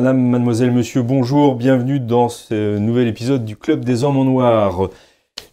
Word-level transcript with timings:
Madame, 0.00 0.30
mademoiselle, 0.30 0.70
monsieur, 0.70 1.02
bonjour, 1.02 1.56
bienvenue 1.56 2.00
dans 2.00 2.30
ce 2.30 2.78
nouvel 2.78 3.06
épisode 3.06 3.44
du 3.44 3.54
Club 3.54 3.84
des 3.84 4.02
Hommes 4.02 4.16
en 4.16 4.24
Noir. 4.24 4.88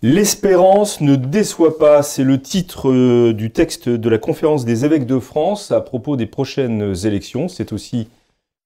L'espérance 0.01 1.01
ne 1.01 1.17
déçoit 1.17 1.77
pas, 1.77 2.01
c'est 2.01 2.23
le 2.23 2.41
titre 2.41 2.89
euh, 2.89 3.33
du 3.33 3.51
texte 3.51 3.89
de 3.89 4.09
la 4.09 4.17
conférence 4.17 4.63
des 4.63 4.85
évêques 4.85 5.05
de 5.05 5.19
France 5.19 5.73
à 5.73 5.81
propos 5.81 6.15
des 6.15 6.27
prochaines 6.27 6.95
élections. 7.03 7.49
C'est 7.49 7.73
aussi 7.73 8.07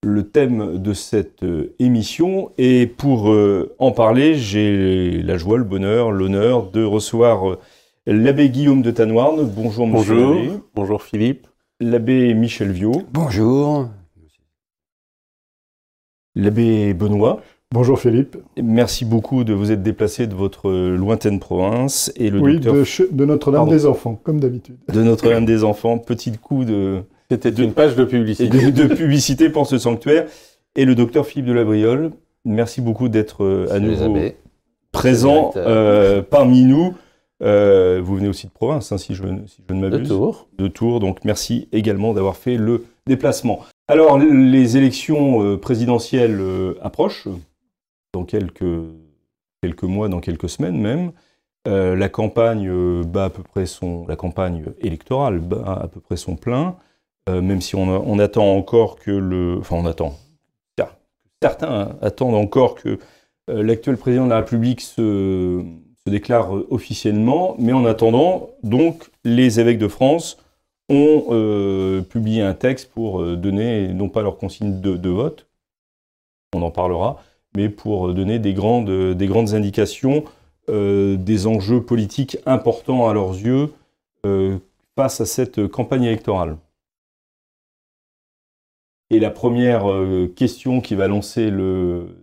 le 0.03 0.29
thème 0.29 0.77
de 0.77 0.93
cette 0.93 1.41
euh, 1.41 1.73
émission. 1.79 2.51
Et 2.59 2.85
pour 2.85 3.31
euh, 3.31 3.73
en 3.79 3.89
parler, 3.89 4.35
j'ai 4.35 5.23
la 5.23 5.39
joie, 5.39 5.57
le 5.57 5.63
bonheur, 5.63 6.11
l'honneur 6.11 6.69
de 6.69 6.83
recevoir 6.83 7.57
l'abbé 8.05 8.51
Guillaume 8.51 8.83
de 8.83 8.91
Tanoirne. 8.91 9.49
Bonjour, 9.49 9.87
monsieur. 9.87 10.15
Bonjour. 10.15 10.59
Bonjour 10.75 11.01
Philippe. 11.01 11.47
L'abbé 11.79 12.35
Michel 12.35 12.71
Viau. 12.71 13.01
Bonjour. 13.11 13.87
L'abbé 16.35 16.93
Benoît. 16.93 17.41
Bonjour 17.73 17.99
Philippe. 17.99 18.37
Merci 18.61 19.05
beaucoup 19.05 19.43
de 19.43 19.53
vous 19.53 19.71
être 19.71 19.83
déplacé 19.83 20.27
de 20.27 20.33
votre 20.35 20.69
euh, 20.69 20.95
lointaine 20.97 21.39
province. 21.39 22.11
Et 22.15 22.29
le 22.29 22.39
oui, 22.39 22.59
docteur 22.59 22.73
de, 22.73 23.15
de 23.15 23.25
Notre-Dame 23.25 23.69
des 23.69 23.85
Enfants, 23.85 24.19
comme 24.23 24.39
d'habitude. 24.39 24.75
de 24.93 25.01
Notre-Dame 25.03 25.45
des 25.45 25.63
Enfants, 25.63 25.97
petit 25.97 26.31
coup 26.37 26.65
de, 26.65 27.01
C'était 27.29 27.49
une 27.49 27.73
page 27.73 27.95
de 27.95 28.03
publicité. 28.03 28.49
de, 28.49 28.71
de 28.87 28.93
publicité 28.93 29.49
pour 29.49 29.67
ce 29.67 29.77
sanctuaire. 29.77 30.25
Et 30.75 30.85
le 30.85 30.95
docteur 30.95 31.25
Philippe 31.25 31.47
de 31.47 31.53
la 31.53 31.63
Briole, 31.65 32.11
merci 32.45 32.81
beaucoup 32.81 33.09
d'être 33.09 33.43
euh, 33.43 33.67
à 33.71 33.79
nouveau 33.79 34.15
présent 34.91 35.51
euh, 35.55 36.21
parmi 36.21 36.63
nous. 36.63 36.93
Euh, 37.43 38.01
vous 38.03 38.15
venez 38.17 38.27
aussi 38.29 38.47
de 38.47 38.51
province, 38.51 38.91
hein, 38.91 38.97
si, 38.97 39.15
je, 39.15 39.23
si 39.47 39.63
je 39.67 39.73
ne 39.73 39.81
De 39.81 39.89
m'abuse. 39.89 40.07
tour. 40.09 40.47
de 40.57 40.67
Tours. 40.67 40.99
Donc 40.99 41.25
merci 41.25 41.67
également 41.71 42.13
d'avoir 42.13 42.35
fait 42.37 42.55
le 42.55 42.85
déplacement. 43.07 43.59
Alors 43.91 44.17
les 44.17 44.77
élections 44.77 45.43
euh, 45.43 45.57
présidentielles 45.57 46.39
euh, 46.39 46.75
approchent. 46.81 47.27
Dans 48.13 48.23
quelques, 48.23 48.63
quelques 49.61 49.83
mois, 49.83 50.07
dans 50.07 50.21
quelques 50.21 50.47
semaines 50.47 50.79
même. 50.79 51.11
Euh, 51.67 51.93
la 51.97 52.07
campagne 52.07 53.03
bat 53.03 53.25
à 53.25 53.29
peu 53.29 53.43
près 53.43 53.65
son 53.65 54.07
la 54.07 54.15
campagne 54.15 54.63
électorale 54.79 55.39
bat 55.39 55.79
à 55.81 55.87
peu 55.89 55.99
près 55.99 56.15
son 56.15 56.37
plein, 56.37 56.77
même 57.29 57.59
si 57.59 57.75
on, 57.75 58.19
attend 58.19 58.55
encore 58.55 58.95
que 58.95 59.11
le 59.11 59.57
enfin 59.59 59.75
on 59.75 59.85
attend. 59.85 60.17
Certains 61.41 61.95
attendent 62.01 62.35
encore 62.35 62.75
que 62.75 62.97
l'actuel 63.47 63.97
président 63.97 64.25
de 64.25 64.29
la 64.29 64.37
République 64.37 64.81
se, 64.81 65.63
déclare 66.05 66.51
officiellement, 66.71 67.55
mais 67.59 67.73
en 67.73 67.85
attendant 67.85 68.49
donc 68.63 69.09
les 69.23 69.59
évêques 69.59 69.79
de 69.79 69.87
France 69.87 70.40
ont 70.91 71.27
euh, 71.29 72.01
publié 72.01 72.41
un 72.41 72.53
texte 72.53 72.91
pour 72.91 73.21
euh, 73.21 73.35
donner, 73.35 73.87
non 73.93 74.09
pas 74.09 74.21
leur 74.21 74.37
consigne 74.37 74.81
de, 74.81 75.09
vote, 75.09 75.47
on 76.53 76.61
en 76.61 76.71
parlera, 76.71 77.23
mais 77.55 77.69
pour 77.69 78.09
euh, 78.09 78.13
donner 78.13 78.39
des 78.39 78.53
grandes, 78.53 79.13
des 79.13 79.27
grandes 79.27 79.53
indications 79.53 80.23
des 80.67 81.47
enjeux 81.47 81.83
politiques 81.83 82.37
importants 82.45 83.09
à 83.09 83.13
leurs 83.13 83.33
yeux 83.33 83.73
face 84.95 85.19
à 85.19 85.25
cette 85.25 85.67
campagne 85.67 86.03
électorale. 86.03 86.55
Et 89.09 89.19
la 89.19 89.31
première 89.31 89.83
question 90.33 90.79
qui 90.79 90.95
va 90.95 91.09
lancer 91.09 91.49
le, 91.49 92.15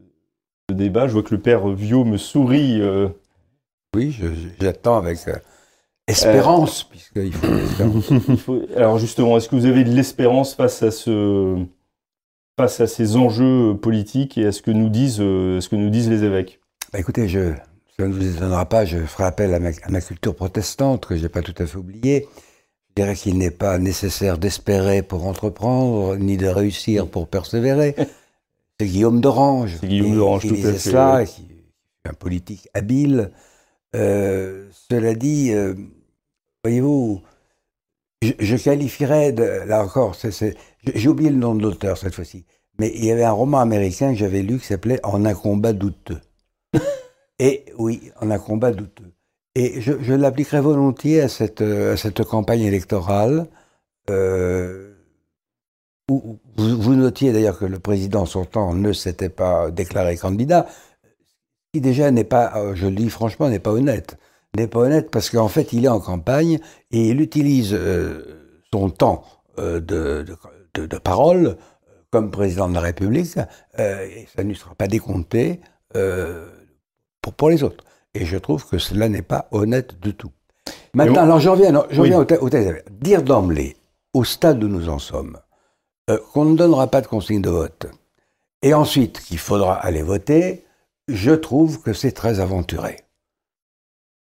le 0.71 0.75
débat, 0.75 1.09
je 1.09 1.13
vois 1.13 1.23
que 1.25 1.35
le 1.35 1.43
père 1.43 1.69
Viau 1.69 2.05
me 2.05 2.17
sourit. 2.17 2.81
Oui, 3.95 4.19
j'attends 4.61 4.97
avec 4.97 5.19
euh, 6.09 6.13
espérance, 6.13 6.85
puisqu'il 6.85 7.33
faut. 7.33 7.47
Il 8.29 8.37
faut- 8.39 8.63
Alors 8.77 8.99
justement, 8.99 9.37
est-ce 9.37 9.49
que 9.49 9.57
vous 9.57 9.67
avez 9.67 9.85
de 9.85 9.91
l'espérance 9.91 10.55
face 10.55 10.83
à 10.83 10.91
ce 10.91 11.65
face 12.59 12.81
à 12.81 12.87
ces 12.87 13.17
enjeux 13.17 13.77
politiques 13.77 14.37
et 14.39 14.47
à 14.47 14.53
ce 14.53 14.63
que 14.63 14.71
nous 14.71 14.89
disent 14.89 15.21
euh, 15.21 15.61
ce 15.61 15.69
que 15.69 15.77
nous 15.77 15.91
disent 15.91 16.09
les 16.11 16.25
évêques? 16.25 16.61
Bah, 16.93 16.99
écoutez, 16.99 17.29
je, 17.29 17.53
ça 17.99 18.07
ne 18.07 18.13
vous 18.13 18.37
étonnera 18.37 18.67
pas, 18.69 18.85
je 18.85 18.99
ferai 18.99 19.25
appel 19.25 19.55
à 19.55 19.61
ma, 19.61 19.69
à 19.69 19.91
ma 19.91 20.01
culture 20.01 20.35
protestante, 20.35 21.07
que 21.07 21.17
je 21.17 21.23
n'ai 21.23 21.29
pas 21.29 21.43
tout 21.43 21.55
à 21.59 21.67
fait 21.67 21.77
oubliée. 21.77 22.27
Je 22.91 23.03
dirais 23.03 23.15
qu'il 23.15 23.39
n'est 23.39 23.53
pas 23.53 23.79
nécessaire 23.79 24.39
d'espérer 24.39 25.03
pour 25.03 25.25
entreprendre, 25.27 26.17
ni 26.17 26.37
de 26.37 26.49
réussir 26.49 27.07
pour 27.07 27.29
persévérer. 27.29 27.95
C'est 28.81 28.87
Guillaume 28.87 29.21
d'Orange. 29.21 29.77
C'est 29.81 29.89
Guillaume 29.89 30.15
d'Orange, 30.15 30.49
tout 30.49 30.55
à 30.55 30.73
fait, 30.73 30.79
cela, 30.79 31.17
ouais. 31.17 31.27
qui 31.27 31.43
un 32.09 32.15
politique 32.15 32.69
habile. 32.75 33.31
Euh, 33.95 34.69
cela 34.89 35.15
dit, 35.15 35.53
euh, 35.53 35.75
voyez-vous, 36.69 37.23
je, 38.23 38.33
je 38.39 38.57
qualifierais, 38.57 39.33
de, 39.33 39.43
là 39.67 39.85
encore, 39.85 40.17
j'ai 40.95 41.09
oublié 41.09 41.31
le 41.31 41.37
nom 41.39 41.55
de 41.55 41.63
l'auteur 41.63 41.99
cette 41.99 42.15
fois-ci, 42.15 42.45
mais 42.79 42.93
il 42.95 43.05
y 43.07 43.13
avait 43.13 43.25
un 43.25 43.33
roman 43.33 43.61
américain 43.61 44.13
que 44.13 44.19
j'avais 44.19 44.43
lu 44.43 44.59
qui 44.61 44.67
s'appelait 44.67 45.01
En 45.05 45.25
un 45.27 45.35
combat 45.35 45.73
douteux. 45.73 46.21
Et 47.41 47.67
oui, 47.79 48.11
en 48.21 48.31
un 48.31 48.39
combat 48.39 48.73
douteux. 48.73 49.13
Et 49.55 49.81
je, 49.81 49.95
je 50.03 50.15
l'appliquerai 50.15 50.61
volontiers 50.61 51.23
à 51.23 51.29
cette, 51.29 51.63
à 51.63 51.97
cette 51.97 52.25
campagne 52.25 52.63
électorale. 52.63 53.49
euh, 54.11 54.95
où 56.11 56.39
vous, 56.57 56.81
vous 56.83 56.95
notiez 56.95 57.33
d'ailleurs 57.33 57.59
que 57.59 57.67
le 57.67 57.79
président 57.81 58.27
sortant 58.27 58.75
ne 58.75 58.93
s'était 58.93 59.29
pas 59.31 59.71
déclaré 59.71 60.17
candidat, 60.17 60.67
ce 60.69 61.73
qui 61.75 61.81
déjà 61.81 62.11
n'est 62.11 62.25
pas, 62.25 62.75
je 62.75 62.87
le 62.87 62.97
dis 62.97 63.11
franchement, 63.11 63.49
n'est 63.51 63.59
pas 63.61 63.73
honnête. 63.73 64.19
N'est 64.59 64.67
pas 64.67 64.81
honnête 64.81 65.11
parce 65.11 65.31
qu'en 65.31 65.49
fait, 65.49 65.73
il 65.73 65.85
est 65.85 65.89
en 65.89 66.01
campagne 66.01 66.59
et 66.91 67.09
il 67.09 67.21
utilise 67.21 67.73
euh, 67.73 68.61
son 68.73 68.91
temps 68.91 69.25
euh, 69.59 69.81
de, 69.81 70.25
de, 70.27 70.37
de- 70.75 70.87
de 70.87 70.99
parole 70.99 71.47
euh, 71.47 71.55
comme 72.11 72.31
président 72.31 72.69
de 72.69 72.75
la 72.75 72.81
République, 72.81 73.39
euh, 73.79 74.05
et 74.05 74.27
ça 74.35 74.43
ne 74.43 74.53
sera 74.55 74.75
pas 74.75 74.89
décompté 74.89 75.61
pour, 77.23 77.35
pour 77.35 77.51
les 77.51 77.63
autres. 77.63 77.85
Et 78.15 78.25
je 78.25 78.37
trouve 78.39 78.67
que 78.67 78.79
cela 78.79 79.09
n'est 79.09 79.23
pas 79.23 79.47
honnête 79.53 80.01
du 80.01 80.15
tout. 80.15 80.33
Maintenant, 80.95 81.21
on- 81.21 81.25
alors 81.25 81.41
j'en 81.41 81.55
viens, 81.55 81.85
Oui. 81.97 82.09
viens 82.09 82.19
au, 82.21 82.27
au. 82.45 82.49
Dire 82.91 83.23
d'emblée, 83.23 83.77
au 84.15 84.25
stade 84.25 84.63
où 84.65 84.69
nous 84.69 84.89
en 84.89 84.99
sommes, 84.99 85.39
qu'on 86.33 86.47
ne 86.47 86.57
donnera 86.57 86.87
pas 86.89 87.01
de 87.03 87.07
consigne 87.07 87.43
de 87.43 87.51
vote, 87.51 87.87
et 88.63 88.75
ensuite 88.75 89.21
qu'il 89.21 89.39
faudra 89.39 89.75
aller 89.75 90.03
voter, 90.03 90.65
je 91.07 91.31
trouve 91.33 91.81
que 91.83 91.93
c'est 91.93 92.13
très 92.13 92.41
aventuré. 92.41 92.97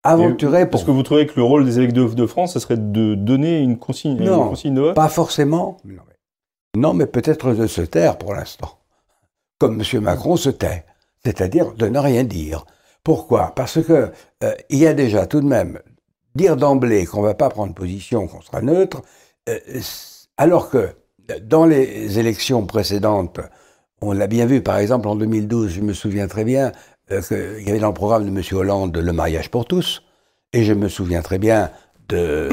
Aventuré 0.07 0.69
Parce 0.69 0.83
pour 0.83 0.93
que 0.93 0.95
vous 0.97 1.03
trouvez 1.03 1.27
que 1.27 1.33
le 1.35 1.43
rôle 1.43 1.65
des 1.65 1.79
évêques 1.79 1.93
de, 1.93 2.05
de 2.05 2.25
France, 2.25 2.53
ce 2.53 2.59
serait 2.59 2.77
de 2.77 3.15
donner 3.15 3.59
une 3.59 3.77
consigne, 3.77 4.17
Non. 4.23 4.43
une 4.43 4.49
consigne 4.49 4.73
de 4.75 4.81
vote? 4.81 4.95
Pas 4.95 5.09
forcément. 5.09 5.77
Non, 5.85 6.01
mais, 6.07 6.79
non, 6.81 6.93
mais 6.93 7.05
peut-être 7.05 7.53
de 7.53 7.67
se 7.67 7.81
taire 7.81 8.17
pour 8.17 8.33
l'instant. 8.33 8.79
Comme 9.59 9.81
M. 9.81 10.01
Macron 10.01 10.35
se 10.35 10.49
tait. 10.49 10.85
C'est-à-dire 11.25 11.73
de 11.73 11.87
ne 11.87 11.99
rien 11.99 12.23
dire. 12.23 12.65
Pourquoi? 13.03 13.53
Parce 13.55 13.81
que 13.81 14.11
euh, 14.43 14.53
il 14.69 14.79
y 14.79 14.87
a 14.87 14.93
déjà 14.93 15.25
tout 15.25 15.41
de 15.41 15.47
même 15.47 15.79
dire 16.35 16.55
d'emblée 16.55 17.05
qu'on 17.05 17.21
ne 17.21 17.27
va 17.27 17.33
pas 17.33 17.49
prendre 17.49 17.73
position, 17.73 18.27
qu'on 18.27 18.41
sera 18.41 18.61
neutre, 18.61 19.01
euh, 19.49 19.57
alors 20.37 20.69
que 20.69 20.77
euh, 20.77 21.39
dans 21.41 21.65
les 21.65 22.19
élections 22.19 22.65
précédentes, 22.65 23.39
on 24.01 24.11
l'a 24.11 24.27
bien 24.27 24.45
vu, 24.45 24.61
par 24.61 24.77
exemple 24.77 25.07
en 25.07 25.15
2012, 25.15 25.71
je 25.71 25.81
me 25.81 25.93
souviens 25.93 26.27
très 26.27 26.43
bien 26.43 26.71
euh, 27.11 27.21
qu'il 27.21 27.65
y 27.65 27.69
avait 27.69 27.79
dans 27.79 27.87
le 27.87 27.93
programme 27.93 28.25
de 28.25 28.29
M. 28.29 28.43
Hollande 28.51 28.97
le 28.97 29.13
mariage 29.13 29.49
pour 29.49 29.65
tous, 29.65 30.03
et 30.53 30.63
je 30.63 30.73
me 30.73 30.87
souviens 30.87 31.21
très 31.21 31.39
bien 31.39 31.71
de, 32.09 32.49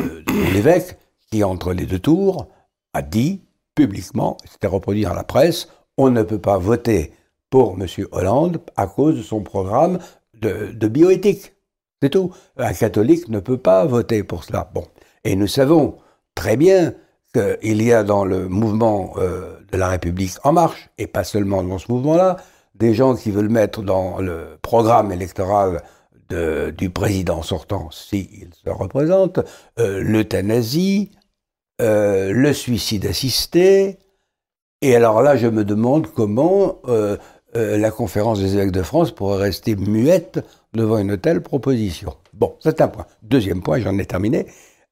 l'évêque 0.53 0.99
qui, 1.31 1.45
entre 1.45 1.73
les 1.73 1.87
deux 1.87 1.99
tours, 1.99 2.49
a 2.93 3.03
dit 3.03 3.43
publiquement, 3.75 4.37
c'était 4.51 4.67
reproduit 4.67 5.03
dans 5.03 5.15
la 5.15 5.25
presse, 5.25 5.69
on 5.97 6.11
ne 6.11 6.23
peut 6.23 6.41
pas 6.41 6.59
voter 6.59 7.13
pour 7.51 7.77
M. 7.81 7.87
Hollande 8.13 8.61
à 8.77 8.87
cause 8.87 9.17
de 9.17 9.23
son 9.23 9.43
programme 9.43 9.99
de, 10.41 10.73
de 10.73 10.89
bioéthique. 10.89 11.55
C'est 12.03 12.11
tout. 12.11 12.33
Un 12.57 12.73
catholique 12.73 13.29
ne 13.29 13.41
peut 13.41 13.59
pas 13.59 13.87
voter 13.87 14.25
pour 14.25 14.45
cela. 14.45 14.71
Bon. 14.75 14.85
Et 15.25 15.37
nous 15.37 15.47
savons 15.47 15.97
très 16.35 16.57
bien 16.57 16.95
qu'il 17.33 17.83
y 17.83 17.93
a 17.93 18.05
dans 18.05 18.25
le 18.25 18.49
mouvement 18.49 19.15
euh, 19.17 19.59
de 19.73 19.77
la 19.77 19.89
République 19.89 20.35
en 20.45 20.53
marche, 20.53 20.91
et 20.99 21.07
pas 21.07 21.25
seulement 21.25 21.63
dans 21.63 21.79
ce 21.79 21.91
mouvement-là, 21.91 22.37
des 22.85 22.95
gens 22.95 23.17
qui 23.17 23.31
veulent 23.31 23.49
mettre 23.49 23.83
dans 23.83 24.19
le 24.19 24.59
programme 24.61 25.11
électoral 25.11 25.83
du 26.77 26.91
président 26.91 27.43
sortant, 27.43 27.91
s'il 27.91 28.51
se 28.53 28.69
représente, 28.69 29.39
euh, 29.79 30.03
l'euthanasie, 30.03 31.13
euh, 31.81 32.33
le 32.33 32.53
suicide 32.53 33.07
assisté. 33.07 33.99
Et 34.83 34.97
alors 34.97 35.23
là, 35.23 35.37
je 35.37 35.47
me 35.47 35.65
demande 35.65 36.09
comment 36.09 36.81
euh, 36.89 37.17
la 37.55 37.91
conférence 37.91 38.41
des 38.41 38.55
évêques 38.55 38.73
de 38.73 38.83
France 38.83 39.13
pourrait 39.13 39.45
rester 39.45 39.77
muette 39.77 40.41
devant 40.73 40.99
une 40.99 41.17
telle 41.17 41.41
proposition. 41.41 42.15
Bon, 42.33 42.57
c'est 42.61 42.81
un 42.81 42.89
point. 42.89 43.07
Deuxième 43.23 43.63
point, 43.63 43.79
j'en 43.79 43.97
ai 43.99 44.07
terminé. 44.07 44.47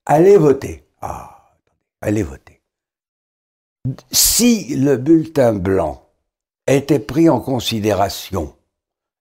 Allez 0.06 0.36
voter. 0.36 0.84
Ah, 1.00 1.54
allez 2.00 2.22
voter. 2.22 2.60
Si 4.12 4.76
le 4.76 4.96
bulletin 4.96 5.54
blanc 5.54 6.01
était 6.66 6.98
pris 6.98 7.28
en 7.28 7.40
considération 7.40 8.54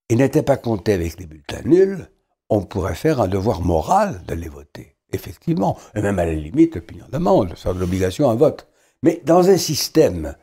et 0.10 0.16
n'était 0.16 0.44
pas 0.44 0.58
compté 0.58 0.94
avec 0.94 1.20
les 1.20 1.26
bulletins 1.26 1.62
nuls, 1.66 2.10
on 2.50 2.62
pourrait 2.62 2.96
faire 2.96 3.22
un 3.22 3.28
devoir 3.28 3.62
moral 3.62 4.22
d'aller 4.28 4.50
voter. 4.50 4.98
Effectivement. 5.14 5.78
Et 5.96 6.02
même 6.02 6.20
à 6.20 6.26
la 6.26 6.34
limite, 6.34 6.78
opinion 6.78 7.06
demande, 7.12 7.56
sans 7.56 7.74
l'obligation 7.74 8.30
à 8.30 8.36
vote. 8.36 8.68
Mais 9.04 9.22
dans 9.26 9.50
un 9.50 9.58
système 9.58 10.36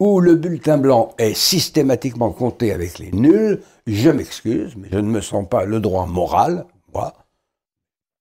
où 0.00 0.20
le 0.20 0.34
bulletin 0.34 0.78
blanc 0.78 1.14
est 1.18 1.34
systématiquement 1.34 2.30
compté 2.30 2.72
avec 2.72 2.98
les 2.98 3.12
nuls, 3.12 3.62
je 3.86 4.10
m'excuse, 4.10 4.76
mais 4.76 4.88
je 4.90 4.98
ne 4.98 5.08
me 5.08 5.20
sens 5.20 5.46
pas 5.48 5.64
le 5.64 5.80
droit 5.80 6.06
moral, 6.06 6.66
moi, 6.92 7.14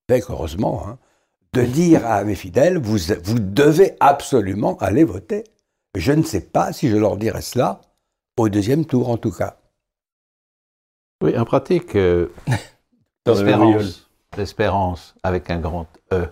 avec 0.10 0.30
heureusement, 0.30 0.86
hein, 0.88 0.98
de 1.54 1.62
dire 1.62 2.06
à 2.06 2.24
mes 2.24 2.36
fidèles, 2.36 2.78
vous, 2.78 2.98
vous 3.24 3.40
devez 3.40 3.96
absolument 4.00 4.78
aller 4.78 5.04
voter. 5.04 5.44
Je 5.96 6.12
ne 6.12 6.24
sais 6.24 6.42
pas 6.42 6.74
si 6.74 6.90
je 6.90 6.98
leur 6.98 7.18
dirai 7.18 7.42
cela, 7.42 7.82
au 8.38 8.50
deuxième 8.50 8.86
tour 8.86 9.10
en 9.10 9.18
tout 9.18 9.32
cas. 9.32 9.58
Oui, 11.22 11.38
en 11.38 11.46
pratique, 11.46 11.96
euh, 11.96 12.28
l'espérance, 13.26 14.10
l'espérance 14.38 15.16
avec 15.24 15.50
un 15.50 15.60
grand 15.60 15.88
E, 16.12 16.28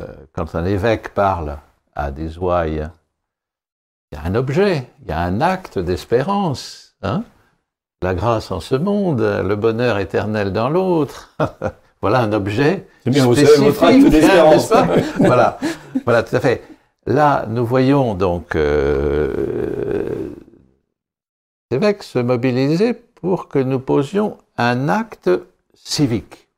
euh, 0.00 0.06
quand 0.32 0.54
un 0.54 0.64
évêque 0.64 1.14
parle 1.14 1.58
à 1.94 2.10
des 2.10 2.38
ouailles, 2.38 2.88
il 4.10 4.16
y 4.16 4.18
a 4.18 4.24
un 4.24 4.34
objet, 4.34 4.88
il 5.02 5.08
y 5.08 5.12
a 5.12 5.20
un 5.20 5.40
acte 5.40 5.78
d'espérance. 5.78 6.96
Hein 7.02 7.24
la 8.04 8.14
grâce 8.14 8.50
en 8.50 8.60
ce 8.60 8.74
monde, 8.74 9.22
le 9.22 9.56
bonheur 9.56 9.98
éternel 9.98 10.52
dans 10.52 10.68
l'autre. 10.68 11.34
voilà 12.02 12.20
un 12.20 12.32
objet. 12.32 12.86
C'est 13.02 13.10
bien, 13.10 13.24
vous 13.24 13.34
savez 13.34 13.56
votre 13.56 13.82
acte 13.82 14.08
d'espérance. 14.08 14.72
voilà, 15.18 15.58
voilà, 16.04 16.22
tout 16.22 16.36
à 16.36 16.40
fait. 16.40 16.62
Là, 17.06 17.46
nous 17.48 17.64
voyons 17.64 18.14
donc 18.14 18.56
euh, 18.56 20.06
évêques 21.74 22.02
se 22.02 22.18
mobiliser 22.18 22.94
pour 22.94 23.48
que 23.48 23.58
nous 23.58 23.80
posions 23.80 24.38
un 24.56 24.88
acte 24.88 25.30
civique. 25.74 26.48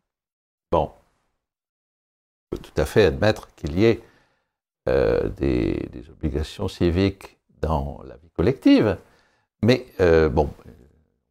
Bon, 0.70 0.90
on 0.92 2.56
peut 2.56 2.62
tout 2.62 2.80
à 2.80 2.84
fait 2.84 3.04
admettre 3.04 3.54
qu'il 3.54 3.78
y 3.78 3.84
ait 3.84 4.00
euh, 4.88 5.28
des, 5.30 5.88
obligations 6.10 6.68
civiques 6.68 7.38
dans 7.60 8.00
la 8.06 8.14
vie 8.16 8.30
collective, 8.36 8.98
mais 9.62 9.86
euh, 10.00 10.28
bon, 10.28 10.50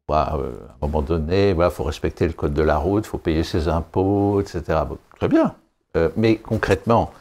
euh, 0.09 0.13
à 0.13 0.35
un 0.35 0.77
moment 0.81 1.01
donné, 1.01 1.49
il 1.49 1.55
voilà, 1.55 1.69
faut 1.69 1.83
respecter 1.83 2.27
le 2.27 2.33
code 2.33 2.53
de 2.53 2.61
la 2.61 2.77
route, 2.77 3.05
il 3.05 3.07
faut 3.07 3.17
payer 3.17 3.43
ses 3.43 3.67
impôts, 3.67 4.41
etc. 4.41 4.79
Très 5.17 5.29
bien, 5.29 5.55
mais 6.17 6.35
concrètement, 6.35 7.13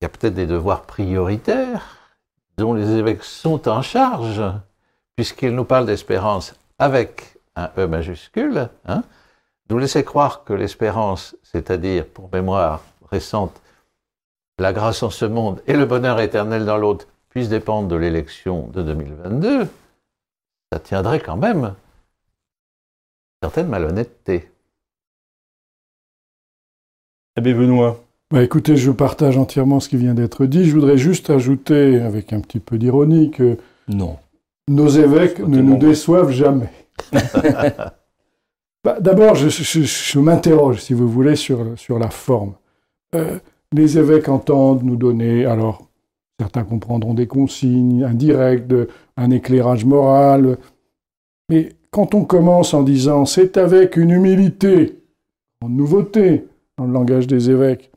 il 0.00 0.04
y 0.04 0.06
a 0.06 0.08
peut-être 0.08 0.34
des 0.34 0.46
devoirs 0.46 0.82
prioritaires 0.82 1.96
dont 2.58 2.74
les 2.74 2.90
évêques 2.90 3.22
sont 3.22 3.68
en 3.68 3.82
charge, 3.82 4.42
puisqu'ils 5.16 5.54
nous 5.54 5.64
parlent 5.64 5.86
d'espérance 5.86 6.54
avec 6.78 7.38
un 7.56 7.70
E 7.78 7.86
majuscule, 7.86 8.68
hein, 8.84 9.02
nous 9.70 9.78
laisser 9.78 10.04
croire 10.04 10.44
que 10.44 10.52
l'espérance, 10.52 11.36
c'est-à-dire, 11.42 12.06
pour 12.06 12.28
mémoire 12.32 12.84
récente, 13.10 13.60
la 14.58 14.72
grâce 14.72 15.02
en 15.02 15.10
ce 15.10 15.24
monde 15.24 15.62
et 15.66 15.74
le 15.74 15.86
bonheur 15.86 16.20
éternel 16.20 16.64
dans 16.64 16.78
l'autre, 16.78 17.08
puissent 17.30 17.48
dépendre 17.48 17.88
de 17.88 17.96
l'élection 17.96 18.68
de 18.68 18.82
2022, 18.82 19.68
ça 20.72 20.78
tiendrait 20.80 21.20
quand 21.20 21.36
même 21.36 21.74
certaine 23.42 23.68
malhonnêteté. 23.68 24.50
Abbé 27.36 27.52
Benoît. 27.52 28.02
Bah 28.30 28.42
écoutez, 28.42 28.76
je 28.76 28.90
partage 28.90 29.36
entièrement 29.36 29.78
ce 29.78 29.88
qui 29.88 29.96
vient 29.96 30.14
d'être 30.14 30.46
dit. 30.46 30.64
Je 30.64 30.74
voudrais 30.74 30.98
juste 30.98 31.30
ajouter, 31.30 32.00
avec 32.00 32.32
un 32.32 32.40
petit 32.40 32.58
peu 32.58 32.78
d'ironie, 32.78 33.30
que 33.30 33.58
non. 33.88 34.18
Nos 34.68 34.88
évêques 34.88 35.40
ne 35.40 35.60
nous 35.60 35.76
déçoivent 35.76 36.30
jamais. 36.30 36.70
bah, 38.84 38.98
D'abord, 39.00 39.34
je, 39.34 39.48
je, 39.48 39.82
je 39.82 40.18
m'interroge, 40.18 40.80
si 40.80 40.94
vous 40.94 41.08
voulez, 41.08 41.36
sur, 41.36 41.78
sur 41.78 41.98
la 41.98 42.10
forme. 42.10 42.54
Euh, 43.14 43.38
les 43.72 43.98
évêques 43.98 44.28
entendent 44.28 44.82
nous 44.82 44.96
donner, 44.96 45.44
alors 45.44 45.88
certains 46.38 46.64
comprendront 46.64 47.14
des 47.14 47.26
consignes 47.26 48.04
indirectes, 48.04 48.66
de, 48.66 48.88
un 49.16 49.30
éclairage 49.30 49.84
moral, 49.84 50.58
mais 51.48 51.70
quand 51.90 52.14
on 52.14 52.24
commence 52.24 52.74
en 52.74 52.82
disant 52.82 53.24
c'est 53.24 53.56
avec 53.56 53.96
une 53.96 54.10
humilité, 54.10 54.98
en 55.64 55.68
nouveauté, 55.68 56.46
dans 56.76 56.84
le 56.84 56.92
langage 56.92 57.26
des 57.26 57.50
évêques, 57.50 57.90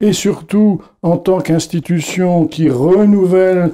et 0.00 0.12
surtout 0.12 0.82
en 1.02 1.16
tant 1.16 1.40
qu'institution 1.40 2.46
qui 2.46 2.68
renouvelle 2.68 3.72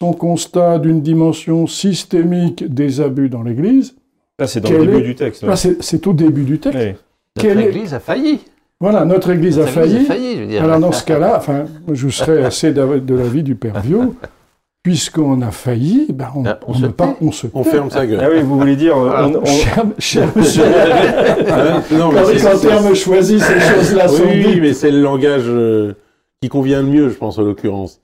son 0.00 0.12
constat 0.12 0.78
d'une 0.78 1.02
dimension 1.02 1.66
systémique 1.66 2.72
des 2.72 3.00
abus 3.00 3.28
dans 3.28 3.42
l'Église. 3.42 3.96
Là, 4.38 4.46
c'est 4.46 4.60
dans 4.60 4.70
le 4.70 4.86
début 4.86 4.98
est... 4.98 5.02
du 5.02 5.14
texte. 5.16 5.42
Là, 5.42 5.56
c'est 5.56 6.06
au 6.06 6.12
début 6.12 6.44
du 6.44 6.58
texte. 6.60 6.78
Oui. 6.78 6.94
Notre 7.36 7.58
Église 7.68 7.92
est... 7.92 7.96
a 7.96 8.00
failli. 8.00 8.40
Voilà, 8.80 9.04
notre 9.04 9.30
Église, 9.30 9.58
notre 9.58 9.70
a, 9.70 9.72
failli. 9.72 9.94
église 9.96 10.10
a 10.10 10.14
failli. 10.14 10.34
je 10.36 10.40
veux 10.40 10.46
dire. 10.46 10.62
Alors 10.62 10.78
dans 10.78 10.92
ce 10.92 11.04
cas-là, 11.04 11.34
enfin, 11.38 11.64
je 11.92 12.08
serais 12.08 12.44
assez 12.44 12.72
de 12.72 13.14
l'avis 13.14 13.42
du 13.42 13.56
Père 13.56 13.80
Viau. 13.80 14.14
Puisqu'on 14.84 15.42
a 15.42 15.50
failli, 15.50 16.06
ben 16.10 16.28
on, 16.36 16.44
Ah, 16.46 16.60
on 16.66 16.70
on 16.70 16.74
se 16.74 16.82
ne 16.82 16.88
pas, 16.88 17.16
on 17.20 17.32
se 17.32 17.46
On 17.52 17.64
ferme 17.64 17.90
sa 17.90 18.06
gueule. 18.06 18.20
Ah 18.22 18.28
oui, 18.32 18.40
vous 18.42 18.56
voulez 18.58 18.76
dire. 18.76 18.96
on- 18.96 19.34
on- 19.34 19.44
Cher, 19.44 19.84
cher 19.98 20.28
monsieur, 20.36 20.62
Hein 20.64 21.82
non, 21.92 22.10
mais 22.12 22.20
quand, 22.20 22.26
c'est- 22.26 22.40
quand 22.40 22.56
c'est- 22.56 22.68
terme 22.68 22.94
choisi, 22.94 23.40
ces 23.40 23.58
choses-là 23.60 24.06
sont 24.08 24.22
Oui, 24.22 24.44
dites. 24.52 24.60
mais 24.62 24.72
c'est 24.72 24.92
le 24.92 25.02
langage 25.02 25.42
euh, 25.46 25.94
qui 26.40 26.48
convient 26.48 26.80
le 26.80 26.88
mieux, 26.88 27.08
je 27.08 27.14
pense, 27.16 27.38
en 27.38 27.42
l'occurrence. 27.42 28.00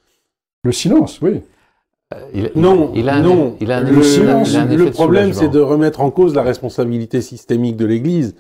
Le 0.65 0.73
silence, 0.73 1.21
oui. 1.23 1.41
Il- 2.33 2.51
Non, 2.55 2.93
il 2.95 3.09
a 3.09 3.15
un, 3.17 3.23
non. 3.23 3.57
il 3.61 3.73
a 3.73 3.79
un 3.79 3.81
Le 3.91 4.03
silence, 4.03 4.53
il 4.53 4.57
a 4.57 4.63
un 4.63 4.67
effet 4.71 4.77
le 4.77 4.91
problème, 4.91 5.33
c'est 5.33 5.49
de 5.49 5.59
remettre 5.61 6.01
en 6.01 6.11
cause 6.11 6.35
la 6.35 6.43
responsabilité 6.43 7.21
systémique 7.21 7.77
de 7.77 7.87
l'Église 7.87 8.35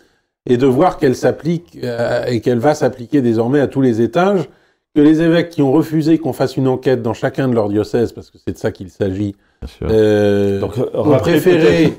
et 0.48 0.56
de 0.56 0.66
voir 0.66 0.98
qu'elle 0.98 1.16
s'applique 1.16 1.78
euh, 1.82 2.24
et 2.26 2.40
qu'elle 2.40 2.58
va 2.58 2.74
s'appliquer 2.74 3.20
désormais 3.22 3.60
à 3.60 3.66
tous 3.66 3.80
les 3.80 4.00
étages. 4.00 4.48
Que 4.94 5.00
les 5.00 5.22
évêques 5.22 5.48
qui 5.50 5.60
ont 5.60 5.72
refusé 5.72 6.18
qu'on 6.18 6.32
fasse 6.32 6.56
une 6.56 6.68
enquête 6.68 7.02
dans 7.02 7.14
chacun 7.14 7.48
de 7.48 7.54
leurs 7.54 7.68
diocèses, 7.68 8.12
parce 8.12 8.30
que 8.30 8.38
c'est 8.38 8.52
de 8.52 8.58
ça 8.58 8.70
qu'il 8.70 8.90
s'agit, 8.90 9.34
euh, 9.82 10.60
Donc, 10.60 10.74
ont 10.94 11.18
préféré 11.18 11.94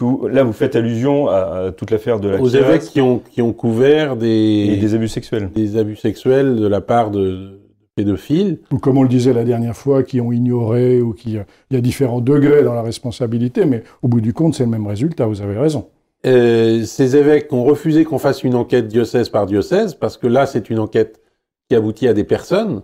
vous- 0.00 0.26
là, 0.26 0.42
vous 0.42 0.52
faites 0.52 0.74
allusion 0.74 1.28
à, 1.28 1.66
à 1.66 1.70
toute 1.72 1.92
l'affaire 1.92 2.18
de 2.18 2.28
la 2.28 2.40
aux 2.40 2.48
évêques 2.48 2.82
qui 2.82 3.00
ont, 3.00 3.20
qui 3.30 3.40
ont 3.40 3.52
couvert 3.52 4.14
et 4.14 4.16
des, 4.16 4.76
des 4.78 4.94
abus 4.96 5.06
sexuels. 5.06 5.48
des 5.54 5.76
abus 5.76 5.94
sexuels 5.94 6.56
de 6.56 6.66
la 6.66 6.80
part 6.80 7.12
de, 7.12 7.20
de 7.20 7.59
pédophiles. 8.00 8.58
Ou 8.72 8.78
comme 8.78 8.98
on 8.98 9.02
le 9.02 9.08
disait 9.08 9.32
la 9.32 9.44
dernière 9.44 9.76
fois, 9.76 10.02
qui 10.02 10.20
ont 10.20 10.32
ignoré, 10.32 11.00
ou 11.00 11.12
qui... 11.12 11.32
Il 11.70 11.74
y 11.74 11.76
a 11.76 11.80
différents 11.80 12.20
degrés 12.20 12.62
dans 12.62 12.74
la 12.74 12.82
responsabilité, 12.82 13.64
mais 13.64 13.82
au 14.02 14.08
bout 14.08 14.20
du 14.20 14.32
compte, 14.32 14.54
c'est 14.54 14.64
le 14.64 14.70
même 14.70 14.86
résultat, 14.86 15.26
vous 15.26 15.42
avez 15.42 15.58
raison. 15.58 15.88
Euh, 16.26 16.84
ces 16.84 17.16
évêques 17.16 17.52
ont 17.52 17.64
refusé 17.64 18.04
qu'on 18.04 18.18
fasse 18.18 18.42
une 18.42 18.54
enquête 18.54 18.88
diocèse 18.88 19.28
par 19.28 19.46
diocèse, 19.46 19.94
parce 19.94 20.16
que 20.16 20.26
là, 20.26 20.46
c'est 20.46 20.70
une 20.70 20.78
enquête 20.78 21.20
qui 21.68 21.76
aboutit 21.76 22.08
à 22.08 22.14
des 22.14 22.24
personnes 22.24 22.82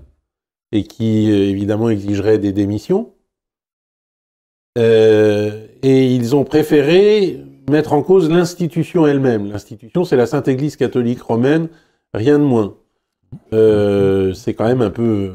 et 0.73 0.85
qui, 0.85 1.31
euh, 1.31 1.51
évidemment, 1.51 1.91
exigerait 1.91 2.39
des 2.39 2.53
démissions. 2.53 3.13
Euh, 4.79 5.67
et 5.83 6.15
ils 6.15 6.37
ont 6.37 6.45
préféré 6.45 7.43
mettre 7.69 7.93
en 7.93 8.03
cause 8.03 8.31
l'institution 8.31 9.07
elle-même. 9.07 9.51
L'institution, 9.51 10.05
c'est 10.05 10.17
la 10.17 10.27
Sainte 10.27 10.49
Église 10.49 10.77
catholique 10.77 11.23
romaine, 11.23 11.69
rien 12.15 12.39
de 12.39 12.45
moins. 12.45 12.77
Euh, 13.53 14.33
c'est 14.35 14.55
quand 14.55 14.65
même 14.67 14.83
un 14.83 14.91
peu... 14.91 15.31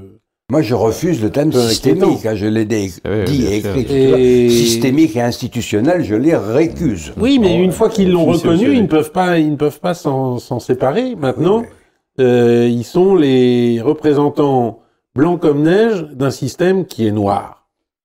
Moi, 0.52 0.62
je 0.62 0.76
refuse 0.76 1.22
le 1.24 1.30
terme 1.30 1.54
systémique. 1.54 2.26
hein, 2.26 2.36
je 2.36 2.46
l'ai 2.46 2.66
Oui, 2.68 3.26
dit 3.26 3.38
bien 3.40 3.50
et 3.52 3.58
écrit. 3.58 3.86
Et- 3.96 4.50
Systémique 4.50 5.16
et 5.16 5.22
institutionnel, 5.22 6.04
je 6.04 6.16
les 6.16 6.36
récuse. 6.36 7.14
Oui, 7.18 7.40
mais 7.40 7.56
une 7.56 7.72
fois 7.72 7.90
qu'ils 7.90 8.12
l'ont 8.12 8.34
si, 8.34 8.46
reconnu, 8.48 8.74
ils 8.76 8.82
ne 8.82 8.88
peuvent 8.88 9.14
pas, 9.14 9.40
ils 9.40 9.52
ne 9.52 9.56
peuvent 9.56 9.80
pas 9.80 9.94
s'en 9.94 10.40
s'en 10.40 10.60
séparer. 10.60 11.16
Maintenant, 11.16 11.60
Oui, 11.62 11.66
euh, 12.20 12.68
ils 12.70 12.84
sont 12.84 13.16
les 13.16 13.80
représentants 13.82 14.80
blancs 15.16 15.40
comme 15.40 15.64
neige 15.64 16.06
d'un 16.14 16.32
système 16.32 16.86
qui 16.86 17.08
est 17.08 17.12
noir. 17.12 17.61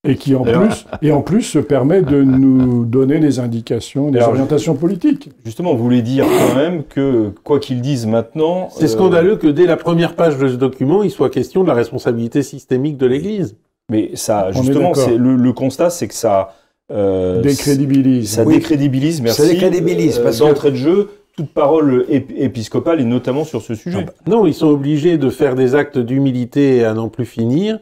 Et 0.06 0.16
qui, 0.16 0.34
en 0.34 0.42
plus, 0.42 0.86
et 1.02 1.12
en 1.12 1.20
plus 1.22 1.42
se 1.42 1.58
permet 1.58 2.02
de 2.02 2.22
nous 2.22 2.84
donner 2.84 3.18
des 3.18 3.38
indications, 3.40 4.10
des 4.10 4.18
Alors, 4.18 4.30
orientations 4.30 4.74
politiques. 4.74 5.30
Justement, 5.44 5.74
vous 5.74 5.82
voulez 5.82 6.02
dire 6.02 6.24
quand 6.26 6.54
même 6.56 6.82
que, 6.84 7.30
quoi 7.44 7.58
qu'ils 7.60 7.80
disent 7.80 8.06
maintenant. 8.06 8.68
C'est 8.76 8.84
euh, 8.84 8.88
scandaleux 8.88 9.36
que 9.36 9.46
dès 9.48 9.66
la 9.66 9.76
première 9.76 10.14
page 10.14 10.38
de 10.38 10.48
ce 10.48 10.54
document, 10.54 11.02
il 11.02 11.10
soit 11.10 11.30
question 11.30 11.62
de 11.62 11.68
la 11.68 11.74
responsabilité 11.74 12.42
systémique 12.42 12.96
de 12.98 13.06
l'Église. 13.06 13.56
Mais 13.90 14.10
ça, 14.14 14.50
justement, 14.52 14.94
c'est 14.94 15.16
le, 15.16 15.36
le 15.36 15.52
constat, 15.52 15.90
c'est 15.90 16.08
que 16.08 16.14
ça. 16.14 16.54
euh, 16.92 17.40
Décrédibilise. 17.42 18.30
Ça 18.30 18.44
Oui. 18.44 18.54
décrédibilise, 18.54 19.20
merci. 19.22 19.42
Ça 19.42 19.48
décrédibilise, 19.48 20.18
euh, 20.18 20.22
parce 20.24 20.38
que- 20.38 20.44
d'entrée 20.44 20.70
de 20.70 20.76
jeu 20.76 21.10
toute 21.36 21.50
parole 21.50 22.06
ép- 22.10 22.32
épiscopale 22.36 23.00
et 23.00 23.04
notamment 23.04 23.44
sur 23.44 23.60
ce 23.60 23.74
sujet. 23.74 24.06
Non, 24.26 24.46
ils 24.46 24.54
sont 24.54 24.68
obligés 24.68 25.18
de 25.18 25.28
faire 25.28 25.54
des 25.54 25.74
actes 25.74 25.98
d'humilité 25.98 26.84
à 26.84 26.94
n'en 26.94 27.08
plus 27.08 27.26
finir 27.26 27.78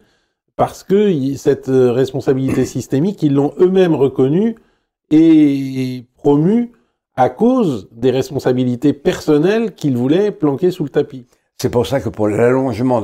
parce 0.57 0.85
que 0.85 1.35
cette 1.37 1.69
euh, 1.69 1.93
responsabilité 1.93 2.65
systémique, 2.65 3.23
ils 3.23 3.35
l'ont 3.35 3.53
eux-mêmes 3.59 3.95
reconnue 3.95 4.57
est 5.11 6.07
promu 6.17 6.73
à 7.17 7.29
cause 7.29 7.89
des 7.93 8.11
responsabilités 8.11 8.93
personnelles 8.93 9.75
qu'il 9.75 9.97
voulait 9.97 10.33
planquer 10.33 10.71
sous 10.71 10.85
le 10.85 10.91
tapis. 10.91 11.27
C'est 11.61 11.71
pour 11.71 11.87
ça 11.87 12.01
que 12.01 12.09
pour 12.09 12.29
l'allongement 12.29 13.01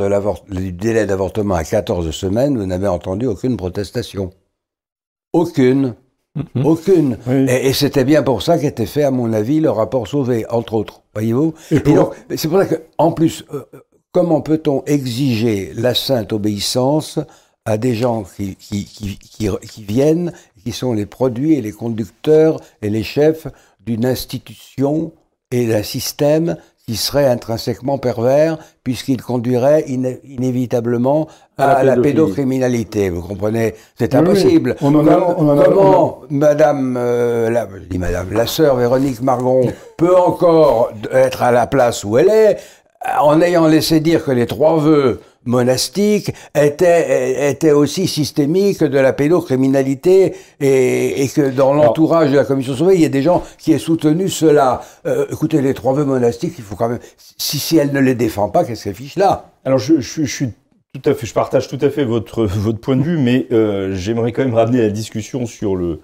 du 0.49 0.73
délai 0.73 1.07
d'avortement 1.07 1.55
à 1.55 1.65
14 1.65 2.11
semaines, 2.11 2.59
vous 2.59 2.67
n'avez 2.67 2.89
entendu 2.89 3.27
aucune 3.27 3.57
protestation. 3.57 4.31
Aucune. 5.33 5.95
Mhm. 6.35 6.67
Aucune. 6.67 7.19
Et, 7.49 7.73
c'était 7.73 8.05
bien 8.05 8.23
pour 8.23 8.43
ça 8.43 8.59
qu'était 8.59 8.87
fait, 8.87 9.03
à 9.05 9.11
mon 9.11 9.33
avis, 9.33 9.61
le 9.61 9.71
rapport 9.71 10.07
Sauvé, 10.07 10.45
entre 10.49 10.75
autres. 10.75 11.03
Voyez-vous? 11.15 11.55
Et, 11.71 11.81
donc, 11.81 12.15
c'est 12.37 12.49
pour 12.49 12.59
ça 12.59 12.67
qu'en 12.67 13.13
plus, 13.13 13.45
euh, 13.53 13.65
comment 14.13 14.41
peut-on 14.41 14.83
exiger 14.87 15.73
la 15.75 15.95
sainte 15.95 16.33
obéissance 16.33 17.19
à 17.65 17.79
des 17.79 17.95
gens 17.95 18.25
qui, 18.25 18.57
qui, 18.57 18.85
qui, 18.85 19.17
qui, 19.63 19.83
viennent, 19.83 20.33
qui 20.65 20.73
sont 20.73 20.93
les 20.93 21.07
produits 21.07 21.55
et 21.55 21.61
les 21.61 21.73
conducteurs 21.73 22.61
et 22.83 22.91
les 22.91 23.03
chefs 23.03 23.47
d'une 23.85 24.07
institution 24.07 25.13
et 25.51 25.67
d'un 25.67 25.83
système 25.83 26.57
qui 26.87 26.97
serait 26.97 27.27
intrinsèquement 27.27 27.99
pervers, 27.99 28.59
puisqu'il 28.83 29.23
conduirait 29.23 29.85
inévitablement 29.87 31.29
à, 31.57 31.85
la, 31.85 31.97
pédocriminalité. 31.97 33.11
Vous 33.11 33.23
comprenez? 33.23 33.75
C'est 33.97 34.15
impossible. 34.17 34.75
On 34.81 34.95
en 34.97 35.07
a, 35.07 35.37
on 35.39 35.49
en 35.49 35.63
comment 35.63 36.21
Madame, 36.31 36.97
euh, 36.99 37.49
la, 37.49 37.69
je 37.73 37.87
dis 37.87 37.99
Madame, 37.99 38.33
la 38.33 38.47
sœur 38.47 38.75
Véronique 38.75 39.21
Margon 39.23 39.61
peut 39.99 40.17
encore 40.17 40.91
être 41.13 41.43
à 41.43 41.53
la 41.53 41.69
place 41.69 42.03
où 42.03 42.19
elle 42.19 42.31
est, 42.31 42.57
en 43.19 43.41
ayant 43.41 43.67
laissé 43.67 44.01
dire 44.01 44.25
que 44.25 44.31
les 44.31 44.47
trois 44.47 44.79
vœux 44.79 45.21
monastique 45.45 46.33
était, 46.55 47.51
était 47.51 47.73
aussi 47.73 48.07
systémique 48.07 48.85
de 48.85 48.99
la 48.99 49.13
pédocriminalité 49.13 50.35
et, 50.61 51.23
et 51.23 51.29
que 51.29 51.51
dans 51.51 51.73
l'entourage 51.73 52.31
de 52.31 52.37
la 52.37 52.45
commission 52.45 52.75
sauvée, 52.75 52.95
il 52.97 53.01
y 53.01 53.07
a 53.07 53.11
des 53.11 53.23
gens 53.23 53.43
qui 53.59 53.73
aient 53.73 53.79
soutenu 53.79 54.29
cela. 54.29 54.83
Euh, 55.07 55.27
écoutez, 55.31 55.63
les 55.63 55.73
trois 55.73 55.95
vœux 55.95 56.05
monastiques, 56.05 56.55
il 56.59 56.65
faut 56.65 56.77
quand 56.77 56.89
même... 56.89 57.01
Si, 57.17 57.59
si 57.59 57.79
elle 57.79 57.93
ne 57.93 58.01
les 58.01 58.15
défend 58.15 58.51
pas, 58.51 58.65
qu'est-ce 58.65 58.85
qu'elle 58.85 58.95
fiche 58.95 59.17
là 59.17 59.51
Alors, 59.65 59.79
je, 59.79 60.01
je, 60.01 60.25
je, 60.25 60.31
suis 60.31 60.51
tout 60.93 61.09
à 61.09 61.15
fait... 61.15 61.27
Je 61.27 61.33
partage 61.33 61.69
tout 61.69 61.79
à 61.81 61.89
fait 61.89 62.05
votre, 62.05 62.45
votre 62.45 62.81
point 62.81 62.97
de 62.97 63.03
vue, 63.03 63.17
mais 63.17 63.47
euh, 63.51 63.95
j'aimerais 63.95 64.33
quand 64.33 64.45
même 64.45 64.55
ramener 64.55 64.79
la 64.83 64.91
discussion 64.91 65.47
sur 65.47 65.75
le, 65.75 66.01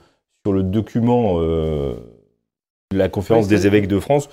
sur 0.46 0.54
le 0.54 0.62
document 0.62 1.40
euh, 1.40 1.94
de 2.90 2.96
la 2.96 3.10
conférence 3.10 3.48
des 3.48 3.66
évêques 3.66 3.88
de 3.88 3.98
France 3.98 4.30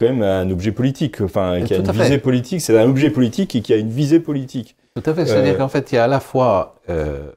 quand 0.00 0.06
même 0.06 0.22
un 0.22 0.50
objet 0.50 0.72
politique, 0.72 1.20
enfin, 1.20 1.60
qui 1.62 1.74
a 1.74 1.76
une 1.76 1.90
visée 1.90 2.18
politique. 2.18 2.60
C'est 2.62 2.78
un 2.78 2.88
objet 2.88 3.10
politique 3.10 3.54
et 3.54 3.60
qui 3.60 3.72
a 3.72 3.76
une 3.76 3.90
visée 3.90 4.20
politique. 4.20 4.76
Tout 4.96 5.02
à 5.04 5.14
fait. 5.14 5.26
C'est-à-dire 5.26 5.54
euh, 5.54 5.58
qu'en 5.58 5.68
fait, 5.68 5.92
il 5.92 5.96
y 5.96 5.98
a 5.98 6.04
à 6.04 6.08
la 6.08 6.20
fois 6.20 6.76
euh, 6.88 7.30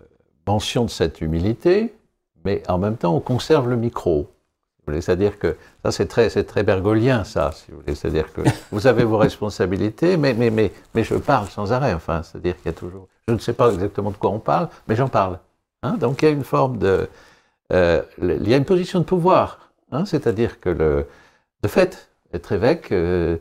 mention 0.47 0.85
de 0.85 0.89
cette 0.89 1.21
humilité, 1.21 1.93
mais 2.45 2.63
en 2.69 2.77
même 2.77 2.95
temps, 2.95 3.15
on 3.15 3.19
conserve 3.19 3.69
le 3.69 3.75
micro. 3.75 4.29
C'est-à-dire 4.87 5.39
que 5.39 5.55
ça, 5.83 5.91
c'est 5.91 6.07
très, 6.07 6.29
c'est 6.29 6.43
très 6.43 6.63
bergolien, 6.63 7.23
ça, 7.23 7.51
si 7.53 7.71
vous 7.71 7.79
voulez. 7.79 7.95
C'est-à-dire 7.95 8.33
que 8.33 8.41
vous 8.71 8.85
avez 8.85 9.05
vos 9.05 9.17
responsabilités, 9.17 10.17
mais, 10.17 10.33
mais, 10.33 10.49
mais, 10.49 10.71
mais 10.93 11.03
je 11.03 11.15
parle 11.15 11.47
sans 11.47 11.71
arrêt. 11.71 11.93
Enfin, 11.93 12.21
c'est-à-dire 12.23 12.57
qu'il 12.57 12.65
y 12.65 12.69
a 12.69 12.77
toujours. 12.77 13.07
Je 13.27 13.33
ne 13.33 13.39
sais 13.39 13.53
pas 13.53 13.71
exactement 13.71 14.11
de 14.11 14.17
quoi 14.17 14.31
on 14.31 14.39
parle, 14.39 14.67
mais 14.87 14.95
j'en 14.95 15.07
parle. 15.07 15.39
Hein 15.83 15.95
Donc, 15.99 16.21
il 16.21 16.25
y 16.25 16.27
a 16.27 16.31
une 16.31 16.43
forme 16.43 16.79
de. 16.79 17.07
Euh, 17.71 18.01
il 18.21 18.47
y 18.47 18.53
a 18.53 18.57
une 18.57 18.65
position 18.65 18.99
de 18.99 19.05
pouvoir. 19.05 19.71
Hein 19.93 20.05
c'est-à-dire 20.05 20.59
que 20.59 20.69
le, 20.69 21.07
de 21.61 21.67
fait, 21.69 22.09
être 22.33 22.51
évêque, 22.51 22.91
euh, 22.91 23.37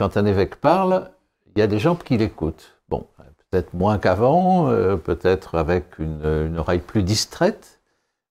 quand 0.00 0.16
un 0.16 0.26
évêque 0.26 0.56
parle, 0.56 1.10
il 1.54 1.60
y 1.60 1.62
a 1.62 1.66
des 1.66 1.78
gens 1.78 1.94
qui 1.94 2.16
l'écoutent. 2.16 2.76
Bon, 2.88 3.06
peut-être 3.50 3.74
moins 3.74 3.98
qu'avant, 3.98 4.70
euh, 4.70 4.96
peut-être 4.96 5.56
avec 5.56 5.98
une, 5.98 6.56
oreille 6.58 6.80
plus 6.80 7.02
distraite, 7.02 7.80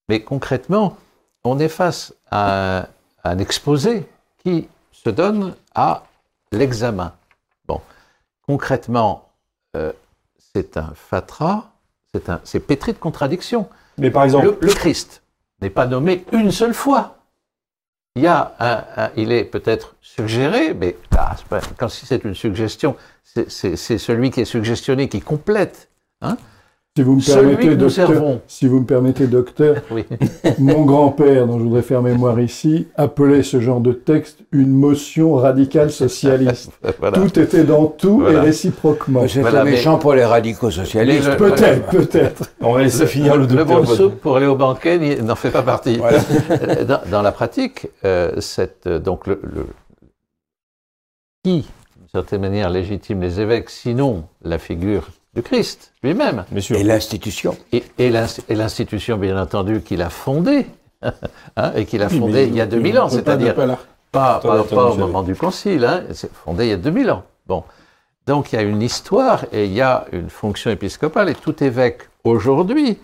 mais 0.09 0.21
concrètement, 0.21 0.97
on 1.43 1.59
est 1.59 1.69
face 1.69 2.13
à 2.29 2.87
un, 3.23 3.37
exposé 3.37 4.07
qui 4.39 4.67
se 4.91 5.09
donne 5.09 5.55
à 5.75 6.03
l'examen. 6.51 7.13
Bon, 7.67 7.81
concrètement, 8.45 9.29
euh, 9.75 9.93
c'est 10.53 10.77
un 10.77 10.91
fatras, 10.95 11.69
c'est 12.43 12.59
pétri 12.59 12.93
de 12.93 12.97
contradictions. 12.97 13.69
Mais 13.97 14.11
par 14.11 14.23
exemple, 14.23 14.57
le 14.59 14.73
Christ 14.73 15.21
n'est 15.61 15.69
pas 15.69 15.85
nommé 15.85 16.25
une 16.33 16.51
seule 16.51 16.73
fois 16.73 17.20
il 18.15 18.23
y 18.23 18.27
a 18.27 18.55
un, 18.59 19.09
il 19.15 19.31
est 19.31 19.45
peut-être 19.45 19.95
suggéré, 20.01 20.73
mais 20.73 20.97
ah, 21.17 21.35
quand 21.77 21.89
si 21.89 22.05
c'est 22.05 22.23
une 22.23 22.35
suggestion, 22.35 22.95
c'est 23.23 23.47
celui 23.77 24.31
qui 24.31 24.41
est 24.41 24.45
suggestionné 24.45 25.07
qui 25.07 25.21
complète. 25.21 25.89
Hein 26.21 26.37
si 26.93 27.03
vous 27.03 27.15
me 27.15 27.21
permettez, 27.21 27.75
docteur, 27.77 28.39
si 28.47 28.67
vous 28.67 28.79
me 28.81 28.85
permettez, 28.85 29.27
docteur, 29.27 29.77
mon 30.59 30.83
grand-père, 30.83 31.47
dont 31.47 31.57
je 31.57 31.63
voudrais 31.63 31.83
faire 31.83 32.01
mémoire 32.01 32.37
ici, 32.41 32.87
appelait 32.97 33.43
ce 33.43 33.61
genre 33.61 33.79
de 33.79 33.93
texte 33.93 34.39
une 34.51 34.71
motion 34.71 35.35
radicale 35.35 35.89
socialiste. 35.91 36.71
Tout 37.13 37.39
était 37.39 37.63
dans 37.63 37.85
tout 37.85 38.27
et 38.27 38.37
réciproquement. 38.37 39.25
C'était 39.25 39.63
méchant 39.63 39.99
pour 39.99 40.15
les 40.15 40.25
radicaux 40.25 40.69
socialistes. 40.69 41.37
Peut-être, 41.37 41.87
peut-être. 41.87 42.51
On 42.61 42.73
va 42.73 42.83
laisser 42.83 43.07
finir 43.07 43.37
le 43.37 43.47
docteur. 43.47 43.79
Le 43.79 43.85
bon 43.85 43.95
soupe 43.95 44.19
pour 44.19 44.35
aller 44.35 44.47
au 44.47 44.57
banquet 44.57 45.21
n'en 45.21 45.35
fait 45.35 45.51
pas 45.51 45.63
partie. 45.63 45.97
Dans, 47.09 47.21
la 47.21 47.31
pratique, 47.31 47.87
euh, 48.03 48.33
cette, 48.41 48.89
donc 48.89 49.27
le, 49.27 49.39
le, 49.43 49.65
qui, 51.43 51.61
d'une 51.95 52.09
certaine 52.11 52.41
manière, 52.41 52.69
légitime 52.69 53.21
les 53.21 53.39
évêques, 53.39 53.69
sinon 53.69 54.25
la 54.43 54.57
figure 54.57 55.07
du 55.33 55.41
Christ 55.41 55.93
lui-même. 56.03 56.45
Et 56.71 56.83
l'institution. 56.83 57.57
Et, 57.71 57.83
et 57.97 58.09
l'institution, 58.09 59.17
bien 59.17 59.41
entendu, 59.41 59.81
qu'il 59.81 60.01
a 60.01 60.09
fondée, 60.09 60.65
hein, 61.01 61.71
et 61.75 61.85
qu'il 61.85 62.03
a 62.03 62.09
fondée 62.09 62.45
il 62.45 62.55
y 62.55 62.61
a 62.61 62.65
2000 62.65 62.99
ans, 62.99 63.09
c'est-à-dire 63.09 63.55
pas, 63.55 64.39
pas, 64.39 64.63
pas, 64.63 64.91
au 64.91 64.95
moment 64.95 65.23
du 65.23 65.35
concile, 65.35 65.85
hein, 65.85 66.03
c'est 66.11 66.31
fondé 66.33 66.65
il 66.65 66.69
y 66.69 66.73
a 66.73 66.77
2000 66.77 67.11
ans. 67.11 67.23
Bon. 67.47 67.63
Donc 68.27 68.51
il 68.51 68.55
y 68.55 68.59
a 68.59 68.61
une 68.61 68.81
histoire 68.81 69.45
et 69.51 69.65
il 69.65 69.73
y 69.73 69.81
a 69.81 70.05
une 70.11 70.29
fonction 70.29 70.69
épiscopale, 70.69 71.29
et 71.29 71.35
tout 71.35 71.63
évêque 71.63 72.09
aujourd'hui 72.23 72.97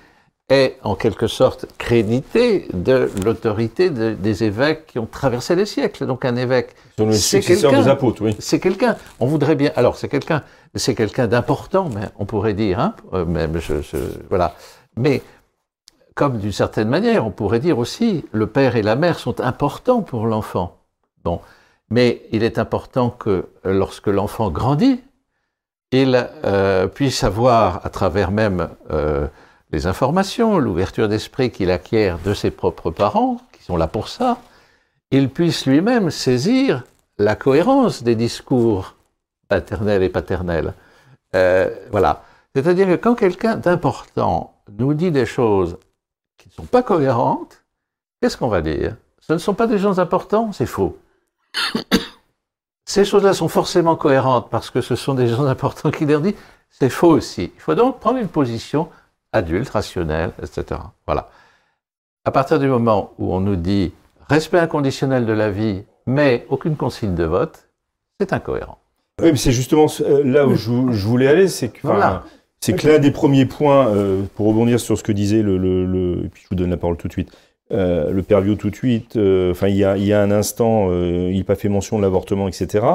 est 0.50 0.78
en 0.84 0.96
quelque 0.96 1.28
sorte 1.28 1.66
crédité 1.78 2.68
de 2.74 3.12
l'autorité 3.26 3.90
des 3.90 4.44
évêques 4.46 4.86
qui 4.88 5.00
ont 5.00 5.06
traversé 5.06 5.56
les 5.56 5.66
siècles. 5.66 6.06
Donc 6.06 6.24
un 6.24 6.38
évêque, 6.38 6.74
c'est 7.12 7.42
quelqu'un. 7.42 7.82
des 7.82 7.88
apôtres, 7.90 8.22
oui. 8.22 8.36
C'est 8.40 8.60
quelqu'un. 8.60 8.96
On 9.20 9.26
voudrait 9.26 9.56
bien. 9.56 9.72
Alors 9.76 9.98
c'est 9.98 10.08
quelqu'un. 10.08 10.44
C'est 10.76 10.96
quelqu'un 10.96 11.28
d'important, 11.28 11.90
on 12.20 12.26
pourrait 12.26 12.54
dire, 12.54 12.80
hein, 12.80 12.96
euh, 13.14 13.26
même 13.26 13.60
voilà. 14.30 14.56
Mais 14.96 15.22
comme 16.14 16.40
d'une 16.40 16.52
certaine 16.52 16.90
manière, 16.90 17.26
on 17.26 17.32
pourrait 17.32 17.60
dire 17.60 17.78
aussi, 17.78 18.26
le 18.32 18.48
père 18.48 18.76
et 18.76 18.82
la 18.82 18.96
mère 18.96 19.20
sont 19.20 19.40
importants 19.40 20.02
pour 20.02 20.26
l'enfant. 20.26 20.78
Bon, 21.24 21.42
mais 21.90 22.24
il 22.32 22.44
est 22.44 22.58
important 22.58 23.10
que 23.10 23.48
lorsque 23.64 24.08
l'enfant 24.08 24.50
grandit, 24.50 25.02
il 25.92 26.28
euh, 26.44 26.88
puisse 26.88 27.24
avoir, 27.24 27.86
à 27.86 27.90
travers 27.90 28.32
même 28.32 28.70
euh, 28.92 29.28
les 29.72 29.88
informations, 29.88 30.58
l'ouverture 30.58 31.08
d'esprit 31.08 31.52
qu'il 31.52 31.72
acquiert 31.72 32.20
de 32.20 32.34
ses 32.34 32.52
propres 32.52 32.92
parents, 32.92 33.38
qui 33.54 33.64
sont 33.64 33.78
là 33.78 33.88
pour 33.88 34.10
ça, 34.10 34.38
il 35.12 35.30
puisse 35.30 35.66
lui-même 35.66 36.10
saisir 36.12 36.84
la 37.18 37.36
cohérence 37.36 38.04
des 38.04 38.16
discours 38.16 38.97
paternels 39.48 40.04
et 40.04 40.10
paternels. 40.10 40.74
Euh, 41.36 41.70
voilà. 41.92 42.24
C'est-à-dire 42.56 42.88
que 42.88 42.96
quand 42.96 43.16
quelqu'un 43.16 43.56
d'important 43.56 44.54
nous 44.78 44.94
dit 44.94 45.12
des 45.12 45.26
choses 45.26 45.78
qui 46.38 46.50
ne 46.50 46.54
sont 46.54 46.66
pas 46.66 46.84
cohérentes, 46.84 47.64
qu'est-ce 48.22 48.38
qu'on 48.38 48.48
va 48.48 48.62
dire? 48.62 48.96
Ce 49.20 49.34
ne 49.34 49.38
sont 49.38 49.54
pas 49.54 49.68
des 49.68 49.78
gens 49.78 50.00
importants, 50.00 50.52
c'est 50.54 50.66
faux. 50.66 50.98
Ces 52.86 53.04
choses-là 53.04 53.34
sont 53.34 53.50
forcément 53.50 53.98
cohérentes 53.98 54.50
parce 54.50 54.70
que 54.70 54.80
ce 54.80 54.96
sont 54.96 55.14
des 55.14 55.28
gens 55.28 55.46
importants 55.46 55.92
qui 55.92 56.06
leur 56.06 56.22
disent, 56.22 56.36
c'est 56.70 56.90
faux 56.90 57.10
aussi. 57.10 57.52
Il 57.54 57.60
faut 57.60 57.76
donc 57.76 58.00
prendre 58.00 58.18
une 58.18 58.30
position 58.30 58.90
adulte, 59.34 59.70
rationnel, 59.70 60.32
etc. 60.42 60.82
Voilà. 61.06 61.30
À 62.24 62.32
partir 62.32 62.60
du 62.60 62.68
moment 62.68 63.14
où 63.18 63.34
on 63.34 63.40
nous 63.40 63.56
dit 63.56 63.94
respect 64.30 64.60
inconditionnel 64.60 65.26
de 65.26 65.34
la 65.34 65.52
vie, 65.52 65.84
mais 66.06 66.46
aucune 66.50 66.76
consigne 66.76 67.14
de 67.14 67.26
vote, 67.26 67.68
c'est 68.20 68.34
incohérent. 68.34 68.80
Oui, 69.22 69.32
mais 69.32 69.38
c'est 69.38 69.52
justement 69.52 69.88
euh, 70.02 70.24
là 70.24 70.46
où 70.46 70.56
je, 70.56 70.70
voulais 70.72 71.28
aller, 71.28 71.48
c'est 71.48 71.70
que, 71.70 71.88
c'est 72.60 72.76
que 72.76 72.88
l'un 72.88 73.00
des 73.00 73.12
premiers 73.12 73.46
points, 73.46 73.88
euh, 73.88 74.24
pour 74.36 74.48
rebondir 74.48 74.80
sur 74.80 74.98
ce 74.98 75.04
que 75.04 75.12
disait 75.12 75.42
le, 75.42 75.58
le, 75.58 76.26
et 76.26 76.30
puis 76.30 76.44
je 76.44 76.50
vous 76.50 76.56
donne 76.56 76.70
la 76.70 76.78
parole 76.78 76.98
tout 76.98 77.08
de 77.08 77.14
suite, 77.14 77.32
euh, 77.72 78.12
le 78.12 78.24
père 78.24 78.44
tout 78.58 78.70
de 78.70 78.76
suite, 78.76 79.18
enfin 79.18 79.68
il 79.68 79.76
y 79.76 79.84
a, 79.84 79.98
il 79.98 80.06
y 80.06 80.14
a 80.14 80.22
un 80.22 80.32
instant, 80.32 80.92
il 80.92 81.38
n'a 81.38 81.44
pas 81.44 81.56
fait 81.56 81.70
mention 81.70 81.98
de 81.98 82.04
l'avortement, 82.04 82.48
etc. 82.48 82.86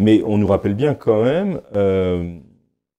Mais 0.00 0.22
on 0.26 0.38
nous 0.38 0.46
rappelle 0.46 0.74
bien 0.74 0.94
quand 0.94 1.22
même 1.22 1.60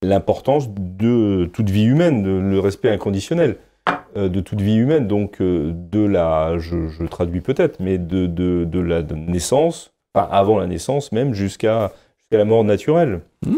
l'importance 0.02 0.70
de 0.70 1.50
toute 1.52 1.70
vie 1.70 1.86
humaine, 1.86 2.24
de, 2.24 2.30
le 2.30 2.60
respect 2.60 2.90
inconditionnel 2.90 3.58
euh, 4.16 4.30
de 4.30 4.42
toute 4.42 4.62
vie 4.62 4.76
humaine, 4.76 5.08
donc 5.08 5.42
euh, 5.42 5.72
de 5.74 6.06
la, 6.06 6.60
je, 6.60 6.88
je 6.88 7.04
traduis 7.04 7.42
peut-être, 7.42 7.80
mais 7.80 7.98
de, 7.98 8.28
de, 8.28 8.64
de, 8.64 8.80
la 8.80 9.02
naissance, 9.02 9.92
enfin 10.14 10.28
avant 10.32 10.60
la 10.60 10.68
naissance 10.68 11.12
même, 11.12 11.34
jusqu'à 11.34 11.92
la 12.38 12.46
mort 12.46 12.64
naturelle. 12.64 13.22
Hmm 13.46 13.58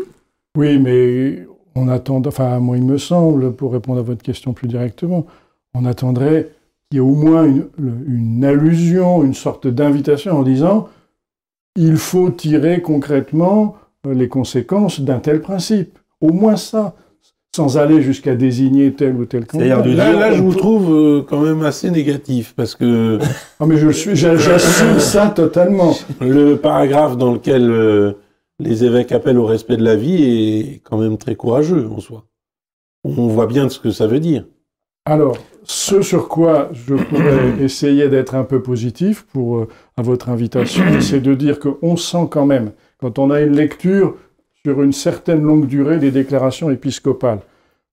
oui, 0.57 0.79
mais 0.79 1.45
on 1.75 1.89
attend, 1.89 2.21
enfin 2.25 2.59
moi 2.59 2.77
il 2.77 2.83
me 2.83 2.97
semble, 2.97 3.51
pour 3.51 3.73
répondre 3.73 3.99
à 3.99 4.03
votre 4.03 4.23
question 4.23 4.53
plus 4.53 4.67
directement, 4.67 5.25
on 5.73 5.85
attendrait 5.85 6.51
qu'il 6.89 6.97
y 6.97 6.97
ait 6.97 7.05
au 7.05 7.13
moins 7.13 7.43
une, 7.43 7.67
une 8.07 8.45
allusion, 8.45 9.23
une 9.23 9.33
sorte 9.33 9.67
d'invitation 9.67 10.31
en 10.37 10.43
disant 10.43 10.87
il 11.75 11.97
faut 11.97 12.29
tirer 12.29 12.81
concrètement 12.81 13.75
euh, 14.07 14.13
les 14.13 14.29
conséquences 14.29 15.01
d'un 15.01 15.19
tel 15.19 15.41
principe. 15.41 15.99
Au 16.21 16.31
moins 16.31 16.55
ça, 16.55 16.95
sans 17.55 17.77
aller 17.77 18.01
jusqu'à 18.01 18.35
désigner 18.35 18.93
tel 18.93 19.15
ou 19.15 19.25
tel 19.25 19.45
candidat. 19.45 19.81
De 19.81 19.91
là, 19.91 20.13
là, 20.13 20.33
je 20.33 20.41
vous 20.41 20.55
trouve 20.55 20.93
euh, 20.93 21.21
quand 21.27 21.41
même 21.41 21.63
assez 21.63 21.91
négatif, 21.91 22.53
parce 22.55 22.75
que... 22.75 23.19
ah, 23.59 23.65
mais 23.65 23.77
je 23.77 23.89
suis, 23.89 24.15
j'assume 24.15 24.99
ça 24.99 25.27
totalement. 25.27 25.93
Le 26.21 26.55
paragraphe 26.55 27.17
dans 27.17 27.33
lequel 27.33 27.69
euh, 27.69 28.13
les 28.59 28.83
évêques 28.83 29.11
appellent 29.11 29.37
au 29.37 29.45
respect 29.45 29.77
de 29.77 29.83
la 29.83 29.95
vie 29.95 30.23
est 30.23 30.81
quand 30.83 30.97
même 30.97 31.17
très 31.17 31.35
courageux 31.35 31.87
en 31.89 31.99
soi. 31.99 32.25
On 33.03 33.27
voit 33.27 33.47
bien 33.47 33.69
ce 33.69 33.79
que 33.79 33.91
ça 33.91 34.07
veut 34.07 34.19
dire. 34.19 34.45
Alors, 35.05 35.37
ce 35.63 36.01
sur 36.01 36.27
quoi 36.27 36.69
je 36.73 36.95
pourrais 36.95 37.53
essayer 37.61 38.09
d'être 38.09 38.33
un 38.33 38.43
peu 38.43 38.61
positif 38.61 39.25
pour 39.31 39.67
à 39.97 40.01
votre 40.01 40.29
invitation, 40.29 40.83
c'est 41.01 41.21
de 41.21 41.35
dire 41.35 41.59
qu'on 41.59 41.95
sent 41.97 42.27
quand 42.31 42.45
même, 42.45 42.71
quand 42.99 43.19
on 43.19 43.29
a 43.29 43.41
une 43.41 43.55
lecture 43.55 44.15
sur 44.65 44.81
une 44.81 44.93
certaine 44.93 45.43
longue 45.43 45.67
durée 45.67 45.99
des 45.99 46.09
déclarations 46.09 46.71
épiscopales, 46.71 47.41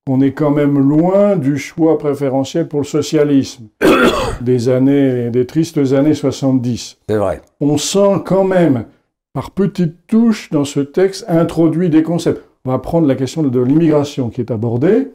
qu'on 0.07 0.21
est 0.21 0.31
quand 0.31 0.49
même 0.49 0.79
loin 0.79 1.35
du 1.35 1.57
choix 1.57 1.99
préférentiel 1.99 2.67
pour 2.67 2.79
le 2.79 2.85
socialisme 2.85 3.67
des 4.41 4.69
années, 4.69 5.29
des 5.29 5.45
tristes 5.45 5.77
années 5.93 6.15
70. 6.15 6.97
C'est 7.07 7.17
vrai. 7.17 7.41
On 7.61 7.77
sent 7.77 8.23
quand 8.25 8.43
même, 8.43 8.85
par 9.33 9.51
petites 9.51 10.07
touches 10.07 10.49
dans 10.51 10.65
ce 10.65 10.79
texte, 10.79 11.25
introduit 11.27 11.89
des 11.89 12.03
concepts. 12.03 12.43
On 12.65 12.71
va 12.71 12.79
prendre 12.79 13.07
la 13.07 13.15
question 13.15 13.43
de 13.43 13.59
l'immigration 13.59 14.29
qui 14.29 14.41
est 14.41 14.51
abordée. 14.51 15.09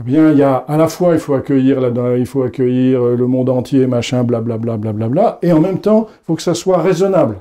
Eh 0.00 0.02
bien, 0.02 0.32
il 0.32 0.38
y 0.38 0.42
a 0.42 0.56
à 0.56 0.76
la 0.76 0.88
fois, 0.88 1.14
il 1.14 1.20
faut 1.20 1.34
accueillir, 1.34 1.78
il 2.16 2.26
faut 2.26 2.42
accueillir 2.42 3.02
le 3.02 3.26
monde 3.26 3.50
entier, 3.50 3.86
machin, 3.86 4.24
blablabla, 4.24 4.76
blablabla, 4.76 5.08
bla, 5.08 5.38
et 5.42 5.52
en 5.52 5.60
même 5.60 5.78
temps, 5.78 6.06
il 6.08 6.24
faut 6.26 6.34
que 6.34 6.42
ça 6.42 6.54
soit 6.54 6.78
raisonnable. 6.78 7.36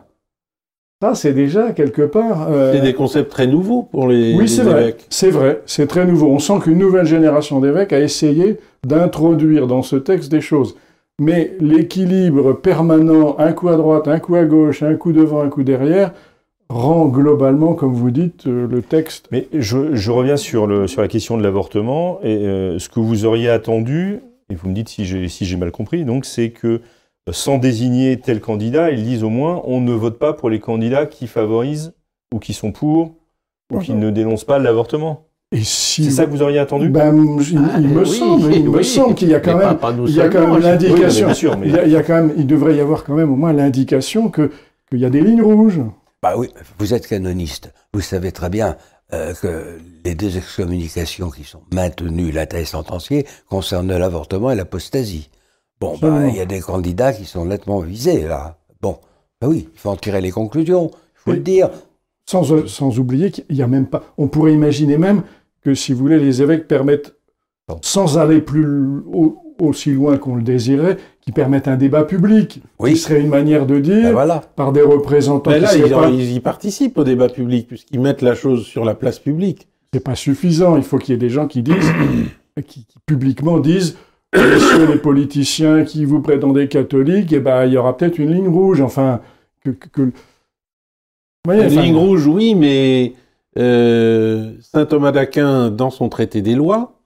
Ça, 1.02 1.16
c'est 1.16 1.34
déjà 1.34 1.72
quelque 1.72 2.04
part. 2.04 2.48
Euh... 2.50 2.74
C'est 2.74 2.82
des 2.82 2.94
concepts 2.94 3.32
très 3.32 3.48
nouveaux 3.48 3.82
pour 3.84 4.08
les, 4.08 4.36
oui, 4.36 4.48
c'est 4.48 4.64
Vrai, 4.64 4.96
c'est 5.10 5.32
vrai, 5.32 5.62
c'est 5.66 5.88
très 5.88 6.06
nouveau. 6.06 6.28
On 6.28 6.40
sent 6.40 6.60
qu'une 6.64 6.78
nouvelle 6.78 7.06
génération 7.06 7.60
d'évêques 7.60 7.92
a 7.92 8.00
essayé 8.00 8.58
d'introduire 8.86 9.68
dans 9.68 9.82
ce 9.82 9.98
texte 9.98 10.32
des 10.32 10.40
choses. 10.40 10.76
Mais 11.20 11.55
l'équilibre 11.60 12.53
permanent, 12.53 13.36
un 13.38 13.53
coup 13.53 13.70
à 13.70 13.77
droite, 13.77 14.08
un 14.08 14.20
coup 14.20 14.36
à 14.36 14.46
gauche, 14.46 14.82
un 14.82 14.96
coup 14.96 15.12
devant, 15.12 15.41
un 15.41 15.50
coup 15.50 15.63
derrière, 15.63 16.12
rend 16.70 17.05
globalement, 17.05 17.75
comme 17.75 17.93
vous 17.93 18.12
dites, 18.12 18.48
euh, 18.48 18.67
le 18.67 18.82
texte. 18.82 19.27
Mais 19.32 19.48
je, 19.53 19.93
je 19.93 20.12
reviens 20.12 20.38
sur, 20.38 20.65
le, 20.65 20.88
sur 20.88 21.01
la 21.01 21.08
question 21.08 21.38
de 21.38 21.43
l'avortement 21.43 22.20
et 22.24 22.36
euh, 22.36 22.79
ce 22.79 22.89
que 22.89 23.00
vous 23.00 23.25
auriez 23.25 23.50
attendu, 23.50 24.22
et 24.50 24.55
vous 24.55 24.70
me 24.70 24.74
dites 24.74 24.89
si 24.89 25.05
j'ai 25.05 25.27
si 25.27 25.55
mal 25.55 25.72
compris, 25.72 26.03
donc 26.03 26.25
c'est 26.25 26.50
que 26.50 26.82
euh, 27.29 27.32
sans 27.32 27.60
désigner 27.60 28.20
tel 28.20 28.41
candidat, 28.41 28.91
ils 28.91 29.03
disent 29.03 29.24
au 29.24 29.29
moins 29.29 29.62
on 29.65 29.82
ne 29.82 29.93
vote 29.93 30.17
pas 30.17 30.34
pour 30.34 30.50
les 30.50 30.60
candidats 30.60 31.05
qui 31.05 31.27
favorisent 31.27 31.93
ou 32.34 32.39
qui 32.39 32.53
sont 32.53 32.72
pour 32.72 33.15
ou 33.72 33.79
qui 33.79 33.93
ne 33.93 34.10
dénoncent 34.10 34.43
pas 34.46 34.60
l'avortement. 34.60 35.27
Si 35.62 36.05
c'est 36.05 36.12
ça 36.12 36.25
que 36.25 36.31
vous 36.31 36.41
auriez 36.41 36.60
attendu 36.60 36.89
ben, 36.89 37.15
Il, 37.15 37.57
ah, 37.57 37.79
me 37.79 38.00
oui, 38.00 38.05
semble, 38.07 38.53
il 38.53 38.69
me 38.69 38.83
semble 38.83 39.15
qu'il 39.15 39.29
y 39.29 39.36
a 39.36 39.39
quand 39.39 39.57
même, 39.57 39.77
il 40.07 40.15
y 40.15 40.22
a 40.22 40.29
quand 40.29 40.48
même 40.48 40.60
l'indication. 40.60 41.57
mais... 41.60 41.67
il, 41.67 41.91
y 41.91 41.95
a, 41.95 42.03
quand 42.03 42.15
même, 42.15 42.33
il 42.38 42.48
devrait 42.48 42.75
y 42.75 42.79
avoir 42.79 43.03
quand 43.03 43.13
même 43.13 43.31
au 43.31 43.36
moins 43.36 43.53
l'indication 43.53 44.29
que 44.29 44.51
qu'il 44.89 45.00
y 45.00 45.05
a 45.05 45.10
des 45.10 45.22
lignes 45.22 45.41
rouges. 45.41 45.81
Bah 46.22 46.33
oui, 46.38 46.50
vous 46.79 46.93
êtes 46.93 47.07
canoniste. 47.07 47.74
Vous 47.93 48.01
savez 48.01 48.31
très 48.31 48.50
bien 48.50 48.77
euh, 49.13 49.33
que 49.33 49.77
les 50.05 50.15
deux 50.15 50.38
excommunications 50.38 51.29
qui 51.29 51.43
sont 51.43 51.62
maintenues, 51.72 52.31
la 52.31 52.45
thèse 52.45 52.69
sentenciée, 52.69 53.25
concernent 53.50 53.95
l'avortement 53.95 54.51
et 54.51 54.55
l'apostasie. 54.55 55.29
Bon, 55.79 55.98
bah, 56.01 56.27
il 56.27 56.36
y 56.36 56.39
a 56.39 56.45
des 56.45 56.62
candidats 56.62 57.13
qui 57.13 57.25
sont 57.25 57.45
nettement 57.45 57.81
visés, 57.81 58.24
là. 58.24 58.57
Bon, 58.81 59.00
bah 59.41 59.48
oui, 59.50 59.67
il 59.74 59.79
faut 59.79 59.89
en 59.89 59.98
tirer 59.98 60.22
les 60.22 60.31
conclusions, 60.31 60.89
il 60.91 61.19
faut 61.19 61.31
le 61.33 61.39
dire. 61.39 61.69
Sans, 62.25 62.65
sans 62.67 63.00
oublier 63.00 63.31
qu'il 63.31 63.44
n'y 63.50 63.61
a 63.61 63.68
même 63.68 63.87
pas... 63.87 64.01
On 64.18 64.29
pourrait 64.29 64.53
imaginer 64.53 64.98
même 64.98 65.24
que, 65.64 65.74
si 65.74 65.94
vous 65.94 66.00
voulez, 66.00 66.20
les 66.20 66.42
évêques 66.42 66.68
permettent, 66.68 67.16
sans 67.82 68.18
aller 68.18 68.42
plus 68.42 69.04
aussi 69.60 69.92
loin 69.92 70.18
qu'on 70.18 70.36
le 70.36 70.44
désirait, 70.44 70.98
qui 71.22 71.32
permettent 71.32 71.68
un 71.68 71.78
débat 71.78 72.04
public, 72.04 72.62
oui. 72.80 72.92
qui 72.92 72.98
serait 72.98 73.22
une 73.22 73.30
manière 73.30 73.66
de 73.66 73.80
dire, 73.80 74.04
ben 74.04 74.12
voilà. 74.12 74.42
par 74.56 74.74
des 74.74 74.82
représentants. 74.82 75.52
Ben 75.52 75.62
là, 75.62 75.76
ils, 75.76 75.90
pas... 75.90 76.10
ils, 76.10 76.34
y 76.34 76.40
participent 76.40 76.98
au 76.98 77.04
débat 77.04 77.30
public, 77.30 77.68
puisqu'ils 77.68 78.00
mettent 78.00 78.22
la 78.22 78.36
chose 78.36 78.66
sur 78.66 78.84
la 78.84 78.96
place 78.96 79.20
publique. 79.20 79.68
C'est 79.94 80.04
pas 80.04 80.16
suffisant. 80.16 80.76
Il 80.76 80.84
faut 80.84 80.98
qu'il 80.98 81.14
y 81.14 81.16
ait 81.16 81.20
des 81.20 81.30
gens 81.30 81.48
qui 81.48 81.62
disent, 81.62 81.92
qui, 82.68 82.86
qui, 82.86 83.00
publiquement 83.06 83.60
disent, 83.60 83.98
messieurs 84.36 84.88
les 84.92 84.98
politiciens 84.98 85.84
qui 85.84 86.06
vous 86.06 86.22
prétendez 86.22 86.68
catholiques, 86.68 87.32
eh 87.32 87.40
ben, 87.40 87.66
il 87.66 87.74
y 87.74 87.78
aura 87.78 87.96
peut-être 87.96 88.18
une 88.18 88.34
ligne 88.34 88.50
rouge. 88.50 88.82
Enfin, 88.82 89.22
que. 89.64 89.70
que, 89.70 89.88
que... 89.88 90.12
Voyez, 91.46 91.64
une 91.64 91.72
enfin, 91.72 91.82
ligne 91.82 91.96
rouge, 91.96 92.26
oui, 92.26 92.56
mais 92.56 93.14
euh, 93.57 94.53
saint 94.61 94.85
Thomas 94.85 95.11
d'Aquin, 95.11 95.70
dans 95.70 95.89
son 95.89 96.09
traité 96.09 96.42
des 96.42 96.55
lois, 96.55 97.00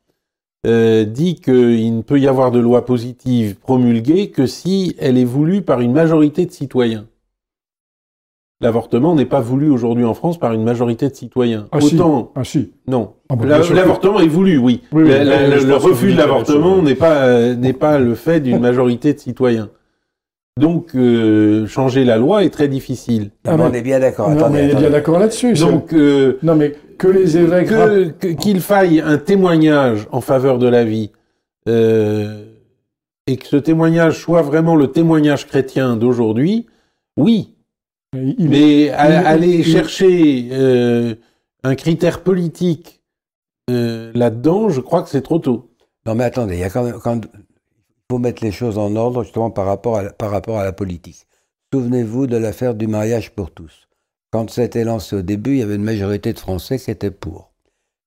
euh, 0.65 1.05
dit 1.05 1.35
qu'il 1.35 1.95
ne 1.95 2.01
peut 2.01 2.19
y 2.19 2.27
avoir 2.27 2.51
de 2.51 2.59
loi 2.59 2.85
positive 2.85 3.55
promulguée 3.55 4.29
que 4.29 4.47
si 4.47 4.95
elle 4.99 5.17
est 5.17 5.23
voulue 5.23 5.61
par 5.61 5.81
une 5.81 5.93
majorité 5.93 6.45
de 6.45 6.51
citoyens. 6.51 7.05
L'avortement 8.59 9.13
n'est 9.13 9.25
pas 9.25 9.39
voulu 9.39 9.69
aujourd'hui 9.69 10.03
en 10.03 10.15
France 10.15 10.39
par 10.39 10.51
une 10.51 10.63
majorité 10.63 11.07
de 11.09 11.13
citoyens. 11.13 11.67
Ah 11.71 11.77
Autant, 11.77 12.31
si. 12.33 12.39
Ah 12.39 12.43
si. 12.43 12.71
Non. 12.87 13.13
Ah 13.29 13.35
bah, 13.35 13.59
L'avortement 13.59 14.19
est 14.19 14.27
voulu, 14.27 14.57
oui. 14.57 14.81
oui, 14.91 15.03
oui 15.03 15.09
la, 15.09 15.23
la, 15.23 15.57
oui, 15.57 15.63
le 15.63 15.75
refus 15.75 16.13
de 16.13 16.17
l'avortement 16.17 16.81
n'est 16.81 16.95
pas 16.95 17.25
euh, 17.25 17.53
n'est 17.55 17.73
pas 17.73 17.99
le 17.99 18.15
fait 18.15 18.39
d'une 18.39 18.59
majorité 18.59 19.13
de 19.13 19.19
citoyens. 19.19 19.69
Donc 20.57 20.95
euh, 20.95 21.67
changer 21.67 22.03
la 22.03 22.17
loi 22.17 22.43
est 22.43 22.49
très 22.49 22.67
difficile. 22.67 23.31
Ah, 23.45 23.57
mais 23.57 23.63
on 23.63 23.73
est 23.73 23.81
bien 23.81 23.99
d'accord. 23.99 24.29
Non, 24.29 24.49
mais 24.49 24.67
on 24.73 24.77
est 24.77 24.79
bien 24.79 24.89
d'accord 24.89 25.19
là-dessus. 25.19 25.53
Donc 25.53 25.93
euh, 25.93 26.37
non, 26.43 26.55
mais 26.55 26.73
que 26.97 27.07
les 27.07 27.37
évêques 27.37 27.69
qu'il 28.19 28.55
qu 28.55 28.59
faille 28.59 29.01
un 29.01 29.17
témoignage 29.17 30.07
en 30.11 30.21
faveur 30.21 30.57
de 30.57 30.67
la 30.67 30.83
vie 30.83 31.11
euh, 31.67 32.45
et 33.27 33.37
que 33.37 33.45
ce 33.45 33.57
témoignage 33.57 34.19
soit 34.19 34.41
vraiment 34.41 34.75
le 34.75 34.87
témoignage 34.87 35.47
chrétien 35.47 35.97
d'aujourd'hui, 35.97 36.65
oui. 37.17 37.53
Il, 38.15 38.49
mais 38.49 38.85
il, 38.85 38.89
aller 38.91 39.59
il, 39.59 39.65
chercher 39.65 40.47
euh, 40.53 41.15
un 41.63 41.75
critère 41.75 42.21
politique 42.21 43.01
euh, 43.69 44.11
là-dedans, 44.15 44.69
je 44.69 44.79
crois 44.79 45.03
que 45.03 45.09
c'est 45.09 45.21
trop 45.21 45.39
tôt. 45.39 45.71
Non, 46.05 46.15
mais 46.15 46.23
attendez, 46.23 46.55
il 46.55 46.61
y 46.61 46.63
a 46.63 46.69
quand 46.69 46.83
même, 46.83 46.99
quand, 47.03 47.19
faut 48.09 48.19
mettre 48.19 48.43
les 48.43 48.51
choses 48.51 48.77
en 48.77 48.95
ordre 48.95 49.23
justement 49.23 49.51
par 49.51 49.65
rapport 49.65 49.97
à 49.97 50.03
la, 50.03 50.09
par 50.11 50.31
rapport 50.31 50.57
à 50.57 50.63
la 50.63 50.71
politique. 50.71 51.27
Souvenez-vous 51.73 52.27
de 52.27 52.37
l'affaire 52.37 52.75
du 52.75 52.87
mariage 52.87 53.31
pour 53.31 53.51
tous. 53.51 53.87
Quand 54.31 54.57
été 54.57 54.83
lancé 54.83 55.15
au 55.17 55.21
début, 55.21 55.51
il 55.53 55.59
y 55.59 55.63
avait 55.63 55.75
une 55.75 55.83
majorité 55.83 56.33
de 56.33 56.39
Français 56.39 56.79
qui 56.79 56.91
étaient 56.91 57.11
pour. 57.11 57.51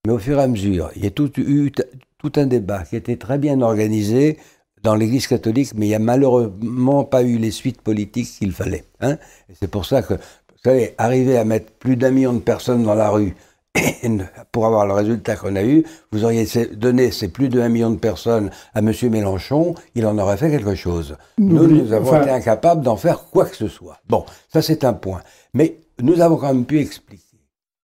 Mais 0.07 0.13
au 0.13 0.19
fur 0.19 0.39
et 0.39 0.43
à 0.43 0.49
mesure, 0.49 0.91
il 0.97 1.05
y 1.05 1.07
a 1.07 1.11
eu 1.39 1.73
tout 2.19 2.33
un 2.37 2.47
débat 2.47 2.85
qui 2.85 2.97
était 2.97 3.17
très 3.17 3.39
bien 3.39 3.61
organisé 3.61 4.39
dans 4.83 4.95
l'Église 4.95 5.27
catholique, 5.27 5.73
mais 5.75 5.87
il 5.87 5.89
n'y 5.91 5.95
a 5.95 5.99
malheureusement 5.99 7.05
pas 7.05 7.23
eu 7.23 7.37
les 7.37 7.51
suites 7.51 7.83
politiques 7.83 8.29
qu'il 8.39 8.53
fallait. 8.53 8.85
Hein 9.01 9.19
c'est 9.53 9.71
pour 9.71 9.85
ça 9.85 10.03
que, 10.03 10.15
vous 10.15 10.63
savez, 10.65 10.95
arriver 10.97 11.37
à 11.37 11.45
mettre 11.45 11.73
plus 11.73 11.97
d'un 11.97 12.11
million 12.11 12.33
de 12.33 12.39
personnes 12.41 12.83
dans 12.83 12.95
la 12.95 13.11
rue 13.11 13.35
pour 14.53 14.67
avoir 14.67 14.87
le 14.87 14.93
résultat 14.93 15.37
qu'on 15.37 15.57
a 15.57 15.63
eu, 15.63 15.85
vous 16.13 16.25
auriez 16.25 16.47
donné 16.75 17.11
ces 17.11 17.29
plus 17.29 17.49
de 17.49 17.61
1 17.61 17.69
million 17.69 17.91
de 17.91 17.99
personnes 17.99 18.51
à 18.75 18.81
M. 18.81 18.93
Mélenchon, 19.11 19.75
il 19.95 20.07
en 20.07 20.19
aurait 20.19 20.37
fait 20.37 20.51
quelque 20.51 20.75
chose. 20.75 21.17
Nous, 21.39 21.67
nous 21.67 21.93
avons 21.93 22.09
enfin... 22.09 22.23
été 22.23 22.31
incapables 22.31 22.83
d'en 22.83 22.97
faire 22.97 23.25
quoi 23.31 23.47
que 23.47 23.57
ce 23.57 23.69
soit. 23.69 24.01
Bon, 24.09 24.25
ça 24.53 24.63
c'est 24.63 24.85
un 24.85 24.93
point. 24.93 25.23
Mais 25.55 25.79
nous 26.03 26.21
avons 26.21 26.37
quand 26.37 26.53
même 26.53 26.67
pu 26.67 26.81
expliquer, 26.81 27.39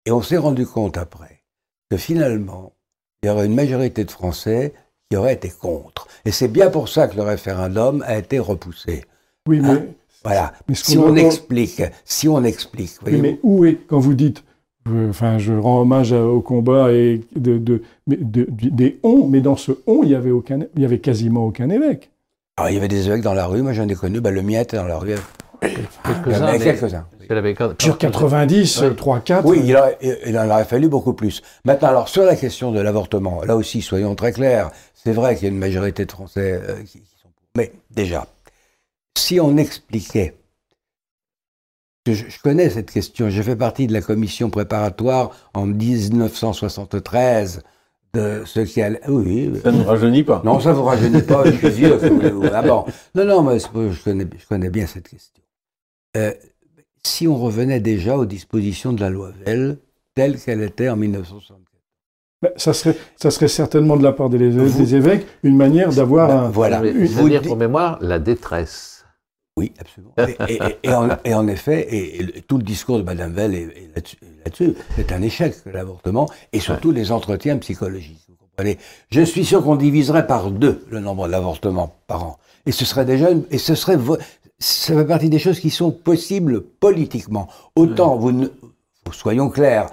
et 0.05 0.11
on 0.11 0.23
s'est 0.23 0.37
rendu 0.37 0.67
compte 0.67 0.99
après, 0.99 1.43
que 1.91 1.97
finalement, 1.97 2.73
il 3.23 3.29
y 3.29 3.31
aurait 3.31 3.47
une 3.47 3.55
majorité 3.55 4.05
de 4.05 4.11
Français 4.11 4.75
qui 5.11 5.17
auraient 5.17 5.35
été 5.35 5.51
contre. 5.51 6.09
Et 6.25 6.33
c'est 6.33 6.49
bien 6.49 6.71
pour 6.71 6.89
ça 6.89 7.07
que 7.07 7.17
le 7.17 7.23
référendum 7.23 8.03
a 8.07 8.19
été 8.19 8.39
repoussé. 8.39 9.05
Oui, 9.47 9.61
mais... 9.61 9.69
Hein 9.71 9.87
voilà. 10.25 10.53
Mais 10.69 10.75
si, 10.75 10.99
on 10.99 11.15
explique, 11.15 11.83
si 12.05 12.29
on 12.29 12.43
explique, 12.43 12.99
oui, 13.07 13.21
mais 13.21 13.39
où 13.45 13.65
est, 13.65 13.79
quand 13.87 14.01
vous 14.01 14.15
dites 14.15 14.43
Enfin, 15.09 15.39
je 15.39 15.53
rends 15.53 15.81
hommage 15.81 16.13
au 16.13 16.41
combat 16.41 16.93
et 16.93 17.21
de, 17.35 17.59
de, 17.59 17.83
de, 18.07 18.47
des 18.49 18.99
on, 19.03 19.27
mais 19.27 19.41
dans 19.41 19.57
ce 19.57 19.73
on, 19.87 20.03
il 20.03 20.11
y 20.11 20.15
avait 20.15 20.31
aucun, 20.31 20.61
il 20.77 20.83
y 20.83 20.85
avait 20.85 20.99
quasiment 20.99 21.45
aucun 21.45 21.69
évêque. 21.71 22.11
Alors, 22.57 22.71
il 22.71 22.75
y 22.75 22.79
avait 22.79 22.89
des 22.89 23.07
évêques 23.07 23.23
dans 23.23 23.35
la 23.35 23.47
rue. 23.47 23.63
Moi, 23.63 23.73
j'en 23.73 23.87
ai 23.89 23.95
connu. 23.95 24.21
Ben, 24.21 24.35
le 24.35 24.43
mien 24.43 24.61
était 24.61 24.77
dans 24.77 24.87
la 24.87 24.99
rue. 24.99 25.15
Quelques-uns. 25.61 26.59
Quelques-uns. 26.59 27.07
Sur 27.81 27.99
90, 27.99 28.83
oui. 28.83 28.97
3, 28.97 29.21
4. 29.21 29.45
Oui, 29.47 29.61
il, 29.65 29.77
a, 29.77 29.91
il, 30.01 30.39
en 30.39 30.49
aurait 30.49 30.65
fallu 30.65 30.89
beaucoup 30.89 31.13
plus. 31.13 31.43
Maintenant, 31.65 31.89
alors, 31.89 32.09
sur 32.09 32.23
la 32.23 32.37
question 32.37 32.73
de 32.73 32.81
l'avortement, 32.81 33.43
là 33.45 33.57
aussi, 33.57 33.83
soyons 33.83 34.15
très 34.15 34.33
clairs. 34.33 34.71
C'est 34.95 35.13
vrai 35.13 35.35
qu'il 35.35 35.45
y 35.45 35.51
a 35.51 35.53
une 35.53 35.59
majorité 35.59 36.07
de 36.07 36.13
Français 36.13 36.61
euh, 36.63 36.77
qui, 36.83 37.01
qui 37.01 37.17
sont 37.21 37.29
pour. 37.29 37.43
Mais 37.57 37.73
déjà, 37.91 38.27
si 39.19 39.41
on 39.41 39.57
expliquait 39.57 40.35
je, 42.15 42.25
connais 42.43 42.71
cette 42.71 42.91
question. 42.91 43.29
J'ai 43.31 43.43
fait 43.43 43.57
partie 43.57 43.87
de 43.87 43.93
la 43.93 44.01
commission 44.01 44.51
préparatoire 44.51 45.31
en 45.55 45.67
1973 45.67 47.63
de 48.15 48.43
ce 48.47 48.61
qui 48.61 48.81
allait. 48.83 49.01
Oui, 49.09 49.51
oui. 49.53 49.61
Ça 49.63 49.73
ne 49.73 49.83
rajeunit 49.85 50.23
pas. 50.25 50.43
Non, 50.45 50.61
ça 50.61 50.73
vous 50.73 50.85
rajeunit 50.85 51.23
pas, 51.23 51.45
je 51.45 51.57
suis 51.57 51.69
vieux. 51.71 51.99
Ah 52.53 52.63
bon. 52.63 52.85
Non, 53.15 53.25
non, 53.25 53.43
mais 53.43 53.59
je 53.59 54.03
connais, 54.03 54.27
je 54.39 54.47
connais 54.47 54.71
bien 54.71 54.87
cette 54.87 55.09
question. 55.09 55.43
Euh, 56.17 56.33
si 57.05 57.29
on 57.29 57.37
revenait 57.37 57.81
déjà 57.81 58.17
aux 58.17 58.25
dispositions 58.27 58.93
de 58.93 59.01
la 59.01 59.11
loi 59.11 59.31
Veil, 59.45 59.77
telle 60.15 60.39
qu'elle 60.41 60.63
était 60.63 60.89
en 60.89 60.97
1964. 60.97 61.61
Ben, 62.43 62.51
ça, 62.57 62.73
serait, 62.73 62.97
ça 63.17 63.31
serait 63.31 63.49
certainement 63.49 63.97
de 63.97 64.03
la 64.03 64.13
part 64.13 64.29
des, 64.31 64.51
Vous- 64.51 64.79
des 64.79 64.95
évêques 64.95 65.27
une 65.43 65.57
manière 65.57 65.91
d'avoir 65.93 66.29
Ben, 66.29 66.37
un. 66.45 66.49
voilà. 66.49 66.81
Mais, 66.81 66.93
Vous 66.93 67.07
C'est-à-dire 67.07 67.41
dites- 67.41 67.49
pour 67.49 67.57
mémoire, 67.57 67.99
la 68.01 68.19
détresse. 68.19 68.96
Oui, 69.59 69.73
absolument. 69.81 70.13
Et, 70.19 70.53
et- 70.53 70.57
et- 70.63 70.79
et 70.91 70.95
en, 70.95 71.09
et 71.25 71.35
en 71.35 71.47
effet, 71.49 72.43
tout 72.47 72.59
le 72.59 72.63
discours 72.63 72.99
de 72.99 73.03
Madame 73.03 73.33
Veil 73.33 73.55
est, 73.57 73.61
est 73.63 73.91
là-dessus. 73.95 74.17
est 74.23 74.45
là-dessus. 74.45 74.75
C'est 74.97 75.13
un 75.13 75.23
échec, 75.23 75.55
l'avortement, 75.73 76.29
et 76.53 76.61
surtout 76.61 76.91
les 76.91 77.11
entretiens 77.11 77.57
psychologiques. 77.59 78.21
Vous 78.29 78.37
comprenez 78.37 78.79
Je 79.11 79.23
suis 79.23 79.47
sûr 79.47 79.63
qu'on 79.65 79.77
diviserait 79.77 80.27
par 80.27 80.51
deux 80.51 80.85
le 80.91 81.01
nombre 81.01 81.27
d'avortements 81.29 81.95
par 82.07 82.25
an. 82.25 82.39
Et 82.67 82.73
ce 82.73 82.85
serait 82.85 83.07
déjà, 83.07 83.31
une- 83.31 83.45
et 83.51 83.57
ce 83.59 83.75
serait, 83.75 83.97
ça 84.59 84.95
fait 84.95 85.07
partie 85.07 85.31
des 85.31 85.39
choses 85.39 85.59
qui 85.61 85.71
sont 85.71 85.91
possibles 85.91 86.61
politiquement. 86.63 87.49
Autant 87.77 88.17
vous 88.17 88.33
ne, 88.33 88.49
soyons 89.11 89.49
clairs, 89.49 89.89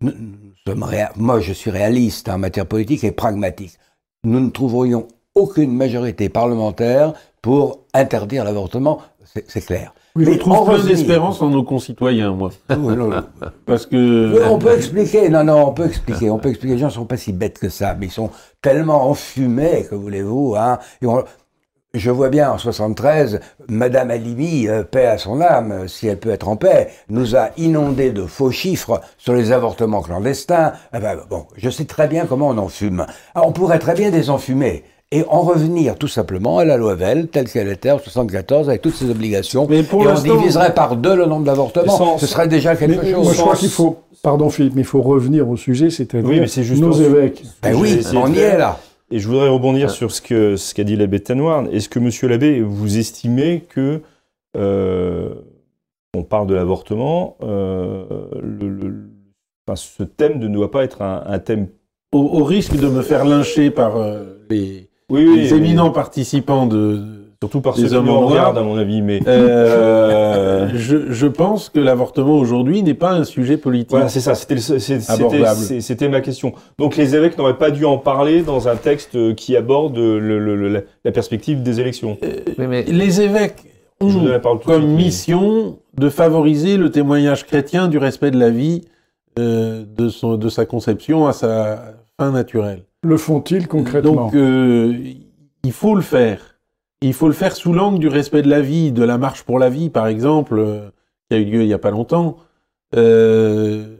nous- 0.00 0.12
nous 0.12 0.52
sommes 0.64 0.84
réa- 0.84 1.10
moi 1.16 1.40
je 1.40 1.52
suis 1.52 1.70
réaliste 1.72 2.28
en 2.28 2.38
matière 2.38 2.66
politique 2.66 3.02
et 3.02 3.10
pragmatique. 3.10 3.76
Nous 4.22 4.38
ne 4.38 4.50
trouverions 4.50 5.08
aucune 5.34 5.74
majorité 5.74 6.28
parlementaire 6.28 7.14
pour 7.42 7.80
interdire 7.94 8.44
l'avortement, 8.44 9.00
c'est 9.24 9.60
clair. 9.64 9.94
Oui, 10.16 10.24
Je 10.24 10.30
Mais 10.30 10.38
trouve 10.38 10.58
revenir- 10.68 10.86
d'espérance 10.96 11.40
en 11.40 11.50
nos 11.50 11.62
concitoyens, 11.62 12.32
moi. 12.32 12.50
Oui, 12.70 12.96
non, 12.96 13.06
non. 13.08 13.22
Parce 13.64 13.86
que. 13.86 14.42
On 14.50 14.58
peut 14.58 14.74
expliquer, 14.76 15.28
non, 15.28 15.44
non, 15.44 15.68
on 15.68 15.72
peut 15.72 15.86
expliquer, 15.86 16.30
on 16.30 16.38
peut 16.38 16.48
expliquer. 16.50 16.74
Les 16.74 16.80
gens 16.80 16.86
ne 16.88 16.92
sont 16.92 17.04
pas 17.06 17.16
si 17.16 17.32
bêtes 17.32 17.58
que 17.58 17.68
ça, 17.68 17.94
mais 17.98 18.06
ils 18.06 18.12
sont 18.12 18.30
tellement 18.60 19.08
enfumés, 19.08 19.86
que 19.88 19.94
voulez-vous, 19.94 20.56
hein. 20.58 20.78
Et 21.00 21.06
on- 21.06 21.24
je 21.94 22.10
vois 22.10 22.28
bien 22.28 22.52
en 22.52 22.58
73, 22.58 23.40
Madame 23.68 24.10
Alimi, 24.12 24.68
euh, 24.68 24.84
paix 24.84 25.06
à 25.06 25.18
son 25.18 25.40
âme, 25.40 25.88
si 25.88 26.06
elle 26.06 26.18
peut 26.20 26.30
être 26.30 26.48
en 26.48 26.54
paix, 26.56 26.90
nous 27.08 27.34
a 27.36 27.50
inondé 27.56 28.10
de 28.12 28.26
faux 28.26 28.50
chiffres 28.52 29.00
sur 29.18 29.32
les 29.34 29.50
avortements 29.50 30.00
clandestins. 30.02 30.72
Ben, 30.92 31.18
bon, 31.28 31.46
je 31.56 31.68
sais 31.70 31.86
très 31.86 32.06
bien 32.06 32.26
comment 32.26 32.48
on 32.48 32.58
en 32.58 32.68
fume. 32.68 33.06
Ah, 33.34 33.42
on 33.44 33.52
pourrait 33.52 33.80
très 33.80 33.94
bien 33.94 34.10
désenfumer 34.10 34.84
et 35.12 35.24
en 35.28 35.40
revenir 35.42 35.96
tout 35.96 36.06
simplement 36.08 36.58
à 36.58 36.64
la 36.64 36.76
loi 36.76 36.94
Veil, 36.94 37.26
telle 37.26 37.50
qu'elle 37.50 37.68
était 37.68 37.90
en 37.90 37.98
74, 37.98 38.68
avec 38.68 38.80
toutes 38.82 38.94
ses 38.94 39.10
obligations. 39.10 39.66
Mais 39.68 39.82
pour 39.82 40.04
et 40.04 40.08
on 40.08 40.14
diviserait 40.14 40.72
par 40.74 40.96
deux 40.96 41.16
le 41.16 41.26
nombre 41.26 41.44
d'avortements. 41.44 41.96
Sans- 41.96 42.18
Ce 42.18 42.26
serait 42.26 42.46
déjà 42.48 42.76
quelque 42.76 43.02
Mais 43.04 43.12
chose. 43.12 43.24
moi, 43.24 43.32
je 43.32 43.40
crois 43.40 43.52
Sens- 43.54 43.60
qu'il 43.60 43.68
faut. 43.70 43.98
Pardon, 44.22 44.50
Philippe, 44.50 44.74
mais 44.76 44.82
il 44.82 44.86
faut 44.86 45.00
revenir 45.02 45.48
au 45.48 45.56
sujet, 45.56 45.90
c'est-à-dire 45.90 46.28
Oui, 46.28 46.40
mais 46.40 46.46
c'est 46.46 46.62
justement 46.62 46.88
nos 46.90 47.02
évêques. 47.02 47.42
Ben 47.62 47.74
oui, 47.74 48.00
on 48.14 48.32
y 48.32 48.38
est 48.38 48.58
là. 48.58 48.78
Et 49.10 49.18
je 49.18 49.26
voudrais 49.26 49.48
rebondir 49.48 49.90
sur 49.90 50.12
ce 50.12 50.20
que 50.20 50.54
ce 50.56 50.74
qu'a 50.74 50.84
dit 50.84 50.94
l'abbé 50.94 51.18
Tanoir. 51.20 51.64
Est-ce 51.72 51.88
que, 51.88 51.98
monsieur 51.98 52.28
l'abbé, 52.28 52.60
vous 52.60 52.98
estimez 52.98 53.64
que, 53.68 54.02
euh, 54.56 55.34
on 56.16 56.22
parle 56.22 56.46
de 56.46 56.54
l'avortement, 56.54 57.36
euh, 57.42 58.04
le- 58.40 58.68
le- 58.68 59.10
enfin, 59.66 59.74
ce 59.76 60.02
thème 60.04 60.38
ne 60.38 60.46
doit 60.48 60.70
pas 60.70 60.84
être 60.84 61.02
un, 61.02 61.22
un 61.26 61.38
thème. 61.40 61.66
Au, 62.12 62.18
au 62.20 62.44
risque 62.44 62.76
de 62.76 62.88
me 62.88 63.02
faire 63.02 63.24
lyncher 63.24 63.70
par 63.70 63.96
euh, 63.96 64.24
les, 64.50 64.89
Oui, 65.10 65.36
les 65.36 65.54
éminents 65.54 65.90
participants 65.90 66.66
de. 66.66 67.02
Surtout 67.42 67.62
par 67.62 67.74
des 67.74 67.82
ceux 67.82 67.88
qui 67.88 67.94
hommes 67.94 68.04
nous 68.04 68.12
en 68.12 68.20
noir. 68.20 68.30
regardent, 68.32 68.58
à 68.58 68.62
mon 68.62 68.76
avis. 68.76 69.00
Mais 69.00 69.20
Euh, 69.26 70.68
je, 70.74 71.10
je 71.10 71.26
pense 71.26 71.70
que 71.70 71.80
l'avortement 71.80 72.36
aujourd'hui 72.38 72.82
n'est 72.82 72.92
pas 72.94 73.12
un 73.12 73.24
sujet 73.24 73.56
politique. 73.56 73.90
voilà, 73.92 74.08
c'est 74.08 74.20
ça. 74.20 74.34
C'était 74.34 74.56
le- 74.56 74.60
c'est- 74.60 74.78
c'était- 74.78 75.10
Abordable. 75.10 75.58
c'est- 75.60 75.80
c'était 75.80 76.08
ma 76.10 76.20
question. 76.20 76.52
Donc, 76.78 76.96
les 76.96 77.16
évêques 77.16 77.38
n'auraient 77.38 77.56
pas 77.56 77.70
dû 77.70 77.86
en 77.86 77.96
parler 77.96 78.42
dans 78.42 78.68
un 78.68 78.76
texte 78.76 79.34
qui 79.36 79.56
aborde 79.56 79.96
le- 79.96 80.18
le- 80.38 80.54
le- 80.54 80.68
la, 80.68 80.80
la 81.04 81.12
perspective 81.12 81.62
des 81.62 81.80
élections. 81.80 82.18
Oui, 82.58 82.66
mais 82.68 82.82
Les 82.82 83.22
évêques 83.22 83.64
ont 84.02 84.08
comme 84.10 84.12
suite, 84.12 84.66
mais- 84.68 84.86
mission 85.04 85.78
de 85.96 86.08
favoriser 86.10 86.76
le 86.76 86.90
témoignage 86.90 87.46
chrétien 87.46 87.88
du 87.88 87.96
respect 87.96 88.30
de 88.30 88.38
la 88.38 88.50
vie 88.50 88.82
euh, 89.38 89.84
de, 89.96 90.08
son, 90.10 90.36
de 90.36 90.48
sa 90.50 90.66
conception 90.66 91.26
à 91.26 91.32
sa 91.32 91.94
fin 92.18 92.32
naturelle. 92.32 92.82
Le 93.02 93.16
font-ils 93.16 93.66
concrètement 93.68 94.26
Donc, 94.26 94.34
euh, 94.34 94.94
il 95.62 95.72
faut 95.72 95.94
le 95.94 96.02
faire. 96.02 96.58
Il 97.02 97.14
faut 97.14 97.28
le 97.28 97.32
faire 97.34 97.56
sous 97.56 97.72
l'angle 97.72 97.98
du 97.98 98.08
respect 98.08 98.42
de 98.42 98.48
la 98.50 98.60
vie, 98.60 98.92
de 98.92 99.02
la 99.02 99.16
marche 99.16 99.42
pour 99.42 99.58
la 99.58 99.70
vie, 99.70 99.88
par 99.88 100.06
exemple, 100.06 100.58
euh, 100.58 100.90
qui 101.30 101.36
a 101.36 101.38
eu 101.40 101.44
lieu 101.44 101.62
il 101.62 101.66
n'y 101.66 101.72
a 101.72 101.78
pas 101.78 101.90
longtemps. 101.90 102.36
Euh, 102.94 103.96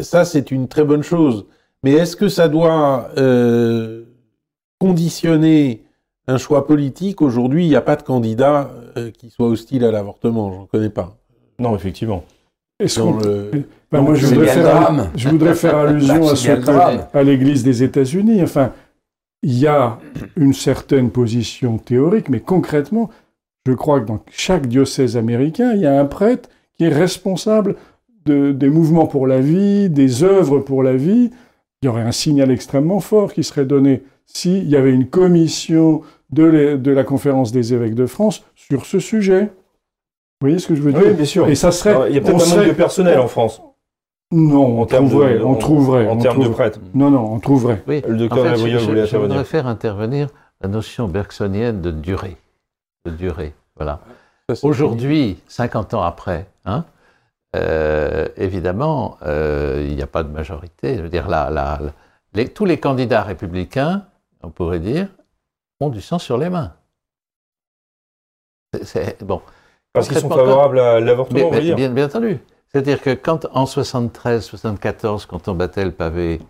ça, 0.00 0.24
c'est 0.24 0.50
une 0.50 0.66
très 0.68 0.84
bonne 0.84 1.02
chose. 1.02 1.46
Mais 1.82 1.92
est-ce 1.92 2.16
que 2.16 2.28
ça 2.28 2.48
doit 2.48 3.10
euh, 3.18 4.04
conditionner 4.78 5.84
un 6.26 6.38
choix 6.38 6.66
politique? 6.66 7.20
Aujourd'hui, 7.22 7.64
il 7.66 7.68
n'y 7.68 7.76
a 7.76 7.80
pas 7.82 7.96
de 7.96 8.02
candidat 8.02 8.70
euh, 8.96 9.10
qui 9.10 9.30
soit 9.30 9.46
hostile 9.48 9.84
à 9.84 9.90
l'avortement. 9.90 10.52
J'en 10.52 10.66
connais 10.66 10.90
pas. 10.90 11.18
Non, 11.58 11.74
effectivement. 11.76 12.24
Est-ce 12.78 13.00
qu'on- 13.00 13.18
le- 13.18 13.50
Ben, 13.92 14.02
moi, 14.02 14.14
je 14.14 14.26
voudrais, 14.26 14.46
faire, 14.46 15.10
je 15.16 15.28
voudrais 15.28 15.54
faire 15.54 15.76
allusion 15.76 16.20
Bah, 16.24 16.30
à, 16.32 16.36
ce 16.36 16.48
que- 16.48 17.16
à 17.18 17.22
l'Église 17.22 17.64
des 17.64 17.82
États-Unis. 17.82 18.40
Enfin, 18.42 18.72
il 19.42 19.58
y 19.58 19.66
a 19.66 19.98
une 20.36 20.52
certaine 20.52 21.10
position 21.10 21.78
théorique, 21.78 22.28
mais 22.28 22.40
concrètement, 22.40 23.10
je 23.66 23.72
crois 23.72 24.00
que 24.00 24.06
dans 24.06 24.20
chaque 24.30 24.66
diocèse 24.66 25.16
américain, 25.16 25.72
il 25.74 25.80
y 25.80 25.86
a 25.86 25.98
un 25.98 26.04
prêtre 26.04 26.48
qui 26.76 26.84
est 26.84 26.88
responsable 26.88 27.76
de- 28.26 28.52
des 28.52 28.68
mouvements 28.68 29.06
pour 29.06 29.26
la 29.26 29.40
vie, 29.40 29.90
des 29.90 30.22
œuvres 30.22 30.60
pour 30.60 30.82
la 30.82 30.94
vie. 30.94 31.30
Il 31.82 31.86
y 31.86 31.88
aurait 31.88 32.02
un 32.02 32.12
signal 32.12 32.50
extrêmement 32.50 33.00
fort 33.00 33.32
qui 33.32 33.42
serait 33.42 33.64
donné 33.64 34.02
s'il 34.26 34.68
y 34.68 34.76
avait 34.76 34.92
une 34.92 35.08
commission 35.08 36.02
de, 36.30 36.44
les- 36.44 36.78
de 36.78 36.90
la 36.92 37.02
conférence 37.02 37.50
des 37.50 37.74
évêques 37.74 37.94
de 37.96 38.06
France 38.06 38.44
sur 38.54 38.86
ce 38.86 39.00
sujet. 39.00 39.50
Vous 40.40 40.46
voyez 40.46 40.58
ce 40.58 40.68
que 40.68 40.74
je 40.74 40.82
veux 40.82 40.92
dire? 40.92 41.02
Oui, 41.04 41.14
bien 41.14 41.24
sûr. 41.24 41.48
Et 41.48 41.54
ça 41.54 41.72
serait. 41.72 41.90
Alors, 41.90 42.06
il 42.08 42.14
y 42.14 42.18
a 42.18 42.20
peut-être 42.20 42.34
un 42.36 42.38
manque 42.38 42.46
serait- 42.46 42.68
de 42.68 42.72
personnel 42.72 43.18
en 43.18 43.26
France, 43.28 43.60
Non, 44.32 44.80
on 44.80 44.84
de- 44.84 44.88
trouverait, 44.90 45.40
on 45.40 45.50
en- 45.50 45.54
trouverait. 45.56 46.06
en 46.08 46.12
on 46.16 46.18
termes 46.18 46.42
de 46.44 46.48
prêtres. 46.48 46.78
Non, 46.94 47.10
non, 47.10 47.32
on 47.34 47.40
trouverait. 47.40 47.82
oui. 47.88 48.02
Le 48.06 48.16
docteur 48.16 48.38
En 48.38 48.48
fait, 48.50 48.56
je, 48.56 48.60
voulait 48.60 48.72
je- 48.72 48.78
je 48.78 48.90
intervenir. 48.92 49.20
voudrais 49.20 49.44
faire 49.44 49.66
intervenir 49.66 50.28
la 50.60 50.68
notion 50.68 51.08
bergsonienne 51.08 51.80
de 51.80 51.90
durée. 51.90 52.36
De 53.06 53.10
durée, 53.10 53.54
voilà. 53.76 54.00
Aujourd'hui, 54.62 55.38
50 55.48 55.94
ans 55.94 56.02
après, 56.02 56.46
hein, 56.64 56.84
euh, 57.56 58.28
évidemment, 58.36 59.16
euh, 59.22 59.84
il 59.88 59.96
n'y 59.96 60.02
a 60.02 60.06
pas 60.06 60.22
de 60.22 60.28
majorité. 60.28 60.96
Je 60.96 61.02
veux 61.02 61.08
dire, 61.08 61.28
la- 61.28 61.50
la- 61.50 61.78
la- 61.80 61.92
les- 62.34 62.48
tous 62.48 62.64
les 62.66 62.78
candidats 62.78 63.22
républicains, 63.22 64.04
on 64.42 64.50
pourrait 64.50 64.80
dire, 64.80 65.08
ont 65.80 65.88
du 65.88 66.00
sang 66.00 66.18
sur 66.18 66.36
les 66.38 66.50
mains. 66.50 66.72
C'est- 68.74 68.84
c'est- 68.84 69.24
bon. 69.24 69.40
Parce 69.92 70.08
qu'ils 70.08 70.18
sont 70.18 70.28
favorables 70.28 70.78
à 70.78 71.00
l'avortement, 71.00 71.40
on 71.46 71.50
mais 71.50 71.56
va 71.56 71.60
dire. 71.62 71.76
bien, 71.76 71.90
bien 71.90 72.06
entendu. 72.06 72.38
C'est-à-dire 72.72 73.00
que 73.02 73.14
quand 73.14 73.46
en 73.52 73.66
73, 73.66 74.44
74, 74.44 75.26
quand 75.26 75.48
on 75.48 75.54
battait 75.54 75.84
le 75.84 75.90
pavé, 75.90 76.40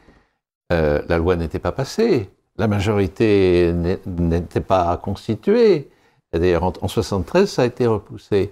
euh, 0.73 1.01
la 1.09 1.19
loi 1.19 1.37
n'était 1.37 1.59
pas 1.59 1.73
passée, 1.73 2.29
la 2.59 2.69
majorité 2.69 3.73
n'était 4.07 4.61
pas 4.61 4.97
constituée. 4.99 5.89
D'ailleurs, 6.33 6.65
en, 6.65 6.73
en 6.83 6.89
73, 6.89 7.49
ça 7.51 7.63
a 7.63 7.65
été 7.67 7.87
repoussé. 7.87 8.51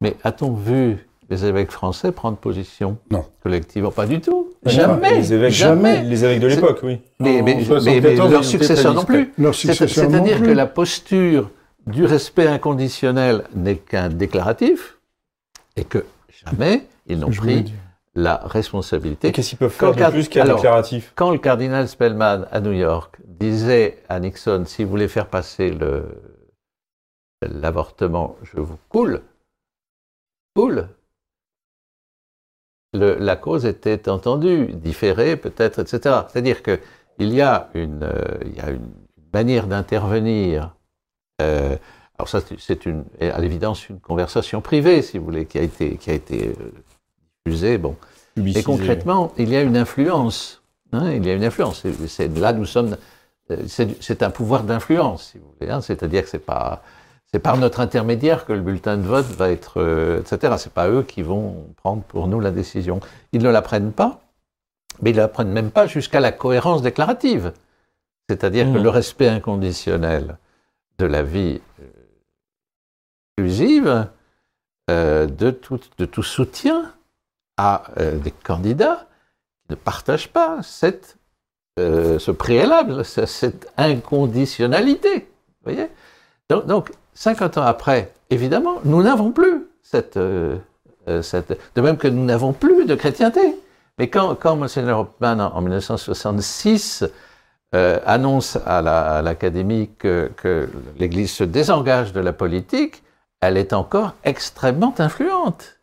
Mais 0.00 0.16
a-t-on 0.24 0.52
vu 0.54 1.06
les 1.30 1.44
évêques 1.46 1.70
français 1.70 2.10
prendre 2.12 2.36
position 2.36 2.98
Non. 3.10 3.24
collectivement? 3.42 3.90
Pas 3.92 4.06
du 4.06 4.20
tout. 4.20 4.50
Jamais. 4.66 5.14
Les 5.14 5.32
évêques, 5.32 5.52
Jamais. 5.52 6.02
Les 6.02 6.24
évêques 6.24 6.40
de 6.40 6.48
l'époque, 6.48 6.80
oui. 6.82 7.00
Mais, 7.20 7.40
mais- 7.42 7.54
mais- 7.54 7.64
74, 7.64 7.84
mais 7.86 8.12
ils 8.12 8.32
leurs 8.32 8.44
successeurs 8.44 8.94
non 8.94 9.04
plus. 9.04 9.32
C'est-à-dire 9.52 10.42
que 10.42 10.50
la 10.50 10.66
posture 10.66 11.48
du 11.86 12.04
respect 12.04 12.48
inconditionnel 12.48 13.44
n'est 13.54 13.76
qu'un 13.76 14.08
déclaratif 14.08 14.98
et 15.76 15.84
que 15.84 16.04
jamais 16.44 16.82
ils 17.06 17.18
n'ont 17.18 17.30
pris 17.30 17.72
la 18.14 18.36
responsabilité. 18.36 19.32
qu'est-ce 19.32 19.50
qu'ils 19.50 19.58
peuvent 19.58 19.76
Quand 19.76 19.92
faire 19.92 20.08
de 20.10 20.14
plus 20.14 20.28
qu'un 20.28 20.44
déclaratif 20.54 21.12
Quand 21.16 21.30
le 21.32 21.38
cardinal 21.38 21.88
Spellman 21.88 22.46
à 22.50 22.60
New 22.60 22.72
York 22.72 23.16
disait 23.26 23.98
à 24.08 24.20
Nixon, 24.20 24.64
si 24.66 24.84
vous 24.84 24.90
voulez 24.90 25.08
faire 25.08 25.26
passer 25.26 25.70
le- 25.70 26.22
l'avortement, 27.42 28.36
je 28.42 28.60
vous 28.60 28.78
coule, 28.88 29.20
coule. 30.54 30.88
Le- 32.92 33.16
la 33.18 33.34
cause 33.36 33.66
était 33.66 34.08
entendue, 34.08 34.66
différée 34.72 35.36
peut-être, 35.36 35.80
etc. 35.80 36.20
C'est-à-dire 36.28 36.62
qu'il 36.62 37.32
y, 37.32 37.40
a 37.42 37.68
une, 37.74 38.04
euh, 38.04 38.38
il 38.44 38.54
y 38.54 38.60
a 38.60 38.70
une 38.70 38.88
manière 39.32 39.66
d'intervenir. 39.66 40.74
euh, 41.42 41.76
alors 42.16 42.28
ça, 42.28 42.40
c'est- 42.40 42.60
c'est 42.60 42.86
une, 42.86 43.04
à 43.20 43.40
l'évidence 43.40 43.88
une 43.88 43.98
conversation 43.98 44.60
privée, 44.60 45.02
si 45.02 45.18
vous 45.18 45.24
voulez, 45.24 45.46
qui 45.46 45.58
a 45.58 45.62
été, 45.62 45.96
qui 45.96 46.10
a 46.10 46.14
été 46.14 46.50
euh, 46.50 46.70
Bon. 47.78 47.96
Et 48.36 48.62
concrètement, 48.62 49.32
il 49.38 49.50
y 49.50 49.56
a 49.56 49.62
une 49.62 49.76
influence. 49.76 50.62
hein, 50.92 51.10
il 51.12 51.26
y 51.26 51.30
a 51.30 51.34
une 51.34 51.44
influence. 51.44 51.84
C'est- 52.08 52.28
là, 52.38 52.52
nous 52.52 52.64
sommes. 52.66 52.96
euh, 53.50 53.58
C'est 54.00 54.22
un 54.22 54.30
pouvoir 54.30 54.62
d'influence, 54.64 55.30
si 55.32 55.38
vous 55.38 55.52
voulez. 55.60 55.70
hein, 55.70 55.80
C'est-à-dire 55.82 56.22
que 56.22 56.28
c'est 56.30 56.38
pas. 56.38 56.82
C'est 57.30 57.40
par 57.40 57.56
notre 57.58 57.80
intermédiaire 57.80 58.46
que 58.46 58.52
le 58.52 58.60
bulletin 58.60 58.96
de 58.96 59.02
vote 59.02 59.26
va 59.26 59.50
être, 59.50 59.80
euh, 59.80 60.20
etc. 60.20 60.54
C'est 60.56 60.72
pas 60.72 60.88
eux 60.88 61.02
qui 61.02 61.20
vont 61.22 61.66
prendre 61.76 62.02
pour 62.04 62.28
nous 62.28 62.40
la 62.40 62.50
décision. 62.52 63.00
Ils 63.32 63.42
ne 63.42 63.50
la 63.50 63.60
prennent 63.62 63.92
pas. 63.92 64.20
mais 65.02 65.10
ils 65.10 65.16
n'apprennent 65.16 65.50
même 65.50 65.72
pas 65.72 65.88
jusqu'à 65.88 66.20
la 66.20 66.30
cohérence 66.30 66.80
déclarative. 66.80 67.52
C'est-à-dire 68.30 68.66
que 68.66 68.78
Mhm. 68.78 68.82
le 68.84 68.88
respect 68.90 69.26
inconditionnel 69.28 70.38
de 70.98 71.06
la 71.06 71.24
vie 71.24 71.60
euh, 71.80 71.84
inclusive, 73.36 74.06
euh, 74.88 75.26
de, 75.26 75.50
tout, 75.50 75.80
de 75.98 76.04
tout 76.04 76.22
soutien 76.22 76.93
à 77.56 77.84
euh, 77.98 78.18
des 78.18 78.30
candidats 78.30 79.06
qui 79.62 79.70
ne 79.72 79.76
partagent 79.76 80.28
pas 80.28 80.58
cette, 80.62 81.16
euh, 81.78 82.18
ce 82.18 82.30
préalable, 82.30 83.04
ce- 83.04 83.26
cette 83.26 83.72
inconditionnalité. 83.76 85.28
Voyez? 85.62 85.88
Donc, 86.50 86.66
donc, 86.66 86.90
50 87.14 87.58
ans 87.58 87.62
après, 87.62 88.12
évidemment, 88.30 88.76
nous 88.84 89.02
n'avons 89.02 89.30
plus 89.32 89.66
cette, 89.82 90.16
euh, 90.16 90.56
cette... 91.22 91.58
De 91.74 91.80
même 91.80 91.96
que 91.96 92.08
nous 92.08 92.24
n'avons 92.24 92.52
plus 92.52 92.86
de 92.86 92.94
chrétienté. 92.94 93.40
Mais 93.98 94.08
quand, 94.10 94.34
quand 94.34 94.56
Monseigneur 94.56 94.98
Hopman, 95.00 95.40
en, 95.40 95.54
en 95.54 95.60
1966, 95.60 97.04
euh, 97.74 98.00
annonce 98.04 98.56
à 98.66 98.82
la- 98.82 99.16
à 99.18 99.22
l'Académie 99.22 99.90
que, 99.98 100.30
que 100.36 100.68
l'Église 100.98 101.32
se 101.32 101.44
désengage 101.44 102.12
de 102.12 102.20
la 102.20 102.32
politique, 102.32 103.02
elle 103.40 103.56
est 103.56 103.72
encore 103.72 104.14
extrêmement 104.24 104.94
influente. 104.98 105.78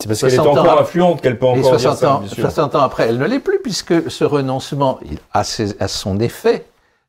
C'est 0.00 0.08
parce 0.08 0.20
qu'elle 0.20 0.32
est 0.32 0.36
60 0.36 0.46
ans 0.46 0.60
encore 0.60 0.72
après- 0.72 0.82
influente 0.82 1.20
qu'elle 1.22 1.38
peut 1.38 1.46
encore 1.46 1.62
dire 1.62 1.80
60 1.80 1.96
ça, 1.98 2.14
ans, 2.14 2.18
bien 2.20 2.28
sûr. 2.28 2.42
60 2.42 2.74
ans 2.74 2.80
après, 2.82 3.08
elle 3.08 3.18
ne 3.18 3.26
l'est 3.26 3.38
plus, 3.40 3.58
puisque 3.60 4.10
ce 4.10 4.24
renoncement 4.24 4.98
il 5.10 5.18
a, 5.32 5.42
ses- 5.42 5.80
a 5.80 5.88
son 5.88 6.20
effet 6.20 6.66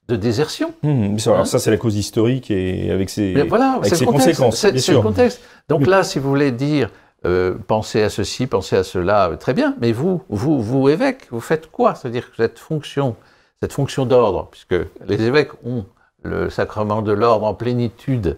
de 0.08 0.16
désertion. 0.16 0.74
Hum, 0.84 1.20
ça, 1.20 1.34
alors 1.34 1.48
ça, 1.48 1.60
c'est 1.60 1.70
la 1.70 1.78
cause 1.78 1.98
historique 1.98 2.50
et 2.50 2.90
avec 2.92 3.10
ses, 3.10 3.34
Mais 3.36 3.44
voilà, 3.44 3.74
avec 3.74 3.86
c'est 3.88 3.96
ses 3.96 4.06
le 4.06 4.12
contexte. 4.12 4.40
conséquences, 4.42 4.82
C'est 4.86 4.92
le 4.94 5.02
contexte. 5.02 5.42
Donc 5.68 5.86
là, 5.86 6.04
si 6.04 6.18
vous 6.18 6.30
voulez 6.30 6.52
dire, 6.52 6.90
euh, 7.26 7.56
pensez 7.68 8.02
à 8.04 8.10
ceci, 8.10 8.48
pensez 8.48 8.78
à 8.78 8.84
cela, 8.84 9.32
euh, 9.32 9.36
très 9.36 9.54
bien. 9.54 9.76
Mais 9.82 9.92
vous, 9.92 10.22
vous, 10.30 10.62
vous 10.62 10.88
évêque, 10.88 11.28
vous 11.30 11.42
faites 11.42 11.70
quoi? 11.70 11.94
C'est-à-dire 11.94 12.30
que 12.30 12.38
cette 12.38 12.58
fonction, 12.58 13.18
cette 13.60 13.74
fonction 13.74 14.06
d'ordre, 14.06 14.48
puisque 14.50 14.76
les 15.06 15.22
évêques 15.24 15.52
ont 15.66 15.84
le 16.24 16.50
sacrement 16.50 17.02
de 17.02 17.12
l'ordre 17.12 17.46
en 17.46 17.54
plénitude. 17.54 18.38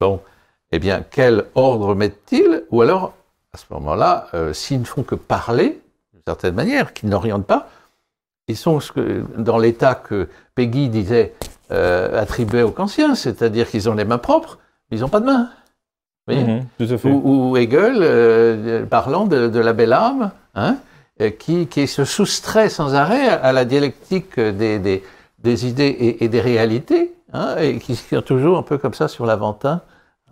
Bon, 0.00 0.20
eh 0.70 0.78
bien, 0.78 1.02
quel 1.10 1.46
ordre 1.56 1.96
mettent-ils? 1.96 2.62
Ou 2.70 2.82
alors, 2.82 3.14
à 3.52 3.58
ce 3.58 3.64
moment-là, 3.70 4.28
euh, 4.34 4.52
s'ils 4.52 4.80
ne 4.80 4.84
font 4.84 5.02
que 5.02 5.14
parler, 5.14 5.80
d'une 6.12 6.22
certaine 6.26 6.54
manière, 6.54 6.92
qu'ils 6.92 7.08
n'orientent 7.08 7.46
pas, 7.46 7.68
ils 8.48 8.56
sont 8.56 8.80
dans 9.36 9.58
l'état 9.58 9.94
que 9.94 10.28
Peggy 10.54 10.88
disait 10.88 11.34
euh, 11.70 12.20
attribué 12.20 12.62
aux 12.62 12.70
Kantiens, 12.70 13.14
c'est-à-dire 13.14 13.68
qu'ils 13.68 13.88
ont 13.88 13.94
les 13.94 14.04
mains 14.04 14.18
propres, 14.18 14.58
mais 14.90 14.96
ils 14.98 15.00
n'ont 15.00 15.08
pas 15.08 15.20
de 15.20 15.26
mains. 15.26 15.48
Vous 16.26 16.34
voyez 16.34 16.44
Mhm, 16.44 16.66
tout 16.78 16.94
à 16.94 16.98
fait. 16.98 17.08
ou, 17.10 17.50
ou 17.50 17.56
Hegel, 17.56 17.98
euh, 18.00 18.84
parlant 18.86 19.26
de, 19.26 19.48
de 19.48 19.60
la 19.60 19.72
belle 19.72 19.92
âme, 19.92 20.30
hein, 20.54 20.76
qui, 21.38 21.66
qui 21.66 21.86
se 21.86 22.04
soustrait 22.04 22.68
sans 22.70 22.94
arrêt 22.94 23.28
à, 23.28 23.52
la 23.52 23.64
dialectique 23.64 24.38
des, 24.40 24.78
des, 24.78 25.04
des 25.38 25.66
idées 25.66 25.84
et, 25.84 26.24
et 26.24 26.28
des 26.28 26.40
réalités, 26.40 27.12
hein, 27.32 27.56
et 27.58 27.78
qui 27.78 27.94
se 27.94 28.08
tient 28.08 28.22
toujours 28.22 28.58
un 28.58 28.62
peu 28.62 28.78
comme 28.78 28.94
ça 28.94 29.06
sur 29.06 29.26
l'aventin. 29.26 29.80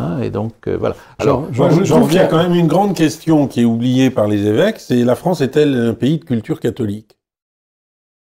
Hein, 0.01 0.21
et 0.23 0.31
donc, 0.31 0.53
euh, 0.69 0.77
voilà. 0.79 0.95
Alors, 1.19 1.49
Moi, 1.57 1.71
je 1.71 1.83
j'en 1.85 1.97
trouve 1.97 2.09
qu'il 2.09 2.19
y 2.19 2.21
a 2.21 2.27
reviens- 2.27 2.27
quand 2.29 2.49
même 2.49 2.55
une 2.59 2.69
grande 2.69 2.95
question 2.95 3.49
qui 3.49 3.63
est 3.63 3.65
oubliée 3.65 4.11
par 4.11 4.29
les 4.29 4.47
évêques, 4.47 4.79
c'est 4.79 5.03
la 5.05 5.17
France 5.17 5.41
est-elle 5.41 5.75
un 5.75 5.95
pays 5.95 6.19
de 6.19 6.25
culture 6.25 6.61
catholique? 6.61 7.17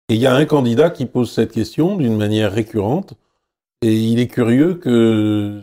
Et 0.09 0.15
il 0.15 0.21
y 0.21 0.27
a 0.27 0.33
un 0.33 0.45
candidat 0.45 0.89
qui 0.89 1.05
pose 1.05 1.29
cette 1.31 1.51
question 1.51 1.97
d'une 1.97 2.15
manière 2.15 2.53
récurrente, 2.53 3.15
et 3.81 3.93
il 3.93 4.19
est 4.19 4.27
curieux 4.27 4.75
que 4.75 5.59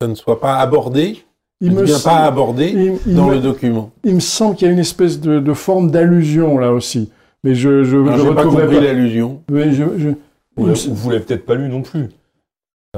ça 0.00 0.06
ne 0.06 0.14
soit 0.14 0.40
pas 0.40 0.58
abordé, 0.58 1.24
Il 1.60 1.74
ne 1.74 1.82
vient 1.82 1.98
pas 1.98 2.18
abordé 2.24 2.98
il- 3.04 3.14
dans 3.14 3.26
me- 3.26 3.34
le 3.34 3.40
document. 3.40 3.90
il 4.04 4.14
me 4.14 4.20
semble 4.20 4.54
qu'il 4.54 4.68
y 4.68 4.70
a 4.70 4.72
une 4.72 4.78
espèce 4.78 5.20
de, 5.20 5.40
de 5.40 5.52
forme 5.52 5.90
d'allusion 5.90 6.56
là 6.58 6.72
aussi. 6.72 7.10
Mais 7.42 7.54
je 7.54 7.82
je 7.84 7.96
J'ai 7.98 8.04
pas 8.04 8.12
retrouverai 8.42 8.44
compris 8.44 8.76
pas- 8.76 8.82
l'allusion. 8.82 9.42
Je, 9.50 9.72
je, 9.72 10.08
Vous 10.56 10.94
vous 10.94 11.10
l'avez 11.10 11.24
peut-être 11.24 11.44
pas 11.44 11.54
lu 11.56 11.68
non 11.68 11.82
plus. 11.82 12.08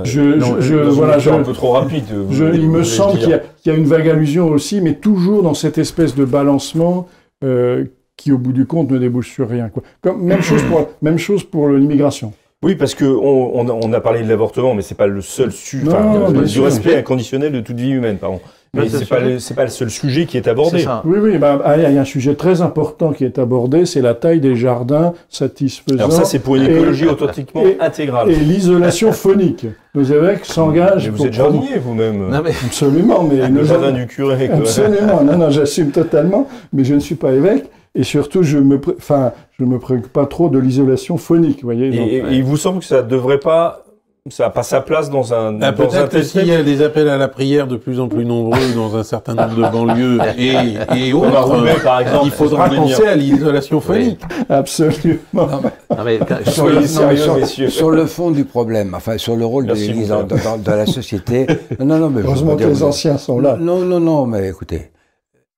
Je- 0.04 0.20
Non, 0.22 0.56
je- 0.58 0.74
voilà, 0.74 1.18
je- 1.18 1.28
un 1.28 1.42
peu 1.42 1.52
trop 1.52 1.72
rapide. 1.72 2.04
je- 2.30 2.54
il 2.54 2.68
me 2.70 2.82
semble 2.82 3.18
qu'il 3.18 3.28
y, 3.28 3.34
a- 3.34 3.42
y 3.66 3.76
une 3.76 3.84
vague 3.84 4.08
allusion 4.08 4.48
aussi, 4.48 4.80
mais 4.80 4.94
toujours 4.94 5.42
dans 5.42 5.52
cette 5.52 5.76
espèce 5.76 6.14
de 6.14 6.24
balancement 6.24 7.08
euh, 7.44 7.84
qui, 8.16 8.32
au 8.32 8.38
bout 8.38 8.52
du 8.52 8.64
compte, 8.66 8.90
ne 8.90 8.98
débouche 8.98 9.30
sur 9.32 9.48
rien. 9.48 9.68
Quoi. 9.68 9.82
Comme, 10.00 10.22
même, 10.22 10.40
chose 10.40 10.62
pour, 10.62 10.88
même 11.02 11.18
chose 11.18 11.44
pour 11.44 11.68
l'immigration. 11.68 12.32
Oui, 12.62 12.76
parce 12.76 12.94
que 12.94 13.04
on, 13.04 13.50
on 13.58 13.68
a, 13.68 13.72
on 13.72 13.92
a 13.92 14.00
parlé 14.00 14.22
de 14.22 14.28
l'avortement, 14.28 14.74
mais 14.74 14.82
c'est 14.82 14.94
pas 14.94 15.08
le 15.08 15.20
seul 15.20 15.50
sujet. 15.52 15.84
Non, 15.84 15.90
Enfin, 15.92 16.30
non, 16.30 16.42
du 16.42 16.60
respect 16.60 16.96
inconditionnel 16.96 17.52
de 17.52 17.60
toute 17.60 17.76
vie 17.78 17.90
humaine, 17.90 18.16
pardon. 18.18 18.40
Mais 18.74 18.88
c'est 18.88 19.00
c'est 19.00 19.04
pas, 19.04 19.18
sûr. 19.18 19.26
le- 19.28 19.38
c'est 19.38 19.52
pas 19.54 19.64
le 19.64 19.70
seul 19.70 19.90
sujet 19.90 20.24
qui 20.24 20.38
est 20.38 20.48
abordé. 20.48 20.78
ça. 20.80 21.02
Oui, 21.04 21.18
oui, 21.20 21.36
bah, 21.36 21.60
ah, 21.62 21.76
il 21.76 21.82
y 21.82 21.98
a 21.98 22.00
un 22.00 22.06
sujet 22.06 22.34
très 22.36 22.62
important 22.62 23.12
qui 23.12 23.22
est 23.26 23.38
abordé, 23.38 23.84
c'est 23.84 24.00
la 24.00 24.14
taille 24.14 24.40
des 24.40 24.56
jardins 24.56 25.12
satisfaisant 25.28 25.98
Alors 25.98 26.12
ça, 26.12 26.24
c'est 26.24 26.38
pour 26.38 26.56
une 26.56 26.62
Et- 26.62 26.74
écologie 26.76 27.06
authentiquement 27.06 27.66
et- 27.66 27.76
intégrale. 27.80 28.30
et 28.30 28.34
l'isolation 28.36 29.12
phonique. 29.12 29.66
Nos 29.94 30.02
évêques 30.04 30.46
s'engagent 30.46 31.04
Mais 31.04 31.10
vous 31.10 31.16
pour 31.18 31.26
êtes 31.26 31.32
jardinier 31.34 31.76
vous-même. 31.84 32.30
Non, 32.30 32.40
mais, 32.42 32.52
Absolument, 32.64 33.24
mais 33.24 33.46
Le 33.46 33.62
jardin 33.62 33.92
du 33.92 34.06
curé. 34.06 34.46
quoi. 34.48 34.56
Absolument, 34.56 35.22
non, 35.22 35.36
non, 35.36 35.50
j'assume 35.50 35.90
totalement, 35.90 36.48
mais 36.72 36.84
je 36.84 36.94
ne 36.94 37.00
suis 37.00 37.16
pas 37.16 37.32
évêque, 37.32 37.66
et 37.94 38.04
surtout, 38.04 38.42
je 38.42 38.56
me, 38.56 38.80
pré- 38.80 38.94
enfin, 38.96 39.32
je 39.60 39.66
me 39.66 39.78
préoccupe 39.78 40.10
pas 40.14 40.24
trop 40.24 40.48
de 40.48 40.58
l'isolation 40.58 41.18
phonique, 41.18 41.58
vous 41.60 41.66
voyez. 41.66 41.90
Donc- 41.90 42.08
et- 42.08 42.16
et 42.16 42.36
il 42.36 42.42
vous 42.42 42.56
semble 42.56 42.78
que 42.78 42.86
ça 42.86 43.02
devrait 43.02 43.36
pas, 43.38 43.81
ça 44.30 44.44
n'a 44.44 44.50
pas 44.50 44.62
sa 44.62 44.80
place 44.80 45.10
dans 45.10 45.34
un, 45.34 45.60
Ah, 45.60 45.72
dans 45.72 45.96
un 45.96 46.06
tel 46.06 46.24
s'il 46.24 46.46
y 46.46 46.54
a 46.54 46.62
des 46.62 46.80
appels 46.80 47.08
à 47.08 47.16
la 47.18 47.26
prière 47.26 47.66
de 47.66 47.76
plus 47.76 47.98
en 47.98 48.06
plus 48.08 48.24
nombreux 48.24 48.72
dans 48.76 48.94
un 48.96 49.02
certain 49.02 49.34
nombre 49.34 49.56
de 49.56 49.62
banlieues 49.62 50.18
et, 50.38 50.76
et 50.96 51.12
autres, 51.12 51.82
par 51.82 52.00
exemple. 52.00 52.22
il 52.26 52.30
faudra 52.30 52.68
penser 52.70 53.04
à 53.04 53.16
l'isolation 53.16 53.80
phonique. 53.80 54.20
Absolument. 54.48 55.18
non, 55.34 56.04
mais 56.04 56.18
quand- 56.20 56.38
Sur 56.44 56.52
Soyez 56.52 56.74
le, 56.76 56.80
non, 56.82 56.86
sérieux, 56.86 57.16
sur- 57.16 57.36
messieurs. 57.36 57.68
sur 57.68 57.90
le 57.90 58.06
fond 58.06 58.30
du 58.30 58.44
problème, 58.44 58.94
enfin 58.94 59.18
sur 59.18 59.34
le 59.34 59.44
rôle 59.44 59.64
Merci, 59.64 59.82
de 59.82 59.88
l'Église 59.88 60.08
dans, 60.10 60.22
dans- 60.22 60.58
dans 60.58 60.76
la 60.76 60.86
société. 60.86 61.46
Non, 61.80 61.98
non, 61.98 62.08
mais 62.08 62.22
Heureusement 62.22 62.54
que 62.56 62.62
les 62.64 62.82
anciens 62.84 63.18
sont 63.18 63.40
là. 63.40 63.56
Non, 63.58 63.80
non, 63.80 63.98
non, 63.98 64.26
mais 64.26 64.48
écoutez, 64.48 64.92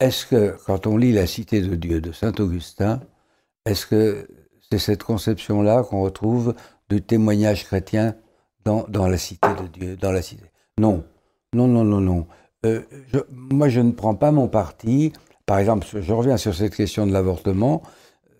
est-ce 0.00 0.24
que 0.24 0.54
quand 0.66 0.86
on 0.86 0.96
lit 0.96 1.12
la 1.12 1.26
Cité 1.26 1.60
de 1.60 1.74
Dieu 1.74 2.00
de 2.00 2.12
Saint 2.12 2.32
Augustin, 2.38 3.00
est-ce 3.66 3.84
que 3.84 4.26
c'est 4.72 4.78
cette 4.78 5.02
conception-là 5.02 5.82
qu'on 5.82 6.00
retrouve 6.00 6.54
du 6.88 7.02
témoignage 7.02 7.64
chrétien 7.66 8.14
dans, 8.64 8.84
dans 8.88 9.08
la 9.08 9.18
Cité 9.18 9.48
de 9.60 9.66
Dieu, 9.68 9.96
dans 9.96 10.12
la 10.12 10.22
Cité 10.22 10.44
Non, 10.78 11.04
non, 11.54 11.66
non, 11.66 11.84
non, 11.84 12.00
non. 12.00 12.26
Euh, 12.66 12.80
je- 13.12 13.18
moi, 13.30 13.68
je 13.68 13.80
ne 13.80 13.92
prends 13.92 14.14
pas 14.14 14.30
mon 14.32 14.48
parti. 14.48 15.12
Par 15.46 15.58
exemple, 15.58 15.86
je 16.00 16.12
reviens 16.12 16.36
sur 16.38 16.54
cette 16.54 16.74
question 16.74 17.06
de 17.06 17.12
l'avortement. 17.12 17.82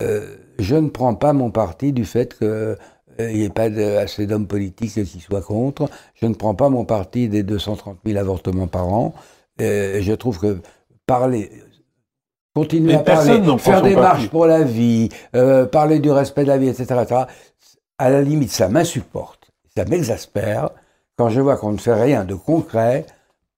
Euh, 0.03 0.37
je 0.59 0.77
ne 0.77 0.89
prends 0.89 1.15
pas 1.15 1.33
mon 1.33 1.51
parti 1.51 1.93
du 1.93 2.05
fait 2.05 2.37
que 2.39 2.77
euh, 3.21 3.33
n'y 3.33 3.45
ait 3.45 3.49
pas 3.51 3.69
de- 3.71 3.97
assez 3.99 4.27
d'hommes 4.27 4.47
politiques 4.47 5.05
qui 5.05 5.21
soient 5.21 5.43
contre. 5.43 5.89
Je 6.15 6.27
ne 6.27 6.35
prends 6.35 6.55
pas 6.55 6.69
mon 6.71 6.85
parti 6.85 7.29
des 7.29 7.43
230 7.43 7.99
000 8.05 8.19
avortements 8.19 8.67
par 8.67 8.89
an. 8.89 9.15
Je 9.59 10.13
trouve 10.15 10.41
que 10.41 10.59
parler, 11.07 11.51
continuer 12.55 12.95
à 12.95 12.99
parler, 13.01 13.41
faire 13.59 13.83
des 13.83 13.95
parti. 13.95 14.01
marches 14.23 14.31
pour 14.31 14.47
la 14.47 14.63
vie, 14.65 15.11
parler 15.71 16.01
du 16.01 16.11
respect 16.11 16.43
de 16.43 16.49
la 16.49 16.59
vie, 16.59 16.69
etc., 16.69 17.01
etc., 17.03 17.21
à 17.99 18.11
la 18.11 18.23
limite, 18.23 18.51
ça 18.51 18.69
m'insupporte, 18.69 19.44
ça 19.77 19.85
m'exaspère 19.85 20.71
quand 21.17 21.29
je 21.31 21.41
vois 21.41 21.57
qu'on 21.57 21.73
ne 21.73 21.79
fait 21.79 21.95
rien 21.95 22.25
de 22.25 22.35
concret 22.35 23.07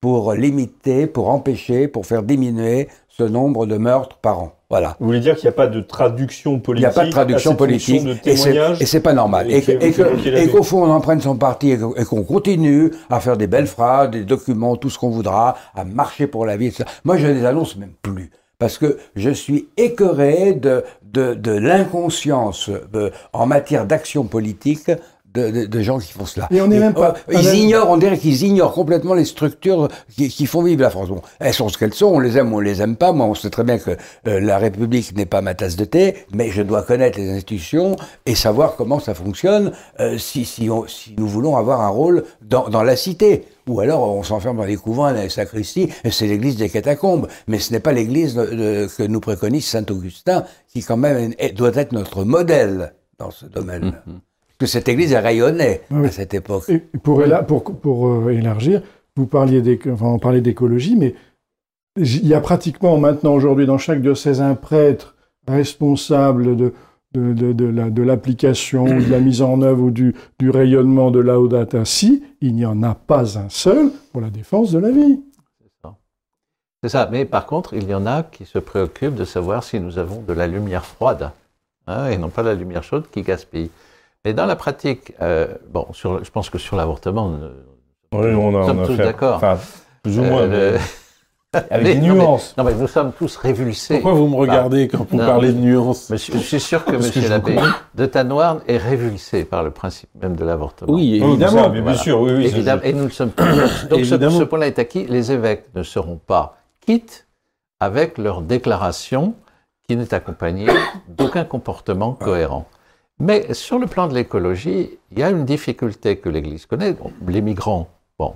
pour 0.00 0.32
limiter, 0.34 1.06
pour 1.06 1.28
empêcher, 1.30 1.88
pour 1.88 2.06
faire 2.06 2.22
diminuer 2.22 2.88
ce 3.08 3.22
nombre 3.22 3.66
de 3.66 3.76
meurtres 3.76 4.18
par 4.18 4.40
an. 4.40 4.52
Voilà. 4.68 4.96
Vous 5.00 5.06
voulez 5.06 5.20
dire 5.20 5.36
qu'il 5.36 5.44
n'y 5.44 5.54
a 5.54 5.56
pas 5.56 5.66
de 5.68 5.80
traduction 5.80 6.54
Il 6.54 6.62
politique 6.62 6.86
n'y 6.88 6.90
a 6.90 6.94
pas 6.94 7.06
de 7.06 7.10
traduction 7.10 7.54
politique 7.54 8.04
de 8.04 8.16
et 8.24 8.36
c'est- 8.86 9.00
pas 9.00 9.12
normal. 9.14 9.50
et 9.50 10.48
qu'au 10.48 10.62
fond 10.62 10.84
on 10.84 10.90
en 10.90 11.00
prenne 11.00 11.20
son 11.20 11.36
parti 11.36 11.70
et 11.70 12.04
qu'on 12.04 12.24
continue 12.24 12.90
à 13.10 13.20
faire 13.20 13.36
des 13.36 13.46
belles 13.46 13.66
phrases, 13.66 14.10
des 14.10 14.24
documents, 14.24 14.76
tout 14.76 14.90
ce 14.90 14.98
qu'on 14.98 15.10
voudra, 15.10 15.56
à 15.74 15.84
marcher 15.84 16.26
pour 16.26 16.44
la 16.46 16.56
vie, 16.56 16.66
etc. 16.66 16.84
Moi 17.04 17.16
je 17.16 17.26
ne 17.26 17.32
les 17.32 17.44
annonce 17.44 17.76
même 17.76 17.92
plus. 18.02 18.30
Parce 18.58 18.78
que 18.78 18.98
je 19.16 19.30
suis 19.30 19.68
écœuré 19.76 20.54
de, 20.54 20.82
de, 21.02 21.34
de 21.34 21.52
l'inconscience 21.52 22.70
euh, 22.94 23.10
en 23.34 23.44
matière 23.46 23.84
d'action 23.86 24.24
politique 24.24 24.90
de, 25.36 25.50
de- 25.50 25.66
de 25.66 25.80
gens 25.82 25.98
qui 25.98 26.12
font 26.12 26.26
cela. 26.26 26.48
Et 26.50 26.60
on 26.60 26.66
n'est 26.66 26.78
même 26.78 26.94
pas- 26.94 27.14
euh, 27.28 27.32
Ils 27.32 27.36
on 27.38 27.40
est- 27.52 27.58
ignorent, 27.58 27.90
on 27.90 27.96
dirait 27.96 28.18
qu'ils 28.18 28.42
ignorent 28.42 28.72
complètement 28.72 29.14
les 29.14 29.24
structures 29.24 29.88
qui, 30.16 30.28
qui 30.28 30.46
font 30.46 30.62
vivre 30.62 30.82
la 30.82 30.90
France. 30.90 31.08
Bon, 31.08 31.20
elles 31.40 31.54
sont 31.54 31.68
ce 31.68 31.78
qu'elles 31.78 31.94
sont, 31.94 32.06
on 32.06 32.18
les 32.18 32.38
aime 32.38 32.52
ou 32.52 32.56
on 32.56 32.60
les 32.60 32.80
aime 32.82 32.96
pas. 32.96 33.12
Moi, 33.12 33.26
on 33.26 33.34
sait 33.34 33.50
très 33.50 33.64
bien 33.64 33.78
que 33.78 33.90
euh, 34.26 34.40
la 34.40 34.58
République 34.58 35.14
n'est 35.16 35.26
pas 35.26 35.42
ma 35.42 35.54
tasse 35.54 35.76
de 35.76 35.84
thé, 35.84 36.16
mais 36.34 36.50
je 36.50 36.62
dois 36.62 36.82
connaître 36.82 37.18
les 37.18 37.30
institutions 37.30 37.96
et 38.26 38.34
savoir 38.34 38.76
comment 38.76 38.98
ça 39.00 39.14
fonctionne 39.14 39.72
euh, 40.00 40.18
si, 40.18 40.44
si, 40.44 40.70
on- 40.70 40.86
si 40.86 41.14
nous 41.18 41.28
voulons 41.28 41.56
avoir 41.56 41.80
un 41.82 41.88
rôle 41.88 42.24
dans, 42.42 42.68
dans 42.68 42.82
la 42.82 42.96
cité. 42.96 43.44
Ou 43.68 43.80
alors 43.80 44.14
on 44.14 44.22
s'enferme 44.22 44.58
dans 44.58 44.64
les 44.64 44.76
couvents, 44.76 45.12
dans 45.12 45.20
les 45.20 45.28
sacristies, 45.28 45.88
et 46.04 46.12
c'est 46.12 46.28
l'église 46.28 46.56
des 46.56 46.68
catacombes. 46.70 47.26
Mais 47.48 47.58
ce 47.58 47.72
n'est 47.72 47.80
pas 47.80 47.92
l'église 47.92 48.34
que 48.34 49.02
nous 49.02 49.18
préconise 49.20 49.66
Saint-Augustin, 49.66 50.44
qui 50.72 50.82
quand 50.82 50.96
même 50.96 51.32
est- 51.38 51.52
doit 51.52 51.74
être 51.74 51.90
notre 51.92 52.22
modèle 52.24 52.94
dans 53.18 53.32
ce 53.32 53.44
domaine. 53.46 53.92
Parce 53.92 54.16
que 54.58 54.66
cette 54.66 54.88
église, 54.88 55.14
rayonnait 55.14 55.82
Oui. 55.90 56.06
à 56.06 56.10
cette 56.10 56.34
époque. 56.34 56.68
Et 56.68 56.78
pour, 57.02 57.22
éla- 57.22 57.44
pour, 57.44 57.62
pour 57.64 58.08
euh, 58.08 58.30
élargir, 58.30 58.82
vous 59.16 59.26
parliez 59.26 59.60
d'éc- 59.62 59.90
enfin, 59.92 60.06
on 60.06 60.18
parlait 60.18 60.40
d'écologie, 60.40 60.96
mais 60.96 61.14
il 61.96 62.26
y 62.26 62.34
a 62.34 62.40
pratiquement 62.40 62.98
maintenant 62.98 63.34
aujourd'hui 63.34 63.66
dans 63.66 63.78
chaque 63.78 64.02
diocèse 64.02 64.40
un 64.40 64.54
prêtre, 64.54 65.14
responsable 65.48 66.56
de, 66.56 66.72
de, 67.14 67.32
de, 67.32 67.52
de 67.52 67.64
la- 67.66 67.90
de 67.90 68.02
l'application, 68.02 68.84
de 68.84 69.10
la 69.10 69.20
mise 69.20 69.42
en 69.42 69.62
œuvre 69.62 69.84
ou 69.84 69.90
du, 69.90 70.14
du 70.38 70.50
rayonnement 70.50 71.10
de 71.10 71.20
Laudato 71.20 71.84
Si, 71.84 72.22
il 72.40 72.54
n'y 72.54 72.66
en 72.66 72.82
a 72.82 72.94
pas 72.94 73.38
un 73.38 73.48
seul 73.48 73.90
pour 74.12 74.20
la 74.20 74.30
défense 74.30 74.72
de 74.72 74.78
la 74.78 74.90
vie. 74.90 75.20
C'est 76.82 76.90
ça. 76.90 77.08
Mais 77.10 77.24
par 77.24 77.46
contre, 77.46 77.72
il 77.74 77.88
y 77.88 77.94
en 77.94 78.06
a 78.06 78.22
qui 78.22 78.44
se 78.44 78.58
préoccupent 78.58 79.14
de 79.14 79.24
savoir 79.24 79.64
si 79.64 79.80
nous 79.80 79.98
avons 79.98 80.20
de 80.22 80.32
la 80.32 80.46
lumière 80.46 80.84
froide 80.84 81.30
hein, 81.86 82.08
et 82.08 82.18
non 82.18 82.28
pas 82.28 82.42
la 82.42 82.54
lumière 82.54 82.82
chaude 82.84 83.04
qui 83.10 83.22
gaspille. 83.22 83.70
Mais 84.26 84.34
dans 84.34 84.46
la 84.46 84.56
pratique, 84.56 85.12
euh, 85.22 85.46
bon, 85.72 85.86
sur, 85.92 86.24
je 86.24 86.30
pense 86.32 86.50
que 86.50 86.58
sur 86.58 86.74
l'avortement, 86.74 87.30
Oui, 88.12 88.34
on 88.34 88.48
a, 88.56 88.58
Nous 88.62 88.66
sommes 88.66 88.78
on 88.80 88.82
a 88.82 88.86
tous 88.88 88.96
d'accord. 88.96 89.36
Enfin, 89.36 89.56
plus 90.02 90.18
ou 90.18 90.24
euh, 90.24 90.28
moins, 90.28 90.46
mais 90.48 90.72
avec 91.70 91.84
Mais- 91.84 91.94
des 91.94 92.00
non, 92.00 92.14
mais- 92.14 92.20
nuances. 92.22 92.54
non, 92.58 92.64
mais 92.64 92.74
nous 92.74 92.88
sommes 92.88 93.12
tous 93.12 93.36
révulsés. 93.36 94.00
Pourquoi 94.00 94.14
vous 94.18 94.26
me 94.26 94.34
regardez 94.34 94.88
quand 94.88 95.06
vous 95.08 95.16
Non. 95.16 95.26
parlez 95.26 95.52
de 95.52 95.58
nuances 95.60 96.10
Monsieur- 96.10 96.34
je 96.34 96.38
suis 96.40 96.58
sûr 96.58 96.84
que 96.84 97.00
je 97.00 97.28
l'abbé 97.28 97.56
de 97.94 98.06
Tanoirne 98.06 98.62
est 98.66 98.78
révulsé 98.78 99.44
par 99.44 99.62
le 99.62 99.70
principe 99.70 100.10
même 100.20 100.34
de 100.34 100.44
l'avortement. 100.44 100.92
Oui, 100.92 101.22
évidemment. 101.22 101.68
bien 101.70 101.82
Voilà. 101.82 101.96
sûr, 101.98 102.20
oui, 102.20 102.32
oui. 102.32 102.48
ça, 102.50 102.56
Évidemment, 102.56 102.82
je- 102.82 102.88
et 102.88 102.92
nous 102.94 103.04
le 103.04 103.10
sommes 103.10 103.30
tous. 103.36 103.86
Donc 103.90 104.04
ce, 104.04 104.18
ce 104.38 104.42
point-là 104.42 104.66
est 104.66 104.80
acquis. 104.80 105.06
Les 105.06 105.30
évêques 105.30 105.66
ne 105.76 105.84
seront 105.84 106.16
pas 106.26 106.56
quittes 106.84 107.28
avec 107.78 108.18
leur 108.18 108.40
déclaration 108.42 109.34
qui 109.88 109.94
n'est 109.96 110.12
accompagnée 110.12 110.66
d'aucun 111.06 111.44
comportement 111.44 112.10
cohérent. 112.14 112.66
Mais 113.18 113.54
sur 113.54 113.78
le 113.78 113.86
plan 113.86 114.08
de 114.08 114.14
l'écologie, 114.14 114.98
il 115.10 115.18
y 115.18 115.22
a 115.22 115.30
une 115.30 115.44
difficulté 115.44 116.18
que 116.18 116.28
l'Église 116.28 116.66
connaît. 116.66 116.94
Les 117.26 117.40
migrants, 117.40 117.88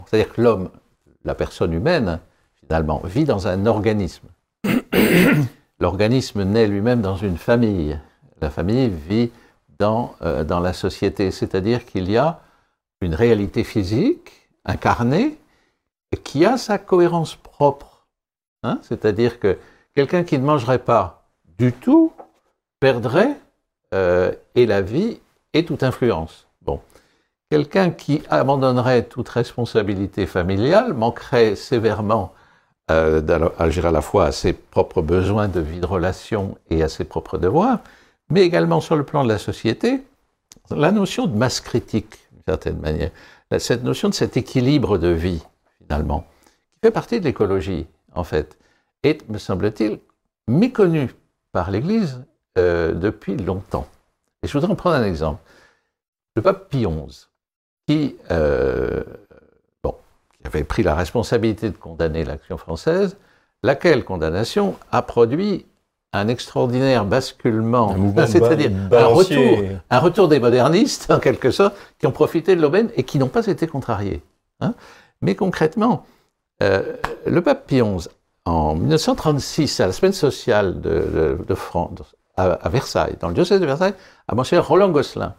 c'est-à-dire 0.06 0.32
que 0.32 0.40
l'homme, 0.40 0.70
la 1.24 1.34
personne 1.34 1.72
humaine, 1.72 2.20
finalement, 2.60 3.02
vit 3.04 3.24
dans 3.24 3.46
un 3.46 3.66
organisme. 3.66 4.28
L'organisme 5.80 6.44
naît 6.44 6.66
lui-même 6.66 7.00
dans 7.02 7.16
une 7.16 7.36
famille. 7.36 7.98
La 8.40 8.50
famille 8.50 8.88
vit 8.88 9.30
dans, 9.78 10.14
euh, 10.22 10.44
dans 10.44 10.60
la 10.60 10.72
société, 10.72 11.30
c'est-à-dire 11.30 11.84
qu'il 11.84 12.10
y 12.10 12.16
a 12.16 12.40
une 13.00 13.14
réalité 13.14 13.64
physique 13.64 14.48
incarnée 14.64 15.38
qui 16.24 16.44
a 16.44 16.56
sa 16.58 16.78
cohérence 16.78 17.36
propre. 17.36 18.06
Hein 18.62 18.78
c'est-à-dire 18.82 19.40
que 19.40 19.58
quelqu'un 19.94 20.22
qui 20.22 20.38
ne 20.38 20.44
mangerait 20.44 20.80
pas 20.80 21.28
du 21.58 21.72
tout 21.72 22.12
perdrait 22.78 23.36
euh, 23.94 24.32
et 24.54 24.66
la 24.66 24.82
vie 24.82 25.20
et 25.52 25.64
toute 25.64 25.82
influence. 25.82 26.46
Bon. 26.62 26.80
Quelqu'un 27.50 27.90
qui 27.90 28.22
abandonnerait 28.30 29.04
toute 29.04 29.28
responsabilité 29.28 30.26
familiale 30.26 30.94
manquerait 30.94 31.56
sévèrement 31.56 32.32
euh, 32.90 33.20
d'al- 33.20 33.50
agir 33.58 33.86
à 33.86 33.90
la 33.90 34.02
fois 34.02 34.26
à 34.26 34.32
ses 34.32 34.52
propres 34.52 35.02
besoins 35.02 35.48
de 35.48 35.60
vie 35.60 35.80
de 35.80 35.86
relation 35.86 36.56
et 36.70 36.82
à 36.82 36.88
ses 36.88 37.04
propres 37.04 37.38
devoirs, 37.38 37.80
mais 38.28 38.42
également 38.42 38.80
sur 38.80 38.96
le 38.96 39.04
plan 39.04 39.24
de 39.24 39.28
la 39.28 39.38
société, 39.38 40.02
la 40.70 40.92
notion 40.92 41.26
de 41.26 41.36
masse 41.36 41.60
critique, 41.60 42.18
d'une 42.32 42.42
certaine 42.46 42.78
manière, 42.78 43.10
cette 43.58 43.82
notion 43.82 44.08
de 44.08 44.14
cet 44.14 44.36
équilibre 44.36 44.98
de 44.98 45.08
vie, 45.08 45.42
finalement, 45.82 46.24
qui 46.72 46.78
fait 46.84 46.92
partie 46.92 47.18
de 47.18 47.24
l'écologie, 47.24 47.86
en 48.14 48.22
fait, 48.22 48.56
est, 49.02 49.28
me 49.28 49.38
semble-t-il, 49.38 49.98
méconnue 50.46 51.12
par 51.50 51.72
l'Église 51.72 52.22
euh, 52.58 52.92
depuis 52.92 53.36
longtemps. 53.36 53.88
Et 54.42 54.48
je 54.48 54.52
voudrais 54.52 54.70
en 54.70 54.74
prendre 54.74 54.96
un 54.96 55.04
exemple. 55.04 55.40
Le 56.36 56.42
pape 56.42 56.68
Pie 56.70 56.86
XI, 56.86 57.26
qui, 57.86 58.16
euh, 58.30 59.02
bon, 59.82 59.94
qui 60.38 60.46
avait 60.46 60.64
pris 60.64 60.82
la 60.82 60.94
responsabilité 60.94 61.70
de 61.70 61.76
condamner 61.76 62.24
l'action 62.24 62.56
française, 62.56 63.16
laquelle 63.62 64.04
condamnation 64.04 64.76
a 64.92 65.02
produit 65.02 65.66
un 66.12 66.26
extraordinaire 66.28 67.04
basculement, 67.04 67.92
de 68.12 68.26
c'est-à-dire 68.26 68.70
un 68.96 69.06
retour, 69.06 69.62
un 69.90 69.98
retour 69.98 70.28
des 70.28 70.40
modernistes, 70.40 71.10
en 71.10 71.20
quelque 71.20 71.50
sorte, 71.50 71.76
qui 71.98 72.06
ont 72.06 72.12
profité 72.12 72.56
de 72.56 72.60
l'aubaine 72.62 72.90
et 72.96 73.04
qui 73.04 73.18
n'ont 73.18 73.28
pas 73.28 73.46
été 73.46 73.66
contrariés. 73.66 74.22
hein. 74.60 74.74
Mais 75.22 75.34
concrètement, 75.34 76.06
euh, 76.62 76.96
le 77.26 77.42
pape 77.42 77.66
Pie 77.66 77.80
XI, 77.82 78.08
en 78.46 78.74
1936, 78.74 79.80
à 79.80 79.86
la 79.86 79.92
semaine 79.92 80.12
sociale 80.14 80.80
de, 80.80 80.90
de- 80.90 81.44
de 81.46 81.54
France, 81.54 82.14
à, 82.42 82.52
à 82.52 82.68
Versailles, 82.68 83.16
dans 83.20 83.28
le 83.28 83.34
diocèse 83.34 83.60
de 83.60 83.66
Versailles, 83.66 83.94
à 84.28 84.34
Monseigneur 84.34 84.66
Roland 84.66 84.90
Gosselin, 84.90 85.34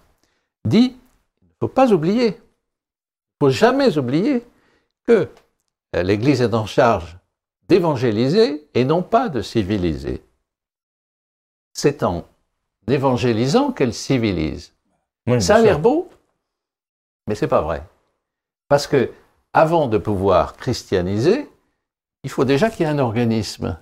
dit 0.65 0.95
il 1.41 1.47
ne 1.47 1.53
faut 1.59 1.67
pas 1.67 1.91
oublier, 1.91 2.27
il 2.27 3.45
ne 3.45 3.47
faut 3.47 3.49
jamais 3.49 3.97
oublier 3.97 4.45
que 5.05 5.29
euh, 5.95 6.03
l'Église 6.03 6.41
est 6.41 6.53
en 6.53 6.65
charge 6.65 7.17
d'évangéliser 7.67 8.67
et 8.73 8.83
non 8.83 9.01
pas 9.01 9.29
de 9.29 9.41
civiliser. 9.41 10.23
C'est 11.73 12.03
en 12.03 12.25
évangélisant 12.87 13.71
qu'elle 13.71 13.93
civilise. 13.93 14.73
Oui, 15.27 15.41
Ça 15.41 15.55
a 15.55 15.61
l'air 15.61 15.79
beau, 15.79 16.09
mais 17.27 17.35
c'est 17.35 17.47
pas 17.47 17.61
vrai. 17.61 17.83
Parce 18.67 18.87
que 18.87 19.11
avant 19.53 19.87
de 19.87 19.97
pouvoir 19.97 20.55
christianiser, 20.55 21.47
il 22.23 22.29
faut 22.29 22.45
déjà 22.45 22.69
qu'il 22.69 22.85
y 22.85 22.89
ait 22.89 22.91
un 22.91 22.99
organisme. 22.99 23.77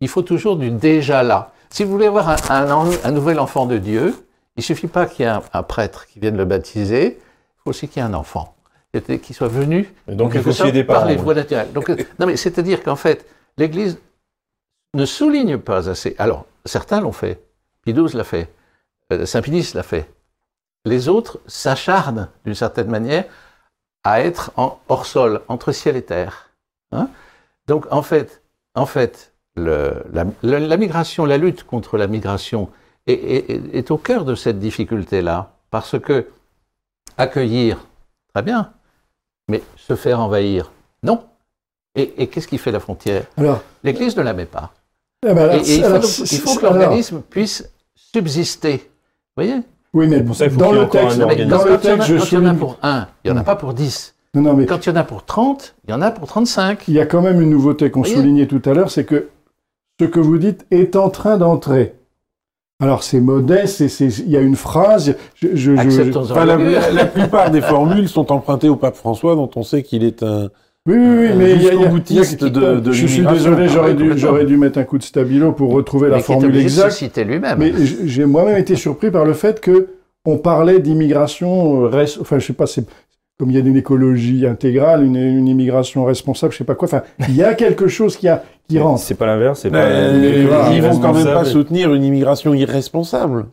Il 0.00 0.08
faut 0.08 0.22
toujours 0.22 0.56
du 0.56 0.70
déjà 0.70 1.22
là. 1.22 1.52
Si 1.70 1.84
vous 1.84 1.90
voulez 1.92 2.06
avoir 2.06 2.28
un, 2.28 2.36
un 2.50 2.70
en- 2.70 2.90
un 3.04 3.10
nouvel 3.12 3.38
enfant 3.38 3.66
de 3.66 3.78
Dieu, 3.78 4.14
il 4.56 4.62
suffit 4.62 4.88
pas 4.88 5.06
qu'il 5.06 5.24
y 5.24 5.28
ait 5.28 5.30
un, 5.32 5.42
un 5.52 5.62
prêtre 5.62 6.06
qui 6.06 6.18
vienne 6.18 6.36
le 6.36 6.44
baptiser, 6.44 7.18
il 7.18 7.62
faut 7.62 7.70
aussi 7.70 7.88
qu'il 7.88 8.02
y 8.02 8.04
ait 8.04 8.08
un 8.08 8.14
enfant 8.14 8.54
qui 9.22 9.34
soit 9.34 9.46
venu 9.46 9.88
Et 10.08 10.16
donc, 10.16 10.32
il 10.34 10.42
faut 10.42 10.50
sorte, 10.50 10.72
des 10.72 10.82
par 10.82 11.04
les 11.06 11.14
oui. 11.14 11.22
voies 11.22 11.34
naturelles. 11.34 11.70
Donc, 11.72 11.88
euh, 11.90 11.96
non, 12.18 12.26
mais 12.26 12.36
c'est-à-dire 12.36 12.82
qu'en 12.82 12.96
fait, 12.96 13.24
l'Église 13.56 13.98
ne 14.94 15.04
souligne 15.06 15.58
pas 15.58 15.88
assez. 15.88 16.16
Alors, 16.18 16.44
certains 16.64 17.00
l'ont 17.00 17.12
fait. 17.12 17.40
Pie 17.84 17.92
XII 17.94 18.16
l'a 18.16 18.24
fait. 18.24 18.52
Euh, 19.12 19.26
Saint 19.26 19.42
Pinice 19.42 19.74
l'a 19.74 19.84
fait. 19.84 20.10
Les 20.84 21.08
autres 21.08 21.38
s'acharnent, 21.46 22.28
d'une 22.44 22.56
certaine 22.56 22.88
manière, 22.88 23.26
à 24.02 24.22
être 24.22 24.50
en 24.56 24.80
hors 24.88 25.06
sol, 25.06 25.42
entre 25.46 25.70
ciel 25.70 25.94
et 25.94 26.02
terre. 26.02 26.50
Hein 26.90 27.08
Donc, 27.68 27.86
en 27.92 28.02
fait, 28.02 28.42
en 28.74 28.86
fait 28.86 29.29
le- 29.60 30.02
la, 30.12 30.24
la- 30.42 30.58
la 30.60 30.76
migration, 30.76 31.24
la 31.24 31.36
lutte 31.38 31.64
contre 31.64 31.96
la 31.98 32.06
migration 32.06 32.68
est, 33.06 33.12
est- 33.12 33.74
est 33.74 33.90
au 33.90 33.96
cœur 33.98 34.24
de 34.24 34.34
cette 34.34 34.58
difficulté-là. 34.58 35.52
Parce 35.70 35.98
que 35.98 36.26
accueillir, 37.16 37.78
très 38.34 38.42
bien, 38.42 38.70
mais 39.48 39.62
se 39.76 39.94
faire 39.96 40.20
envahir, 40.20 40.70
non. 41.02 41.22
Et, 41.96 42.22
et 42.22 42.26
qu'est-ce 42.28 42.46
qui 42.48 42.58
fait 42.58 42.70
la 42.72 42.80
frontière? 42.80 43.24
Alors, 43.36 43.62
L'Église 43.82 44.16
ne 44.16 44.22
la 44.22 44.32
met 44.32 44.46
pas. 44.46 44.72
eh 45.26 45.34
ben 45.34 45.36
Et, 45.36 45.40
alors, 45.40 45.54
et 45.54 45.58
il 45.74 45.80
faut, 45.80 45.86
alors, 45.86 46.00
donc- 46.00 46.04
c'est- 46.10 46.32
il 46.32 46.38
faut 46.40 46.54
que 46.56 46.62
l'organisme 46.62 47.20
puisse 47.28 47.68
subsister. 47.94 48.74
Vous 49.36 49.44
voyez? 49.44 49.60
Oui, 49.92 50.06
mais 50.06 50.22
pour 50.22 50.36
ça, 50.36 50.44
il 50.46 50.52
faut 50.52 50.60
dans 50.60 50.70
le 50.72 50.82
un 50.82 50.86
texte, 50.86 51.20
organisme. 51.20 51.50
dans 51.50 51.58
Quand 51.58 51.64
le 51.64 51.70
il 51.70 51.72
y 51.72 51.90
en 51.90 51.94
a- 51.94 51.96
texte, 51.96 52.08
je 52.08 52.16
quand 52.18 52.24
il 52.30 52.34
y 52.34 52.38
en 52.38 52.46
a 52.46 52.54
pour 52.54 52.78
un, 52.82 53.08
il 53.24 53.30
n'y 53.32 53.36
en 53.36 53.40
a 53.40 53.44
pas 53.44 53.56
pour 53.56 53.74
10. 53.74 54.14
Non, 54.34 54.42
non, 54.42 54.54
mais 54.54 54.66
Quand 54.66 54.86
il 54.86 54.90
y 54.90 54.92
en 54.92 54.96
a 54.96 55.02
pour 55.02 55.24
30, 55.24 55.74
il 55.84 55.90
y 55.90 55.94
en 55.94 56.00
a 56.02 56.12
pour 56.12 56.28
35. 56.28 56.84
il 56.86 56.94
y 56.94 57.00
a 57.00 57.06
quand 57.06 57.20
même 57.22 57.40
une 57.40 57.50
nouveauté 57.50 57.90
qu'on 57.90 58.04
soulignait 58.04 58.46
tout 58.46 58.62
à 58.66 58.72
l'heure, 58.74 58.88
c'est 58.92 59.04
que 59.04 59.28
ce 60.00 60.04
que 60.04 60.18
vous 60.20 60.38
dites 60.38 60.66
est 60.70 60.96
en 60.96 61.10
train 61.10 61.36
d'entrer. 61.36 61.94
Alors 62.82 63.02
c'est 63.02 63.20
modeste, 63.20 63.82
et 63.82 63.88
il 64.00 64.30
y 64.30 64.36
a 64.38 64.40
une 64.40 64.56
phrase. 64.56 65.14
Je, 65.34 65.48
je, 65.52 65.56
je- 65.56 65.76
Acceptons 65.76 66.22
Enfin, 66.22 66.46
la, 66.46 66.56
la- 66.56 66.90
la 66.90 67.04
plupart 67.04 67.50
des 67.50 67.60
formules 67.60 68.08
sont 68.08 68.32
empruntées 68.32 68.70
au 68.70 68.76
pape 68.76 68.96
François, 68.96 69.34
dont 69.34 69.50
on 69.56 69.62
sait 69.62 69.82
qu'il 69.82 70.02
est 70.02 70.22
un. 70.22 70.48
oui, 70.86 70.94
oui, 70.96 71.16
oui, 71.18 71.28
mais 71.36 71.52
il 71.52 71.62
y 71.62 71.68
a, 71.68 71.74
y 71.74 71.76
a- 71.76 71.80
jusqu'au 71.80 71.88
boutiste 71.90 72.38
il 72.40 72.44
y 72.44 72.46
a- 72.46 72.50
de- 72.76 72.80
de 72.80 72.92
Je 72.92 73.06
suis 73.06 73.26
désolé, 73.26 73.68
j'aurais 73.68 73.90
Ah 73.90 73.94
dû, 73.94 74.12
j'aurais 74.16 74.46
dû 74.46 74.56
mettre 74.56 74.78
un 74.78 74.84
coup 74.84 74.96
de 74.96 75.02
stabilo 75.02 75.52
pour 75.52 75.72
retrouver 75.72 76.08
la 76.08 76.14
mais 76.16 76.20
est 76.20 76.24
formule 76.24 76.56
exacte. 76.56 76.92
citer 76.92 77.24
lui-même. 77.24 77.58
Mais 77.58 77.72
j'ai 78.04 78.24
moi-même 78.24 78.56
été 78.56 78.76
surpris 78.76 79.10
par 79.10 79.26
le 79.26 79.34
fait 79.34 79.60
que 79.60 79.88
on 80.24 80.38
parlait 80.38 80.78
d'immigration, 80.80 81.84
euh, 81.84 82.06
enfin 82.22 82.38
je 82.38 82.46
sais 82.46 82.52
pas, 82.54 82.66
c'est 82.66 82.86
comme 83.40 83.50
il 83.50 83.54
y 83.54 83.56
a 83.56 83.66
une 83.66 83.74
écologie 83.74 84.46
intégrale, 84.46 85.02
une, 85.02 85.16
une 85.16 85.48
immigration 85.48 86.04
responsable, 86.04 86.52
je 86.52 86.58
sais 86.58 86.64
pas 86.64 86.74
quoi. 86.74 86.86
Enfin, 86.86 87.04
il 87.26 87.34
y 87.34 87.42
a 87.42 87.54
quelque 87.54 87.88
chose 87.88 88.18
qui, 88.18 88.28
a, 88.28 88.44
qui 88.68 88.78
rentre. 88.78 89.00
C'est 89.00 89.14
pas 89.14 89.24
l'inverse, 89.24 89.60
c'est 89.60 89.70
pas. 89.70 89.78
Euh, 89.78 90.70
ils 90.74 90.82
vont 90.82 90.98
quand 90.98 91.14
même 91.14 91.24
pas 91.24 91.46
soutenir 91.46 91.94
une 91.94 92.04
immigration 92.04 92.52
irresponsable. 92.52 93.46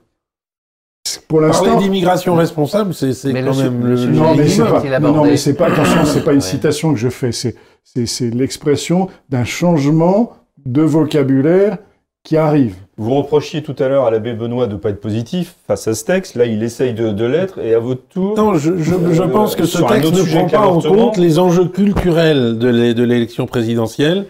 Pour 1.29 1.39
Parler 1.39 1.53
l'instant, 1.53 1.79
d'immigration 1.79 2.35
responsable, 2.35 2.93
c'est 2.93 3.13
quand 3.23 3.31
le 3.31 3.53
même 3.53 3.85
le 3.85 3.95
sujet 3.95 4.11
non, 4.11 4.33
est 4.33 4.37
mais 4.37 4.47
c'est 4.49 4.65
pas, 4.65 4.99
non, 4.99 5.23
mais 5.23 5.37
c'est 5.37 5.53
pas, 5.53 5.67
attention, 5.67 6.03
c'est 6.03 6.25
pas 6.25 6.33
une 6.33 6.39
Ouais. 6.41 6.41
citation 6.41 6.91
que 6.91 6.99
je 6.99 7.07
fais, 7.07 7.31
c'est, 7.31 7.55
c'est, 7.85 8.05
c'est 8.05 8.29
l'expression 8.29 9.07
d'un 9.29 9.45
changement 9.45 10.33
de 10.65 10.81
vocabulaire 10.81 11.77
qui 12.23 12.35
arrive. 12.35 12.75
Vous 12.99 13.13
reprochiez 13.15 13.61
tout 13.61 13.75
à 13.77 13.87
l'heure 13.87 14.05
à 14.05 14.11
l'abbé 14.11 14.33
Benoît 14.33 14.65
de 14.65 14.73
ne 14.73 14.79
pas 14.79 14.89
être 14.89 14.99
positif 14.99 15.55
face 15.67 15.87
à 15.87 15.93
ce 15.93 16.03
texte. 16.03 16.33
Là, 16.35 16.45
il 16.45 16.63
essaye 16.63 16.95
de, 16.95 17.11
de 17.11 17.25
l'être 17.25 17.59
et 17.59 17.75
à 17.75 17.79
votre 17.79 18.01
tour. 18.07 18.35
Non, 18.35 18.55
je, 18.55 18.75
je, 18.77 18.95
je 19.13 19.21
Euh, 19.21 19.27
pense 19.27 19.55
que 19.55 19.65
ce 19.65 19.77
texte 19.83 20.11
ne 20.13 20.23
prend 20.23 20.47
pas 20.49 20.67
en 20.67 20.81
compte 20.81 21.17
les 21.17 21.37
enjeux 21.37 21.67
culturels 21.67 22.57
de 22.57 22.67
l'é- 22.67 22.93
de 22.95 23.03
l'élection 23.03 23.45
présidentielle 23.45 24.25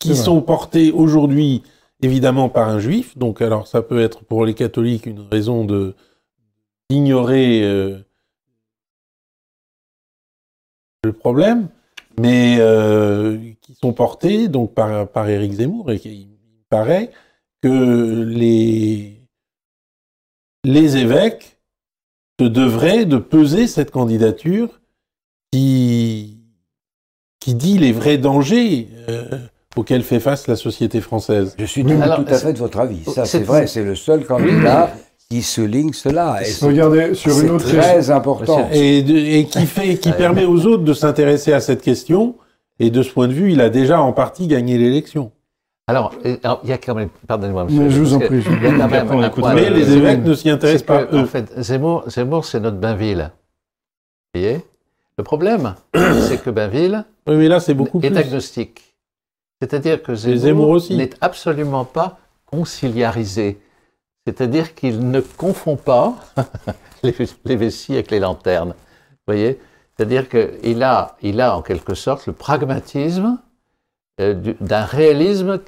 qui 0.00 0.16
sont 0.16 0.40
portés 0.42 0.90
aujourd'hui 0.90 1.62
évidemment 2.02 2.48
par 2.48 2.68
un 2.68 2.80
juif. 2.80 3.16
Donc 3.16 3.40
alors 3.40 3.68
ça 3.68 3.82
peut 3.82 4.00
être 4.00 4.24
pour 4.24 4.44
les 4.44 4.54
catholiques 4.54 5.06
une 5.06 5.20
raison 5.30 5.64
de 5.64 5.94
d'ignorer 6.90 7.62
euh, 7.62 7.98
le 11.04 11.12
problème, 11.12 11.68
mais 12.18 12.56
euh, 12.58 13.38
qui 13.60 13.74
sont 13.74 13.92
portés 13.92 14.48
donc 14.48 14.74
par 14.74 15.06
par 15.08 15.28
Éric 15.28 15.52
Zemmour 15.52 15.92
et 15.92 15.98
qui 16.00 16.08
il 16.10 16.28
paraît 16.68 17.10
que 17.62 18.24
les, 18.28 19.20
les 20.64 20.96
évêques 20.96 21.58
se 22.40 22.46
devraient 22.46 23.04
de 23.04 23.16
peser 23.18 23.66
cette 23.66 23.90
candidature 23.90 24.80
qui, 25.52 26.38
qui 27.40 27.54
dit 27.54 27.78
les 27.78 27.92
vrais 27.92 28.18
dangers 28.18 28.88
euh, 29.08 29.38
auxquels 29.76 30.02
fait 30.02 30.20
face 30.20 30.46
la 30.46 30.56
société 30.56 31.00
française. 31.00 31.54
Je 31.58 31.64
suis 31.64 31.82
Oui, 31.82 31.94
tout, 31.96 32.02
alors, 32.02 32.24
tout 32.24 32.32
à 32.32 32.38
fait 32.38 32.52
de 32.52 32.58
votre 32.58 32.78
avis. 32.78 33.04
Ça, 33.04 33.24
c'est- 33.24 33.40
vrai, 33.40 33.66
c'est 33.66 33.84
le 33.84 33.94
seul 33.96 34.24
candidat 34.24 34.94
qui 35.30 35.42
souligne 35.42 35.92
cela. 35.92 36.40
Et 36.42 36.44
c'est 36.46 36.64
Regardez, 36.66 37.14
sur 37.14 37.32
une 37.40 37.46
c'est 37.46 37.50
autre 37.50 37.64
question. 37.64 37.80
très 37.82 38.10
important. 38.10 38.68
Et, 38.72 39.02
de- 39.02 39.16
et 39.16 39.46
qui, 39.46 39.66
fait, 39.66 39.96
qui 39.98 40.12
permet 40.12 40.44
aux 40.44 40.64
autres 40.66 40.84
de 40.84 40.94
s'intéresser 40.94 41.52
à 41.52 41.60
cette 41.60 41.82
question. 41.82 42.36
Et 42.80 42.90
de 42.90 43.02
ce 43.02 43.10
point 43.10 43.26
de 43.26 43.32
vue, 43.32 43.50
il 43.52 43.60
a 43.60 43.70
déjà 43.70 44.00
en 44.00 44.12
partie 44.12 44.46
gagné 44.46 44.78
l'élection. 44.78 45.32
Alors, 45.88 46.12
et- 46.22 46.38
alors, 46.44 46.60
il 46.64 46.68
y 46.70 46.72
a 46.72 46.78
quand 46.78 46.94
même, 46.94 47.08
pardonnez-moi, 47.26 47.64
monsieur. 47.64 47.80
Mais 47.82 47.90
je 47.90 47.98
vous 48.00 48.14
en 48.14 48.18
prie. 48.20 48.38
Il 48.46 48.62
y 48.62 48.66
a 48.66 48.70
quand 48.78 48.88
même 48.88 49.10
un 49.24 49.30
point. 49.30 49.54
Mais 49.54 49.66
Euh, 49.66 49.70
les 49.70 49.90
évêques 49.92 50.22
ne 50.22 50.34
s'y 50.34 50.50
intéressent 50.50 50.82
pas, 50.86 51.04
que, 51.04 51.16
eux. 51.16 51.20
en 51.20 51.26
fait, 51.26 51.50
Zemmour, 51.60 52.04
Zemmour 52.08 52.44
c'est 52.44 52.60
notre 52.60 52.76
Bainville. 52.76 53.30
Vous 54.34 54.40
voyez? 54.40 54.64
Le 55.16 55.24
problème, 55.24 55.74
c'est 55.94 56.42
que 56.42 56.50
Bainville 56.50 57.04
Oui, 57.26 57.36
mais 57.36 57.48
là, 57.48 57.58
c'est 57.58 57.74
beaucoup 57.74 58.00
est 58.02 58.10
plus. 58.10 58.18
agnostique. 58.18 58.94
C'est-à-dire 59.60 60.02
que 60.02 60.14
Zemmour 60.14 60.38
Zemmour 60.42 60.68
aussi. 60.68 60.96
n'est 60.96 61.10
absolument 61.20 61.84
pas 61.86 62.18
conciliarisé. 62.46 63.58
C'est-à-dire 64.26 64.74
qu'il 64.74 65.10
ne 65.10 65.20
confond 65.20 65.76
pas 65.76 66.14
les, 67.02 67.14
les 67.46 67.56
vessies 67.56 67.94
avec 67.94 68.10
les 68.10 68.20
lanternes. 68.20 68.70
Vous 69.10 69.32
voyez? 69.34 69.58
C'est-à-dire 69.96 70.28
qu'il 70.28 70.82
a, 70.82 71.16
il 71.22 71.40
a 71.40 71.56
en 71.56 71.62
quelque 71.62 71.94
sorte 71.94 72.26
le 72.26 72.34
pragmatisme 72.34 73.38
euh, 74.20 74.34
du- 74.34 74.56
d'un 74.60 74.84
réalisme 74.84 75.60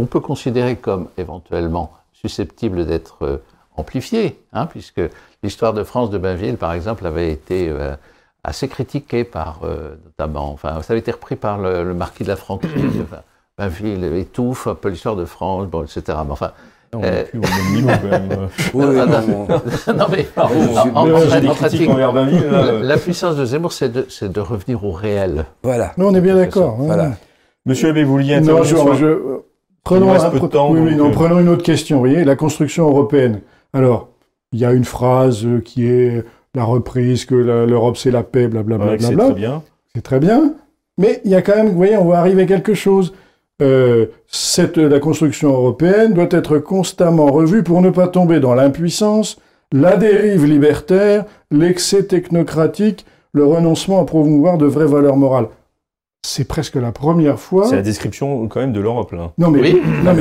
qu'on 0.00 0.06
peut 0.06 0.20
considérer 0.20 0.76
comme 0.76 1.08
éventuellement 1.18 1.92
susceptible 2.12 2.86
d'être 2.86 3.18
euh, 3.22 3.36
amplifié, 3.76 4.38
hein, 4.52 4.66
puisque 4.66 5.00
l'histoire 5.42 5.72
de 5.74 5.84
France 5.84 6.10
de 6.10 6.18
Bainville, 6.18 6.56
par 6.56 6.72
exemple, 6.72 7.06
avait 7.06 7.30
été 7.30 7.68
euh, 7.68 7.94
assez 8.44 8.68
critiquée 8.68 9.24
par, 9.24 9.60
euh, 9.64 9.96
notamment, 10.04 10.50
enfin, 10.52 10.80
ça 10.82 10.92
avait 10.92 11.00
été 11.00 11.10
repris 11.10 11.36
par 11.36 11.58
le, 11.58 11.84
le 11.84 11.94
marquis 11.94 12.22
de 12.24 12.28
la 12.28 12.36
Franquerie, 12.36 12.82
enfin, 13.02 13.22
Bainville 13.58 14.04
étouffe 14.16 14.66
un 14.66 14.74
peu 14.74 14.88
l'histoire 14.88 15.16
de 15.16 15.24
France, 15.26 15.66
bon, 15.66 15.82
etc. 15.84 16.02
Mais 16.24 16.32
enfin, 16.32 16.52
On 16.94 17.02
Euh, 17.04 17.24
non, 17.34 17.42
non. 19.04 19.48
non 19.94 20.06
mais 20.10 20.26
en- 20.36 21.54
pratique, 21.54 21.88
envers 21.90 22.12
Bainville. 22.12 22.46
là. 22.50 22.64
la, 22.64 22.72
la 22.80 22.96
puissance 22.96 23.36
de 23.36 23.44
Zemmour, 23.44 23.72
c'est 23.72 23.90
de, 23.90 24.06
c'est 24.08 24.32
de 24.32 24.40
revenir 24.40 24.82
au 24.84 24.90
réel. 24.92 25.44
Voilà. 25.62 25.92
Non, 25.98 26.08
on 26.08 26.14
est 26.14 26.20
bien 26.22 26.36
d'accord. 26.36 26.76
Voilà. 26.78 27.04
ouais. 27.10 27.14
Monsieur 27.66 27.90
Abbé, 27.90 28.04
vous 28.04 28.12
vouliez 28.12 28.40
Non, 28.40 28.62
je, 28.62 28.74
prenons, 29.84 30.12
un- 30.12 30.30
peu 30.30 30.40
de 30.40 30.46
temps, 30.46 30.70
oui, 30.72 30.80
donc, 30.90 30.98
non, 30.98 31.08
euh, 31.08 31.12
prenons 31.12 31.38
une 31.40 31.48
autre 31.48 31.62
question. 31.62 31.96
Vous 31.96 32.02
voyez, 32.06 32.24
la 32.24 32.36
construction 32.36 32.88
européenne. 32.88 33.40
Alors, 33.72 34.08
il 34.52 34.58
y 34.60 34.64
a 34.64 34.72
une 34.72 34.84
phrase 34.84 35.44
euh, 35.44 35.60
qui 35.60 35.86
est 35.86 36.24
la 36.54 36.64
reprise 36.64 37.24
que 37.24 37.34
l'Europe 37.34 37.96
c'est 37.96 38.10
la 38.10 38.22
paix, 38.22 38.48
blablabla. 38.48 38.86
Ouais, 38.92 38.96
c'est 38.98 39.16
très 39.16 39.32
bien. 39.32 39.62
C'est 39.94 40.02
très 40.02 40.18
bien, 40.20 40.54
mais 40.98 41.20
il 41.24 41.30
y 41.30 41.34
a 41.34 41.42
quand 41.42 41.56
même, 41.56 41.68
vous 41.68 41.76
voyez, 41.76 41.96
on 41.96 42.06
va 42.06 42.18
arriver 42.18 42.42
à 42.42 42.46
quelque 42.46 42.74
chose. 42.74 43.12
Euh, 43.62 44.06
cette, 44.26 44.78
la 44.78 45.00
construction 45.00 45.50
européenne 45.50 46.14
doit 46.14 46.28
être 46.30 46.58
constamment 46.58 47.26
revue 47.26 47.62
pour 47.62 47.82
ne 47.82 47.90
pas 47.90 48.08
tomber 48.08 48.40
dans 48.40 48.54
l'impuissance, 48.54 49.38
la 49.72 49.96
dérive 49.96 50.46
libertaire, 50.46 51.24
l'excès 51.50 52.04
technocratique, 52.04 53.04
le 53.32 53.44
renoncement 53.44 54.00
à 54.00 54.04
promouvoir 54.04 54.58
de 54.58 54.66
vraies 54.66 54.86
valeurs 54.86 55.16
morales. 55.16 55.46
C'est 56.22 56.44
presque 56.46 56.74
la 56.76 56.92
première 56.92 57.38
fois. 57.40 57.66
C'est 57.66 57.76
la 57.76 57.82
description 57.82 58.46
quand 58.48 58.60
même 58.60 58.72
de 58.72 58.80
l'Europe 58.80 59.12
là. 59.12 59.32
Non 59.38 59.50
mais, 59.50 59.60
Oui. 59.60 59.80
non, 60.04 60.14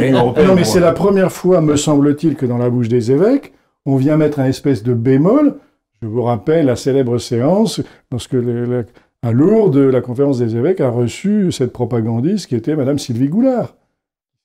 mais, 0.56 0.64
c'est 0.64 0.80
la 0.80 0.94
première 0.94 1.32
fois, 1.32 1.60
me 1.62 1.76
semble-t-il, 1.76 2.36
que 2.36 2.46
dans 2.46 2.58
la 2.58 2.70
bouche 2.70 2.88
des 2.88 3.12
évêques, 3.12 3.54
on 3.86 3.96
vient 3.98 4.16
mettre 4.18 4.40
un 4.40 4.46
espèce 4.46 4.82
de 4.84 4.94
bémol. 4.94 5.56
Je 6.02 6.08
vous 6.08 6.24
rappelle 6.24 6.66
la 6.68 6.78
célèbre 6.78 7.18
séance 7.18 7.82
lorsque 8.12 8.32
le- 8.34 8.66
le- 8.66 8.86
à 9.22 9.34
Lourdes, 9.34 9.76
la 9.78 10.00
conférence 10.00 10.40
des 10.40 10.56
évêques 10.56 10.80
a 10.80 10.90
reçu 10.90 11.52
cette 11.52 11.74
propagandiste 11.74 12.48
qui 12.48 12.56
était 12.56 12.78
Madame 12.78 12.98
Sylvie 12.98 13.28
Goulard, 13.28 13.76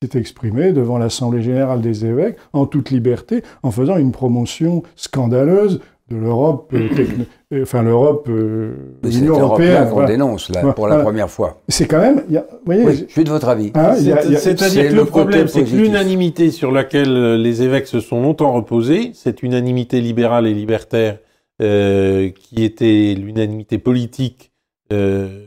qui 0.02 0.08
s'est 0.10 0.18
exprimée 0.18 0.72
devant 0.72 0.98
l'Assemblée 0.98 1.42
générale 1.42 1.80
des 1.80 2.04
évêques 2.04 2.36
en 2.52 2.66
toute 2.66 2.90
liberté, 2.90 3.44
en 3.62 3.70
faisant 3.70 3.96
une 3.96 4.10
promotion 4.10 4.82
scandaleuse 4.96 5.80
de 6.10 6.16
l'Europe, 6.16 6.70
euh, 6.74 6.88
techno- 6.94 7.24
euh, 7.54 7.62
enfin 7.62 7.82
l'Europe, 7.82 8.26
euh, 8.28 8.74
l'Union 9.02 9.38
européen 9.38 9.66
européenne. 9.68 9.84
qu'on 9.88 9.94
voilà. 9.94 10.08
dénonce 10.08 10.48
là, 10.50 10.60
Voilà. 10.60 10.74
pour 10.74 10.86
la 10.86 10.98
première 10.98 11.30
fois. 11.30 11.62
C'est 11.68 11.86
quand 11.86 12.00
même, 12.00 12.22
il 12.28 12.34
y 12.34 12.36
a- 12.36 12.46
vous 12.50 12.58
voyez, 12.66 12.84
Oui, 12.84 13.04
je 13.08 13.12
suis 13.12 13.24
de 13.24 13.30
votre 13.30 13.48
avis. 13.48 13.70
hein, 13.74 13.94
C'est-à-dire 13.94 14.90
que 14.90 14.94
le 14.94 15.04
problème, 15.06 15.48
c'est 15.48 15.64
que 15.64 15.70
l'unanimité 15.74 16.50
sur 16.50 16.72
laquelle 16.72 17.36
les 17.40 17.62
évêques 17.62 17.86
se 17.86 18.00
sont 18.00 18.20
longtemps 18.20 18.52
reposés, 18.52 19.12
cette 19.14 19.42
unanimité 19.42 20.00
libérale 20.02 20.46
et 20.46 20.52
libertaire 20.52 21.18
euh, 21.62 22.30
qui 22.30 22.64
était 22.64 23.14
l'unanimité 23.18 23.78
politique 23.78 24.50
euh, 24.92 25.46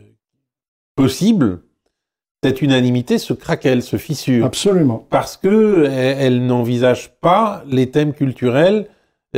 possible, 0.95 1.59
cette 2.43 2.61
unanimité 2.61 3.17
se 3.17 3.33
craquelle, 3.33 3.81
se 3.83 3.97
fissure. 3.97 4.45
absolument. 4.45 5.05
parce 5.09 5.37
que 5.37 5.85
elle, 5.85 6.17
elle 6.19 6.45
n'envisage 6.45 7.11
pas 7.21 7.63
les 7.69 7.91
thèmes 7.91 8.13
culturels 8.13 8.87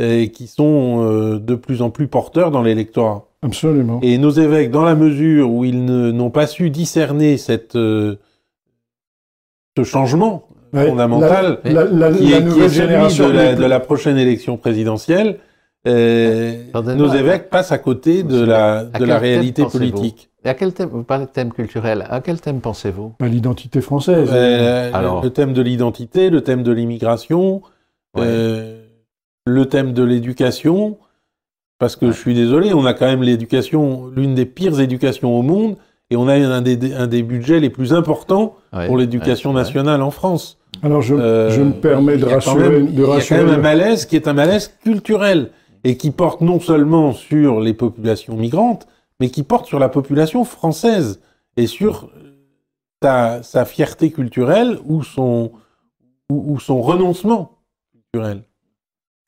euh, 0.00 0.26
qui 0.26 0.46
sont 0.46 1.04
euh, 1.04 1.38
de 1.38 1.54
plus 1.54 1.82
en 1.82 1.90
plus 1.90 2.06
porteurs 2.08 2.50
dans 2.50 2.62
l'électorat. 2.62 3.26
Absolument. 3.42 4.00
Et 4.02 4.18
nos 4.18 4.30
évêques, 4.30 4.70
dans 4.70 4.84
la 4.84 4.94
mesure 4.94 5.50
où 5.50 5.64
ils 5.64 5.84
n'ont 5.84 6.30
pas 6.30 6.46
su 6.46 6.70
discerner 6.70 7.36
cette, 7.38 7.76
euh, 7.76 8.16
ce 9.76 9.84
changement 9.84 10.44
Ouais, 10.72 10.86
fondamental 10.86 11.58
la, 11.64 11.72
la- 11.84 11.84
la- 12.10 12.12
qui, 12.16 12.28
la 12.30 12.36
est, 12.38 12.44
qui 12.48 12.60
est 12.60 12.68
celui 12.68 13.56
de 13.56 13.64
la, 13.64 13.78
de 13.80 13.84
prochaine 13.84 14.16
élection 14.18 14.56
présidentielle, 14.56 15.38
euh, 15.88 16.54
nos 16.74 17.12
évêques 17.12 17.50
passent 17.50 17.72
à 17.72 17.78
côté 17.78 18.22
de 18.22 18.40
la, 18.44 18.84
de 18.84 19.04
la 19.04 19.18
réalité 19.18 19.64
politique. 19.64 20.30
Et 20.44 20.48
à 20.48 20.54
quel 20.54 20.72
thème, 20.72 20.90
vous 20.92 21.02
parlez 21.02 21.24
de 21.24 21.30
thème 21.30 21.52
culturel, 21.52 22.06
à 22.08 22.20
quel 22.20 22.40
thème 22.40 22.60
pensez-vous 22.60 23.14
Bah, 23.18 23.26
l'identité 23.26 23.80
française. 23.80 24.30
Euh, 24.32 24.90
Alors. 24.94 25.22
Le 25.24 25.30
thème 25.30 25.52
de 25.52 25.60
l'identité, 25.60 26.30
le 26.30 26.40
thème 26.42 26.62
de 26.62 26.70
l'immigration, 26.72 27.62
Ouais. 28.16 28.22
Le 29.50 29.66
thème 29.66 29.92
de 29.92 30.02
l'éducation, 30.02 30.98
parce 31.78 31.96
que 31.96 32.06
je 32.08 32.16
suis 32.16 32.34
désolé, 32.34 32.72
on 32.74 32.84
a 32.86 32.94
quand 32.94 33.06
même 33.06 33.22
l'éducation, 33.22 34.08
l'une 34.14 34.34
des 34.34 34.46
pires 34.46 34.80
éducations 34.80 35.36
au 35.38 35.42
monde, 35.42 35.76
et 36.10 36.16
on 36.16 36.26
a 36.28 36.34
un 36.34 36.60
des, 36.62 36.92
un 36.94 37.06
des 37.06 37.22
budgets 37.22 37.60
les 37.60 37.70
plus 37.70 37.92
importants 37.94 38.56
Ouais, 38.72 38.86
pour 38.86 38.96
l'éducation 38.98 39.50
ouais, 39.50 39.56
ouais. 39.56 39.62
nationale 39.62 40.02
en 40.02 40.10
France. 40.10 40.58
Alors 40.82 41.02
je, 41.02 41.14
Euh, 41.14 41.50
je 41.50 41.62
me 41.62 41.72
permets 41.72 42.16
de 42.16 42.24
rassurer, 42.24 42.68
même- 42.68 42.86
de 42.94 43.02
Il 43.02 43.08
y 43.08 43.12
a 43.12 43.20
quand 43.20 43.36
même 43.36 43.48
un 43.48 43.58
malaise 43.58 44.06
qui 44.06 44.16
est 44.16 44.26
un 44.28 44.32
malaise 44.32 44.68
culturel, 44.82 45.50
et 45.84 45.96
qui 45.96 46.10
porte 46.10 46.40
non 46.42 46.60
seulement 46.60 47.12
sur 47.12 47.60
les 47.60 47.72
populations 47.74 48.36
migrantes, 48.36 48.86
mais 49.18 49.30
qui 49.30 49.42
porte 49.42 49.66
sur 49.66 49.78
la 49.78 49.88
population 49.88 50.44
française, 50.44 51.20
et 51.56 51.66
sur 51.66 52.10
sa, 53.02 53.42
sa 53.42 53.64
fierté 53.64 54.10
culturelle 54.10 54.78
ou 54.84 55.02
son, 55.02 55.52
ou, 56.30 56.52
ou 56.54 56.60
son 56.60 56.82
renoncement 56.82 57.52
culturel. 57.92 58.42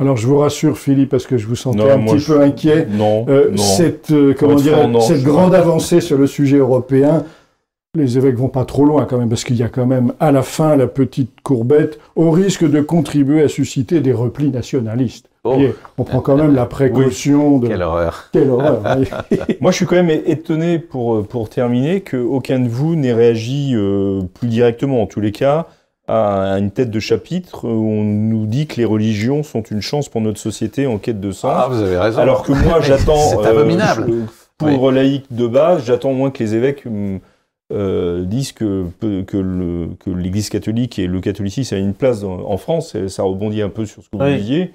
Alors 0.00 0.16
je 0.16 0.26
vous 0.26 0.38
rassure 0.38 0.78
Philippe 0.78 1.10
parce 1.10 1.26
que 1.26 1.36
je 1.36 1.46
vous 1.46 1.54
sentais 1.54 1.78
Non, 1.78 1.90
un 1.90 1.98
petit 2.04 2.18
je- 2.18 2.32
peu 2.32 2.40
inquiet. 2.40 2.86
Non, 2.90 3.24
Euh, 3.28 3.50
non. 3.50 3.56
cette 3.58 4.10
euh, 4.10 4.34
comment 4.36 4.56
dire, 4.56 4.76
cette 5.00 5.22
grande 5.22 5.54
avancée 5.54 6.00
sur 6.00 6.18
le 6.18 6.26
sujet 6.26 6.56
européen, 6.56 7.24
les 7.94 8.16
évêques 8.16 8.36
vont 8.36 8.48
pas 8.48 8.64
trop 8.64 8.84
loin 8.86 9.04
quand 9.04 9.18
même 9.18 9.28
parce 9.28 9.44
qu'il 9.44 9.56
y 9.56 9.62
a 9.62 9.68
quand 9.68 9.84
même 9.86 10.14
à 10.18 10.32
la 10.32 10.42
fin 10.42 10.76
la 10.76 10.86
petite 10.86 11.40
courbette 11.42 12.00
au 12.16 12.30
risque 12.30 12.68
de 12.68 12.80
contribuer 12.80 13.42
à 13.42 13.48
susciter 13.48 14.00
des 14.00 14.14
replis 14.14 14.48
nationalistes. 14.50 15.28
Oh. 15.44 15.58
On 15.98 16.04
prend 16.04 16.20
quand 16.20 16.36
même 16.36 16.54
la 16.54 16.66
précaution 16.66 17.58
de 17.58 17.68
Quelle 17.68 17.82
horreur. 17.82 18.30
quelle 18.32 18.48
horreur. 18.48 18.80
Moi, 19.60 19.72
je 19.72 19.76
suis 19.76 19.86
quand 19.86 19.96
même 20.02 20.22
étonné 20.24 20.78
pour, 20.78 21.26
pour 21.26 21.48
terminer 21.50 22.00
qu'aucun 22.00 22.60
de 22.60 22.68
vous 22.68 22.96
n'ait 22.96 23.12
réagi 23.12 23.72
euh, 23.74 24.22
plus 24.34 24.48
directement, 24.48 25.02
en 25.02 25.06
tous 25.06 25.20
les 25.20 25.32
cas, 25.32 25.66
à 26.12 26.58
une 26.58 26.70
tête 26.70 26.90
de 26.90 27.00
chapitre 27.00 27.66
où 27.68 27.88
on 27.90 28.04
nous 28.04 28.46
dit 28.46 28.66
que 28.66 28.76
les 28.76 28.84
religions 28.84 29.42
sont 29.42 29.62
une 29.62 29.80
chance 29.80 30.08
pour 30.08 30.20
notre 30.20 30.38
société 30.38 30.86
en 30.86 30.98
quête 30.98 31.20
de 31.20 31.30
sens. 31.32 31.52
Ah, 31.54 31.68
vous 31.70 31.80
avez 31.82 31.96
raison. 31.98 32.18
Alors 32.20 32.42
que 32.42 32.52
moi, 32.52 32.80
j'attends. 32.82 33.16
C'est 33.16 33.46
abominable. 33.46 34.06
je- 34.08 34.24
pour 34.58 34.92
laïc 34.92 35.24
de 35.32 35.46
base, 35.48 35.84
j'attends 35.84 36.12
moins 36.12 36.30
que 36.30 36.42
les 36.42 36.54
évêques 36.54 36.84
hum, 36.86 37.18
euh, 37.72 38.24
disent 38.24 38.52
que, 38.52 38.84
l'Église 40.06 40.48
catholique 40.50 40.98
et 40.98 41.06
le 41.06 41.20
catholicisme 41.20 41.74
a 41.74 41.78
une 41.78 41.94
place 41.94 42.20
dans- 42.20 42.48
en 42.48 42.56
France. 42.56 42.94
Et 42.94 43.08
ça 43.08 43.22
rebondit 43.22 43.62
un 43.62 43.68
peu 43.70 43.86
sur 43.86 44.02
ce 44.02 44.08
que 44.08 44.16
vous 44.16 44.22
Oui. 44.24 44.36
disiez. 44.36 44.72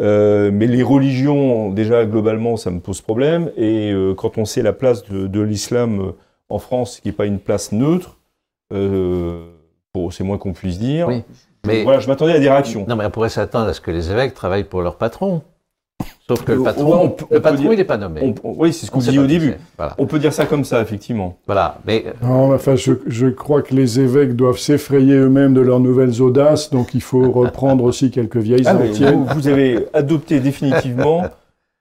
Euh, 0.00 0.50
mais 0.52 0.66
les 0.66 0.82
religions, 0.82 1.70
déjà 1.70 2.04
globalement, 2.06 2.56
ça 2.56 2.70
me 2.70 2.80
pose 2.80 3.00
problème. 3.00 3.50
Et 3.56 3.90
euh, 3.92 4.14
quand 4.14 4.38
on 4.38 4.44
sait 4.44 4.62
la 4.62 4.72
place 4.72 5.04
de, 5.08 5.26
de 5.26 5.40
l'islam 5.40 6.00
euh, 6.00 6.12
en 6.48 6.58
France, 6.58 7.00
qui 7.00 7.08
n'est 7.08 7.12
pas 7.12 7.26
une 7.26 7.38
place 7.40 7.72
neutre, 7.72 8.16
euh, 8.72 9.44
bon, 9.98 10.10
c'est 10.10 10.24
moins 10.24 10.38
qu'on 10.38 10.52
puisse 10.52 10.78
dire. 10.78 11.08
Oui, 11.08 11.22
mais- 11.66 11.82
Voilà, 11.82 12.00
je 12.00 12.06
m'attendais 12.08 12.32
à 12.34 12.38
des 12.38 12.48
réactions. 12.48 12.84
Non, 12.88 12.96
mais 12.96 13.04
on 13.06 13.10
pourrait 13.10 13.28
s'attendre 13.28 13.68
à 13.68 13.72
ce 13.74 13.80
que 13.80 13.90
les 13.90 14.10
évêques 14.10 14.34
travaillent 14.34 14.64
pour 14.64 14.82
leur 14.82 14.96
patron. 14.96 15.42
Sauf 16.28 16.44
que 16.44 16.52
le 16.52 16.60
On- 16.60 16.64
patron, 16.64 17.00
on 17.02 17.08
peut- 17.08 17.24
on 17.30 17.34
le 17.34 17.40
patron 17.40 17.60
dire- 17.62 17.72
il 17.72 17.78
n'est 17.78 17.84
pas 17.84 17.96
nommé. 17.96 18.20
On- 18.22 18.48
on- 18.50 18.54
oui, 18.58 18.72
c'est 18.72 18.84
ce 18.86 18.90
On 18.92 18.96
qu'on 18.96 19.00
dit 19.00 19.18
au 19.18 19.26
début. 19.26 19.54
Voilà. 19.78 19.94
On 19.98 20.04
peut 20.06 20.18
dire 20.18 20.32
ça 20.32 20.44
comme 20.44 20.62
ça, 20.64 20.80
effectivement. 20.82 21.38
voilà. 21.46 21.78
Mais 21.86 22.04
Non, 22.22 22.54
enfin, 22.54 22.76
je, 22.76 22.92
je 23.06 23.26
crois 23.28 23.62
que 23.62 23.74
les 23.74 23.98
évêques 23.98 24.36
doivent 24.36 24.58
s'effrayer 24.58 25.14
eux-mêmes 25.14 25.54
de 25.54 25.62
leurs 25.62 25.80
nouvelles 25.80 26.20
audaces, 26.20 26.68
donc 26.70 26.94
il 26.94 27.00
faut 27.00 27.30
reprendre 27.32 27.82
aussi 27.84 28.10
quelques 28.10 28.36
vieilles 28.36 28.62
Ah, 28.66 28.74
vous, 28.74 29.24
vous 29.34 29.48
avez 29.48 29.86
adopté 29.94 30.38
définitivement 30.40 31.22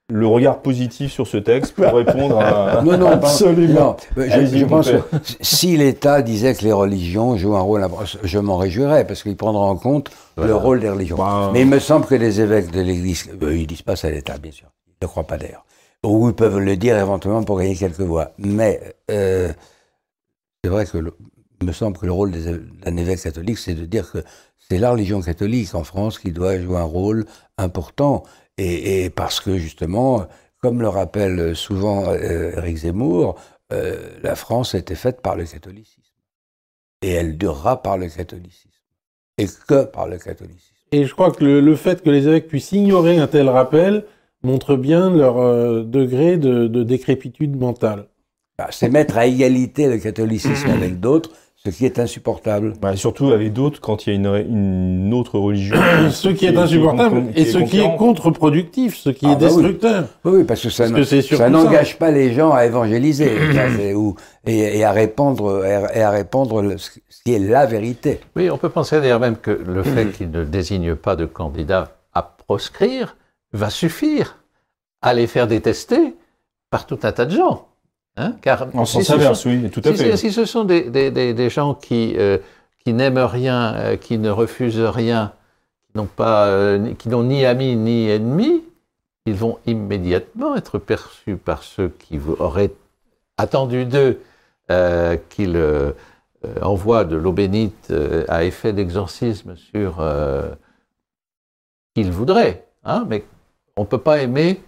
le 0.10 0.26
regard 0.26 0.62
positif 0.62 1.12
sur 1.12 1.28
ce 1.28 1.36
texte 1.38 1.74
pour 1.76 1.86
répondre 1.86 2.40
à. 2.40 2.82
Non, 2.86 2.98
non, 2.98 3.08
Absolument. 3.08 3.98
Je, 4.16 4.46
je 4.46 4.66
pense 4.66 4.90
que 4.90 4.98
si 5.42 5.76
l'État 5.76 6.22
disait 6.22 6.56
que 6.56 6.64
les 6.64 6.72
religions 6.72 7.36
jouent 7.36 7.58
un 7.58 7.62
rôle 7.62 7.84
important, 7.84 8.18
je 8.24 8.40
m'en 8.40 8.56
réjouirais 8.58 9.06
parce 9.06 9.22
qu'il 9.24 9.36
prendra 9.36 9.64
en 9.64 9.76
compte 9.76 10.10
Voilà. 10.38 10.52
le 10.52 10.56
rôle 10.56 10.80
des 10.80 10.90
religions. 10.90 11.18
Bah, 11.18 11.50
Mais 11.52 11.62
il 11.62 11.68
me 11.68 11.80
semble 11.80 12.06
que 12.06 12.16
les 12.16 12.40
évêques 12.40 12.72
de 12.72 12.80
l'Église, 12.82 13.30
euh, 13.44 13.54
ils 13.58 13.68
disent 13.68 13.82
pas 13.82 13.98
ça 13.98 14.08
à 14.08 14.12
l'État, 14.12 14.38
bien 14.38 14.52
sûr. 14.52 14.68
Ils 14.88 15.04
ne 15.04 15.08
croient 15.08 15.28
pas 15.28 15.38
d'ailleurs. 15.38 15.66
Ou 16.06 16.30
ils 16.30 16.34
peuvent 16.36 16.60
le 16.60 16.78
dire 16.78 16.98
éventuellement 16.98 17.44
pour 17.44 17.60
gagner 17.60 17.76
quelques 17.76 18.00
voix. 18.00 18.32
Mais 18.38 18.80
euh, 19.12 19.52
c'est 20.64 20.70
vrai 20.70 20.86
que 20.86 21.00
le- 21.00 21.14
il 21.60 21.68
me 21.68 21.74
semble 21.74 21.98
que 21.98 22.06
le 22.06 22.12
rôle 22.12 22.32
d'un 22.32 22.98
évêque 22.98 23.22
catholique, 23.22 23.58
c'est 23.58 23.74
de 23.74 23.86
dire 23.86 24.12
que 24.12 24.20
c'est 24.58 24.78
la 24.78 24.92
religion 24.92 25.22
catholique 25.22 25.74
en 25.76 25.84
France 25.84 26.20
qui 26.20 26.32
doit 26.32 26.60
jouer 26.60 26.78
un 26.78 26.84
rôle 26.84 27.26
important. 27.58 28.24
Et, 28.58 29.06
et 29.06 29.10
parce 29.10 29.40
que 29.40 29.58
justement, 29.58 30.28
comme 30.62 30.82
le 30.82 30.90
rappelle 30.90 31.56
souvent 31.56 32.10
euh, 32.10 32.58
Éric 32.58 32.78
Zemmour, 32.78 33.40
euh, 33.74 34.10
la 34.24 34.36
France 34.36 34.76
a 34.76 34.78
été 34.78 34.96
faite 34.96 35.22
par 35.22 35.36
le 35.36 35.46
catholicisme. 35.46 36.02
Et 37.02 37.12
elle 37.12 37.38
durera 37.38 37.82
par 37.82 37.98
le 37.98 38.08
catholicisme. 38.10 38.70
Et 39.38 39.46
que 39.68 39.86
par 39.86 40.08
le 40.08 40.18
catholicisme. 40.18 40.74
Et 40.92 41.06
je 41.06 41.14
crois 41.14 41.32
que 41.32 41.44
le, 41.44 41.60
le 41.60 41.76
fait 41.76 42.02
que 42.02 42.10
les 42.10 42.28
évêques 42.28 42.48
puissent 42.48 42.72
ignorer 42.72 43.18
un 43.18 43.28
tel 43.28 43.50
rappel 43.50 44.06
montre 44.44 44.76
bien 44.76 45.10
leur 45.10 45.38
euh, 45.38 45.84
degré 45.84 46.38
de, 46.38 46.68
de 46.68 46.84
décrépitude 46.84 47.56
mentale. 47.56 48.08
Bah, 48.58 48.70
c'est 48.72 48.90
mettre 48.90 49.18
à 49.18 49.28
égalité 49.28 49.88
le 49.88 50.00
catholicisme 50.00 50.70
avec 50.70 51.00
d'autres, 51.00 51.32
ce 51.72 51.78
qui 51.78 51.86
est 51.86 52.00
insupportable. 52.00 52.74
bah, 52.82 52.96
surtout 52.96 53.32
avec 53.32 53.54
d'autres 53.54 53.82
quand 53.82 54.08
il 54.08 54.14
y 54.14 54.28
a 54.28 54.40
une, 54.40 55.14
autre 55.14 55.38
religion. 55.40 55.76
ce 56.12 56.30
qui 56.30 56.46
est 56.46 56.58
insupportable 56.58 57.24
et 57.36 57.46
ce 57.46 57.58
qui 57.60 57.80
est 57.80 57.96
contre-productif, 57.98 58.98
ce 58.98 59.10
qui 59.10 59.26
Ah 59.28 59.32
est 59.32 59.36
bah 59.36 59.48
oui. 59.50 59.64
destructeur. 59.64 60.06
Oui, 60.26 60.44
parce 60.44 60.62
que 60.62 60.70
ça, 60.70 60.88
ne- 60.90 61.50
n'engage 61.50 61.98
pas 61.98 62.12
les 62.12 62.34
gens 62.34 62.52
à 62.52 62.66
évangéliser 62.66 63.30
ça, 63.54 63.70
c'est- 63.76 63.94
ou, 63.94 64.16
et, 64.46 64.80
et 64.80 64.84
à 64.84 64.92
répandre, 64.92 65.66
et 65.66 66.02
à 66.02 66.10
répandre 66.10 66.62
le- 66.62 66.78
ce 66.78 66.90
qui 67.26 67.34
est 67.34 67.40
la 67.40 67.66
vérité. 67.66 68.20
oui, 68.36 68.50
on 68.50 68.58
peut 68.58 68.70
penser 68.70 69.00
d'ailleurs 69.00 69.20
même 69.20 69.38
que 69.38 69.52
le 69.52 69.84
fait 69.84 70.08
qu'il 70.18 70.32
ne 70.32 70.44
désigne 70.44 70.96
pas 70.96 71.16
de 71.16 71.26
candidat 71.26 71.92
à 72.14 72.22
proscrire 72.24 73.16
va 73.54 73.70
suffire 73.70 74.38
à 75.02 75.14
les 75.14 75.28
faire 75.28 75.48
détester 75.48 76.16
par 76.70 76.86
tout 76.86 77.00
un 77.04 77.12
tas 77.12 77.26
de 77.26 77.36
gens. 77.36 77.68
Hein, 78.20 78.36
car 78.42 78.68
En 78.74 78.84
si 78.86 78.94
sens 78.98 79.04
ce 79.08 79.14
inverse, 79.14 79.42
sont- 79.42 79.50
oui, 79.50 79.70
tout 79.70 79.82
à 79.86 79.92
si, 79.96 80.04
fait. 80.04 80.12
si- 80.18 80.28
si 80.30 80.32
ce 80.34 80.46
sont 80.46 80.64
des, 80.64 80.90
des- 80.90 81.12
des- 81.12 81.34
des 81.36 81.50
gens 81.52 81.76
qui, 81.76 82.16
euh, 82.18 82.38
qui 82.84 82.94
n'aiment 82.94 83.20
rien, 83.20 83.76
euh, 83.76 83.96
qui 83.96 84.18
ne 84.18 84.30
refusent 84.32 84.80
rien, 84.82 85.34
qui 85.92 85.98
n'ont 85.98 86.06
pas, 86.08 86.48
euh, 86.48 86.78
ni- 86.80 86.96
qui 86.96 87.10
n'ont 87.10 87.24
ni 87.24 87.46
amis 87.46 87.76
ni 87.76 88.10
ennemis, 88.10 88.64
ils 89.28 89.36
vont 89.36 89.60
immédiatement 89.68 90.56
être 90.56 90.80
perçus 90.80 91.36
par 91.36 91.62
ceux 91.64 91.90
qui 91.90 92.18
vous 92.18 92.36
auraient 92.40 92.72
attendu 93.38 93.86
d'eux 93.86 94.20
qu'ils 95.30 95.62
envoient 96.62 97.04
de 97.06 97.16
l'eau 97.16 97.32
bénite 97.34 97.94
à 98.30 98.44
effet 98.46 98.74
d'exorcisme 98.74 99.56
sur 99.56 100.02
qu'ils 101.96 102.12
voudraient. 102.12 102.66
Hein, 102.84 103.06
mais 103.08 103.24
on 103.76 103.82
ne 103.82 103.88
peut 103.88 103.98
pas 103.98 104.20
aimer 104.22 104.62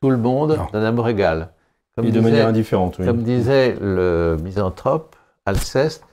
tout 0.00 0.10
le 0.10 0.16
monde 0.16 0.58
d'un 0.72 0.82
amour 0.84 1.08
égal. 1.08 1.50
Comme 1.96 2.06
Et 2.06 2.08
de 2.10 2.18
disait- 2.18 2.30
manière 2.30 2.46
indifférente, 2.48 2.96
oui. 2.98 3.06
comme 3.06 3.22
disait 3.22 3.76
le 3.80 4.36
misanthrope 4.42 5.14
Alceste, 5.44 6.04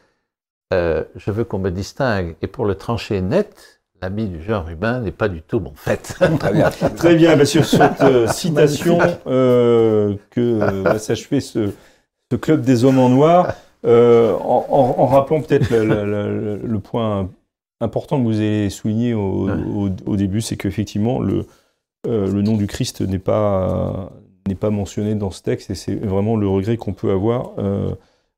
euh, 0.73 1.03
je 1.15 1.31
veux 1.31 1.43
qu'on 1.45 1.59
me 1.59 1.69
distingue. 1.71 2.35
Et 2.41 2.47
pour 2.47 2.65
le 2.65 2.75
trancher 2.75 3.21
net, 3.21 3.81
l'ami 4.01 4.27
du 4.27 4.41
genre 4.43 4.67
humain 4.69 4.99
n'est 4.99 5.11
pas 5.11 5.29
du 5.29 5.41
tout 5.41 5.59
mon 5.59 5.73
fait. 5.75 5.97
Très 6.39 6.53
bien. 6.53 6.69
Très 6.97 7.15
bien, 7.15 7.35
bah, 7.37 7.45
sur 7.45 7.65
cette 7.65 8.01
euh, 8.01 8.27
citation 8.27 8.97
euh, 9.27 10.15
que 10.31 10.81
va 10.83 10.99
s'achever 10.99 11.39
ce, 11.39 11.69
ce 12.31 12.35
club 12.35 12.61
des 12.61 12.83
hommes 12.83 12.99
en 12.99 13.09
noir, 13.09 13.53
euh, 13.85 14.33
en, 14.33 14.65
en- 14.69 14.95
en 15.01 15.05
rappelant 15.07 15.41
peut-être 15.41 15.69
le, 15.69 15.85
le- 15.85 16.05
le- 16.05 16.57
le 16.67 16.79
point 16.79 17.29
important 17.81 18.19
que 18.19 18.23
vous 18.25 18.35
avez 18.39 18.69
souligné 18.69 19.13
au, 19.13 19.47
Ouais. 19.47 19.53
au- 19.53 20.11
au 20.11 20.15
début, 20.17 20.41
c'est 20.41 20.57
qu'effectivement 20.57 21.21
le, 21.21 21.45
euh, 22.07 22.29
le 22.29 22.41
nom 22.41 22.57
du 22.57 22.67
Christ 22.67 22.99
n'est 23.01 23.19
pas 23.19 24.11
n'est 24.49 24.55
pas 24.55 24.69
mentionné 24.69 25.15
dans 25.15 25.31
ce 25.31 25.41
texte 25.41 25.69
et 25.69 25.75
c'est 25.75 25.95
vraiment 25.95 26.35
le 26.35 26.47
regret 26.47 26.77
qu'on 26.77 26.93
peut 26.93 27.11
avoir 27.11 27.51
euh, 27.57 27.95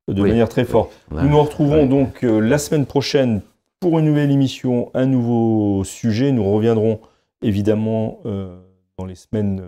de 0.07 0.22
Oui. 0.22 0.30
manière 0.30 0.49
très 0.49 0.66
forte. 0.66 0.91
Nous 1.12 1.28
nous 1.30 1.41
retrouvons 1.41 1.86
donc 1.86 2.24
euh, 2.24 2.39
la 2.39 2.57
semaine 2.57 2.86
prochaine 2.86 3.41
pour 3.80 3.97
une 3.97 4.05
nouvelle 4.05 4.32
émission, 4.32 4.91
un 4.93 5.05
nouveau 5.07 5.84
sujet. 5.84 6.32
Nous 6.32 6.43
reviendrons 6.43 6.99
évidemment 7.41 8.20
euh, 8.26 8.55
dans 8.97 9.05
les 9.05 9.16
semaines 9.16 9.64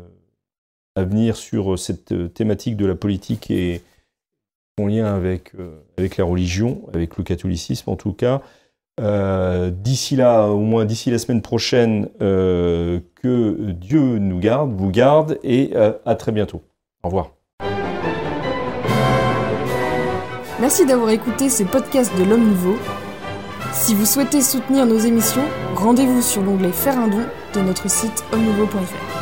à 0.96 1.04
venir 1.04 1.36
sur 1.36 1.80
cette 1.80 2.34
thématique 2.36 2.78
de 2.78 2.86
la 2.86 2.94
politique 2.94 3.50
et 3.50 3.82
son 4.78 4.86
lien 4.88 5.14
avec, 5.16 5.54
avec 5.98 6.18
la 6.18 6.26
religion, 6.26 6.82
avec 6.94 7.18
le 7.18 7.24
catholicisme 7.24 7.90
en 7.90 7.96
tout 7.96 8.14
cas. 8.14 8.42
Euh, 9.02 9.72
d'ici 9.72 10.16
là, 10.16 10.48
au 10.48 10.60
moins 10.60 10.86
d'ici 10.86 11.10
la 11.10 11.18
semaine 11.18 11.42
prochaine, 11.42 12.10
euh, 12.22 13.00
que 13.16 13.72
Dieu 13.72 14.20
nous 14.20 14.40
garde, 14.40 14.72
vous 14.72 14.92
garde 14.92 15.40
et 15.44 15.72
euh, 15.76 15.94
à 16.06 16.16
très 16.16 16.32
bientôt. 16.32 16.62
Au 17.04 17.08
revoir. 17.08 17.32
Merci 20.60 20.86
d'avoir 20.86 21.10
écouté 21.10 21.50
ce 21.50 21.64
podcast 21.64 22.12
de 22.18 22.24
l'Homme 22.24 22.48
Nouveau. 22.48 22.76
Si 23.74 23.96
vous 23.96 24.06
souhaitez 24.06 24.42
soutenir 24.42 24.86
nos 24.86 25.00
émissions, 25.00 25.44
rendez-vous 25.76 26.22
sur 26.22 26.44
l'onglet 26.44 26.72
Faire 26.72 26.98
un 26.98 27.08
don 27.08 27.26
de 27.56 27.62
notre 27.62 27.90
site 27.90 28.24
homme-nouveau.fr. 28.32 29.13